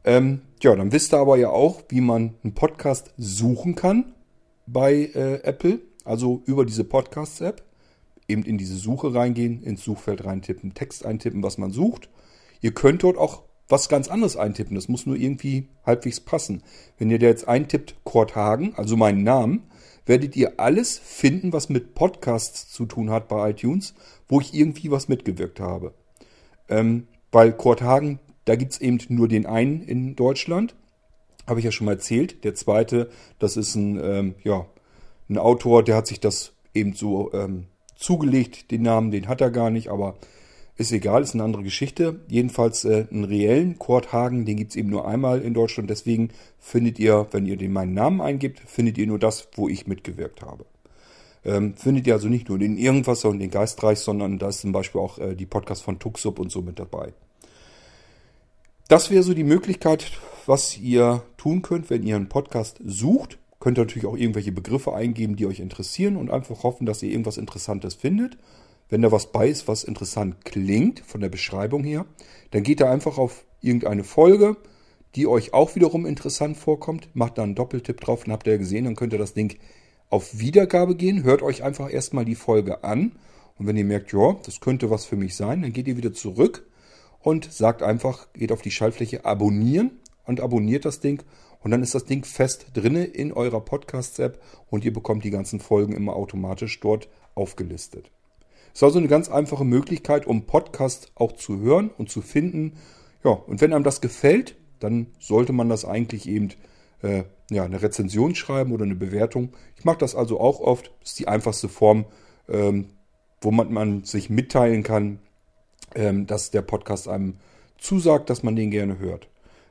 Ähm, 0.05 0.43
ja, 0.63 0.75
dann 0.77 0.93
wisst 0.93 1.13
ihr 1.13 1.19
aber 1.19 1.37
ja 1.37 1.51
auch, 1.51 1.83
wie 1.89 2.01
man 2.01 2.35
einen 2.45 2.55
Podcast 2.55 3.13
suchen 3.19 3.75
kann 3.75 4.15
bei 4.67 5.11
äh, 5.15 5.43
Apple, 5.43 5.81
also 6.05 6.43
über 6.47 6.65
diese 6.65 6.85
Podcasts-App 6.85 7.63
eben 8.29 8.45
in 8.45 8.57
diese 8.57 8.77
Suche 8.77 9.15
reingehen, 9.15 9.63
ins 9.63 9.85
Suchfeld 9.85 10.25
reintippen, 10.25 10.75
Text 10.75 11.05
eintippen, 11.05 11.43
was 11.43 11.59
man 11.59 11.73
sucht. 11.73 12.09
Ihr 12.61 12.73
könnt 12.73 13.03
dort 13.03 13.19
auch 13.19 13.43
was 13.69 13.89
ganz 13.89 14.09
anderes 14.09 14.37
eintippen. 14.37 14.77
Das 14.77 14.89
muss 14.89 15.07
nur 15.07 15.17
irgendwie 15.17 15.69
halbwegs 15.85 16.21
passen. 16.21 16.63
Wenn 16.99 17.11
ihr 17.11 17.19
da 17.19 17.27
jetzt 17.27 17.49
eintippt 17.49 17.97
Kurt 18.05 18.37
Hagen, 18.37 18.75
also 18.77 18.97
meinen 18.97 19.25
Namen, 19.25 19.65
werdet 20.07 20.37
ihr 20.37 20.59
alles 20.59 20.99
finden, 20.99 21.53
was 21.53 21.69
mit 21.69 21.95
Podcasts 21.95 22.73
zu 22.73 22.87
tun 22.87 23.11
hat 23.11 23.29
bei 23.29 23.51
iTunes, 23.51 23.95
wo 24.29 24.41
ich 24.41 24.55
irgendwie 24.55 24.91
was 24.91 25.09
mitgewirkt 25.09 25.61
habe. 25.61 25.93
Ähm, 26.69 27.07
weil 27.33 27.53
Kurt 27.53 27.83
Hagen, 27.83 28.21
da 28.45 28.57
gibt's 28.57 28.79
eben 28.79 28.99
nur 29.09 29.29
den 29.29 29.47
einen 29.47 29.83
in 29.83 30.17
Deutschland. 30.17 30.75
Habe 31.47 31.61
ich 31.61 31.65
ja 31.65 31.73
schon 31.73 31.85
mal 31.85 31.93
erzählt. 31.93 32.45
Der 32.45 32.55
zweite, 32.55 33.11
das 33.39 33.57
ist 33.57 33.75
ein, 33.75 34.01
ähm, 34.03 34.35
ja, 34.43 34.67
ein 35.29 35.39
Autor, 35.39 35.83
der 35.83 35.97
hat 35.97 36.07
sich 36.07 36.21
das 36.21 36.53
eben 36.73 36.95
so 36.95 37.33
ähm, 37.33 37.67
zugelegt, 37.97 38.71
den 38.71 38.83
Namen, 38.83 39.11
den 39.11 39.29
hat 39.29 39.41
er 39.41 39.51
gar 39.51 39.71
nicht, 39.71 39.89
aber 39.89 40.17
ist 40.77 40.93
egal, 40.93 41.23
ist 41.23 41.35
eine 41.35 41.45
andere 41.45 41.63
Geschichte. 41.63 42.21
Jedenfalls 42.29 42.85
äh, 42.85 43.07
einen 43.11 43.25
reellen 43.25 43.79
Kurt 43.79 44.13
Hagen, 44.13 44.45
den 44.45 44.57
gibt's 44.57 44.77
eben 44.77 44.91
nur 44.91 45.09
einmal 45.09 45.41
in 45.41 45.55
Deutschland. 45.55 45.89
Deswegen 45.89 46.31
findet 46.59 46.99
ihr, 46.99 47.27
wenn 47.31 47.47
ihr 47.47 47.57
den 47.57 47.73
meinen 47.73 47.95
Namen 47.95 48.21
eingibt, 48.21 48.61
findet 48.61 48.99
ihr 48.99 49.07
nur 49.07 49.19
das, 49.19 49.49
wo 49.55 49.69
ich 49.69 49.87
mitgewirkt 49.87 50.43
habe. 50.43 50.67
Ähm, 51.45 51.75
findet 51.77 52.07
ihr 52.07 52.15
also 52.15 52.29
nicht 52.29 52.49
nur 52.49 52.59
den 52.59 52.77
Irgendwasser 52.77 53.31
und 53.31 53.39
den 53.39 53.51
Geistreich, 53.51 54.01
sondern 54.01 54.39
da 54.39 54.49
ist 54.49 54.61
zum 54.61 54.73
Beispiel 54.73 55.01
auch 55.01 55.19
äh, 55.19 55.35
die 55.35 55.47
Podcast 55.47 55.83
von 55.83 55.99
Tuxup 55.99 56.39
und 56.39 56.51
so 56.51 56.61
mit 56.61 56.79
dabei. 56.79 57.15
Das 58.89 59.11
wäre 59.11 59.23
so 59.23 59.33
die 59.33 59.45
Möglichkeit, 59.45 60.13
was 60.45 60.77
ihr 60.79 61.23
tun 61.39 61.63
könnt, 61.63 61.89
wenn 61.89 62.03
ihr 62.03 62.17
einen 62.17 62.29
Podcast 62.29 62.81
sucht. 62.85 63.39
Könnt 63.59 63.79
ihr 63.79 63.83
natürlich 63.83 64.07
auch 64.07 64.17
irgendwelche 64.17 64.53
Begriffe 64.53 64.95
eingeben, 64.95 65.37
die 65.37 65.47
euch 65.47 65.61
interessieren 65.61 66.17
und 66.17 66.31
einfach 66.31 66.63
hoffen, 66.63 66.87
dass 66.87 67.03
ihr 67.03 67.11
irgendwas 67.11 67.39
Interessantes 67.39 67.95
findet. 67.95 68.37
Wenn 68.89 69.03
da 69.03 69.11
was 69.11 69.33
bei 69.33 69.49
ist, 69.49 69.67
was 69.67 69.85
interessant 69.85 70.45
klingt 70.45 71.01
von 71.01 71.21
der 71.21 71.29
Beschreibung 71.29 71.83
her, 71.83 72.07
dann 72.53 72.63
geht 72.63 72.81
ihr 72.81 72.91
einfach 72.91 73.19
auf 73.19 73.45
irgendeine 73.61 74.05
Folge, 74.05 74.57
die 75.17 75.27
euch 75.27 75.55
auch 75.55 75.75
wiederum 75.75 76.07
interessant 76.07 76.57
vorkommt, 76.57 77.09
macht 77.15 77.39
da 77.39 77.43
einen 77.43 77.55
Doppeltipp 77.55 78.01
drauf 78.01 78.27
und 78.27 78.33
habt 78.33 78.47
ihr 78.47 78.53
ja 78.53 78.59
gesehen, 78.59 78.85
dann 78.85 78.97
könnt 78.97 79.13
ihr 79.13 79.19
das 79.19 79.35
Ding 79.35 79.59
auf 80.09 80.39
Wiedergabe 80.39 80.95
gehen, 80.95 81.25
hört 81.25 81.43
euch 81.43 81.65
einfach 81.65 81.93
erstmal 81.93 82.25
die 82.25 82.35
Folge 82.35 82.85
an 82.85 83.13
und 83.59 83.67
wenn 83.67 83.77
ihr 83.77 83.85
merkt, 83.85 84.13
ja, 84.13 84.37
das 84.45 84.61
könnte 84.61 84.91
was 84.91 85.05
für 85.05 85.17
mich 85.17 85.35
sein, 85.35 85.63
dann 85.63 85.73
geht 85.73 85.89
ihr 85.89 85.97
wieder 85.97 86.13
zurück 86.13 86.67
und 87.21 87.51
sagt 87.53 87.83
einfach, 87.83 88.33
geht 88.35 88.53
auf 88.53 88.63
die 88.63 88.71
Schaltfläche 88.71 89.25
abonnieren 89.25 89.99
und 90.27 90.41
abonniert 90.41 90.85
das 90.85 91.01
Ding 91.01 91.23
und 91.61 91.71
dann 91.71 91.83
ist 91.83 91.95
das 91.95 92.05
Ding 92.05 92.25
fest 92.25 92.67
drinne 92.75 93.05
in 93.05 93.33
eurer 93.33 93.61
Podcast-App 93.61 94.41
und 94.71 94.85
ihr 94.85 94.93
bekommt 94.93 95.25
die 95.25 95.31
ganzen 95.31 95.59
Folgen 95.59 95.95
immer 95.95 96.15
automatisch 96.15 96.79
dort 96.79 97.09
aufgelistet. 97.35 98.13
Ist 98.77 98.83
also 98.83 98.99
eine 98.99 99.09
ganz 99.09 99.31
einfache 99.31 99.65
Möglichkeit, 99.65 100.27
um 100.27 100.45
Podcast 100.45 101.11
auch 101.15 101.33
zu 101.33 101.61
hören 101.61 101.89
und 101.97 102.11
zu 102.11 102.21
finden. 102.21 102.75
Ja, 103.25 103.31
und 103.31 103.63
wenn 103.63 103.73
einem 103.73 103.85
das 103.85 104.03
gefällt, 104.03 104.55
dann 104.81 105.07
sollte 105.19 105.55
man 105.55 105.71
das 105.71 105.87
eigentlich 105.87 106.29
eben 106.29 106.51
äh, 107.01 107.23
ja, 107.51 107.65
eine 107.65 107.81
Rezension 107.81 108.35
schreiben 108.35 108.73
oder 108.73 108.85
eine 108.85 108.95
Bewertung. 108.95 109.55
Ich 109.79 109.87
mache 109.87 109.97
das 109.97 110.15
also 110.15 110.39
auch 110.39 110.61
oft. 110.61 110.91
Das 111.01 111.13
ist 111.13 111.19
die 111.19 111.27
einfachste 111.27 111.71
Form, 111.71 112.05
ähm, 112.51 112.91
wo 113.41 113.51
man, 113.51 113.73
man 113.73 114.05
sich 114.05 114.29
mitteilen 114.29 114.83
kann, 114.83 115.21
ähm, 115.95 116.27
dass 116.27 116.51
der 116.51 116.61
Podcast 116.61 117.09
einem 117.09 117.37
zusagt, 117.79 118.29
dass 118.29 118.43
man 118.43 118.57
den 118.57 118.71
gerne 118.71 118.99
hört. 118.99 119.27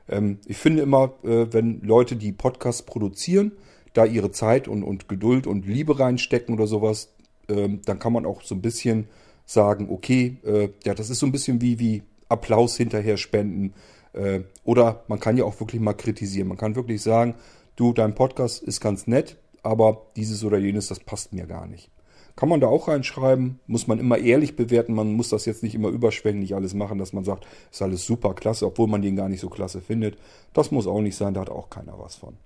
Ähm, 0.08 0.40
ich 0.46 0.56
finde 0.56 0.82
immer, 0.82 1.12
äh, 1.22 1.46
wenn 1.52 1.80
Leute, 1.82 2.16
die 2.16 2.32
Podcasts 2.32 2.82
produzieren, 2.82 3.52
da 3.92 4.04
ihre 4.04 4.32
Zeit 4.32 4.66
und, 4.66 4.82
und 4.82 5.08
Geduld 5.08 5.46
und 5.46 5.64
Liebe 5.64 6.00
reinstecken 6.00 6.52
oder 6.52 6.66
sowas, 6.66 7.14
ähm, 7.48 7.80
dann 7.84 7.98
kann 7.98 8.12
man 8.12 8.26
auch 8.26 8.42
so 8.42 8.54
ein 8.54 8.62
bisschen 8.62 9.08
sagen, 9.44 9.88
okay, 9.90 10.38
äh, 10.44 10.70
ja, 10.84 10.94
das 10.94 11.10
ist 11.10 11.20
so 11.20 11.26
ein 11.26 11.32
bisschen 11.32 11.60
wie, 11.60 11.78
wie 11.78 12.02
Applaus 12.28 12.76
hinterher 12.76 13.16
spenden. 13.16 13.74
Äh, 14.12 14.40
oder 14.64 15.04
man 15.08 15.20
kann 15.20 15.36
ja 15.36 15.44
auch 15.44 15.58
wirklich 15.60 15.80
mal 15.80 15.94
kritisieren. 15.94 16.48
Man 16.48 16.56
kann 16.56 16.76
wirklich 16.76 17.02
sagen, 17.02 17.34
du, 17.76 17.92
dein 17.92 18.14
Podcast 18.14 18.62
ist 18.62 18.80
ganz 18.80 19.06
nett, 19.06 19.36
aber 19.62 20.06
dieses 20.16 20.44
oder 20.44 20.58
jenes, 20.58 20.88
das 20.88 21.00
passt 21.00 21.32
mir 21.32 21.46
gar 21.46 21.66
nicht. 21.66 21.90
Kann 22.34 22.50
man 22.50 22.60
da 22.60 22.66
auch 22.66 22.88
reinschreiben, 22.88 23.60
muss 23.66 23.86
man 23.86 23.98
immer 23.98 24.18
ehrlich 24.18 24.56
bewerten, 24.56 24.92
man 24.92 25.14
muss 25.14 25.30
das 25.30 25.46
jetzt 25.46 25.62
nicht 25.62 25.74
immer 25.74 25.88
überschwänglich 25.88 26.54
alles 26.54 26.74
machen, 26.74 26.98
dass 26.98 27.14
man 27.14 27.24
sagt, 27.24 27.46
ist 27.72 27.80
alles 27.80 28.04
super 28.04 28.34
klasse, 28.34 28.66
obwohl 28.66 28.88
man 28.88 29.00
den 29.00 29.16
gar 29.16 29.30
nicht 29.30 29.40
so 29.40 29.48
klasse 29.48 29.80
findet. 29.80 30.18
Das 30.52 30.70
muss 30.70 30.86
auch 30.86 31.00
nicht 31.00 31.16
sein, 31.16 31.32
da 31.32 31.40
hat 31.40 31.50
auch 31.50 31.70
keiner 31.70 31.98
was 31.98 32.16
von. 32.16 32.36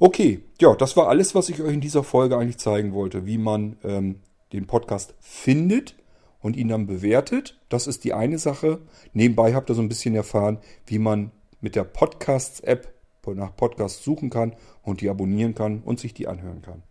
Okay, 0.00 0.44
ja, 0.60 0.76
das 0.76 0.96
war 0.96 1.08
alles, 1.08 1.34
was 1.34 1.48
ich 1.48 1.60
euch 1.60 1.74
in 1.74 1.80
dieser 1.80 2.04
Folge 2.04 2.36
eigentlich 2.36 2.58
zeigen 2.58 2.92
wollte, 2.92 3.26
wie 3.26 3.36
man 3.36 3.76
ähm, 3.82 4.20
den 4.52 4.66
Podcast 4.66 5.14
findet 5.18 5.96
und 6.40 6.56
ihn 6.56 6.68
dann 6.68 6.86
bewertet. 6.86 7.58
Das 7.68 7.88
ist 7.88 8.04
die 8.04 8.14
eine 8.14 8.38
Sache. 8.38 8.78
Nebenbei 9.12 9.54
habt 9.54 9.70
ihr 9.70 9.74
so 9.74 9.82
ein 9.82 9.88
bisschen 9.88 10.14
erfahren, 10.14 10.58
wie 10.86 11.00
man 11.00 11.32
mit 11.60 11.74
der 11.74 11.82
Podcasts-App 11.82 12.94
nach 13.34 13.56
Podcasts 13.56 14.02
suchen 14.02 14.30
kann 14.30 14.54
und 14.82 15.02
die 15.02 15.10
abonnieren 15.10 15.54
kann 15.54 15.82
und 15.84 16.00
sich 16.00 16.14
die 16.14 16.28
anhören 16.28 16.62
kann. 16.62 16.82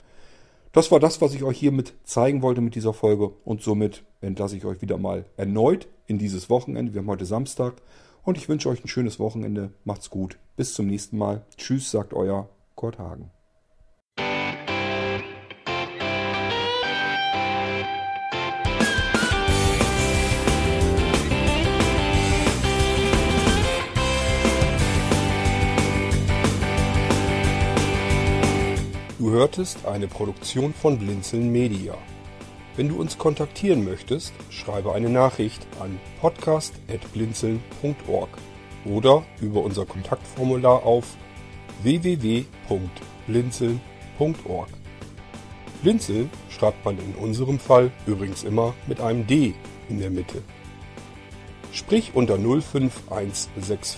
Das 0.72 0.92
war 0.92 1.00
das, 1.00 1.22
was 1.22 1.34
ich 1.34 1.44
euch 1.44 1.58
hiermit 1.58 1.94
zeigen 2.04 2.42
wollte 2.44 2.62
mit 2.62 2.76
dieser 2.76 2.94
Folge. 2.94 3.32
Und 3.46 3.64
somit 3.64 4.04
entlasse 4.22 4.58
ich 4.58 4.66
euch 4.66 4.82
wieder 4.82 4.98
mal 4.98 5.26
erneut 5.38 5.88
in 6.06 6.20
dieses 6.20 6.50
Wochenende. 6.50 6.94
Wir 6.94 7.02
haben 7.02 7.10
heute 7.10 7.26
Samstag. 7.26 7.82
Und 8.24 8.38
ich 8.38 8.50
wünsche 8.50 8.70
euch 8.70 8.84
ein 8.84 8.90
schönes 8.90 9.18
Wochenende. 9.18 9.72
Macht's 9.86 10.12
gut. 10.12 10.38
Bis 10.58 10.74
zum 10.74 10.86
nächsten 10.86 11.18
Mal. 11.18 11.46
Tschüss, 11.58 11.90
sagt 11.90 12.14
euer 12.14 12.50
Kurt 12.78 13.00
Hagen. 13.00 13.32
hörtest 29.38 29.86
eine 29.86 30.08
Produktion 30.08 30.74
von 30.74 30.98
Blinzeln 30.98 31.52
Media. 31.52 31.94
Wenn 32.76 32.90
du 32.90 33.00
uns 33.00 33.20
kontaktieren 33.20 33.86
möchtest, 33.86 34.34
schreibe 34.50 34.94
eine 34.94 35.10
Nachricht 35.10 35.68
an 35.80 36.00
podcast.blinzeln.org 36.22 38.30
oder 38.86 39.24
über 39.40 39.62
unser 39.62 39.86
Kontaktformular 39.86 40.84
auf 40.84 41.16
www.blinzeln.org. 41.84 44.70
Blinzeln 45.82 46.30
schreibt 46.50 46.84
man 46.84 46.98
in 46.98 47.16
unserem 47.16 47.60
Fall 47.60 47.92
übrigens 48.06 48.44
immer 48.44 48.74
mit 48.88 49.00
einem 49.00 49.26
D 49.28 49.54
in 49.90 50.00
der 50.00 50.10
Mitte. 50.10 50.42
Sprich 51.72 52.12
unter 52.16 52.38
05165 52.38 53.98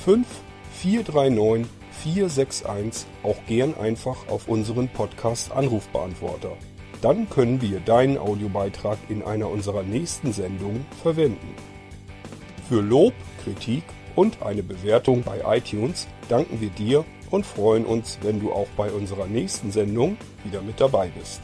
439 0.73 1.67
461 2.03 3.07
auch 3.23 3.37
gern 3.47 3.75
einfach 3.75 4.27
auf 4.27 4.47
unseren 4.47 4.89
Podcast 4.89 5.51
Anrufbeantworter. 5.51 6.55
Dann 7.01 7.29
können 7.29 7.61
wir 7.61 7.79
deinen 7.79 8.17
Audiobeitrag 8.17 8.97
in 9.07 9.23
einer 9.23 9.49
unserer 9.49 9.83
nächsten 9.83 10.33
Sendungen 10.33 10.85
verwenden. 11.01 11.55
Für 12.67 12.81
Lob, 12.81 13.13
Kritik 13.43 13.83
und 14.15 14.41
eine 14.41 14.63
Bewertung 14.63 15.23
bei 15.23 15.57
iTunes 15.57 16.07
danken 16.27 16.61
wir 16.61 16.69
dir 16.69 17.05
und 17.31 17.45
freuen 17.45 17.85
uns, 17.85 18.17
wenn 18.21 18.39
du 18.39 18.51
auch 18.51 18.67
bei 18.75 18.91
unserer 18.91 19.27
nächsten 19.27 19.71
Sendung 19.71 20.17
wieder 20.43 20.61
mit 20.61 20.79
dabei 20.79 21.09
bist. 21.09 21.41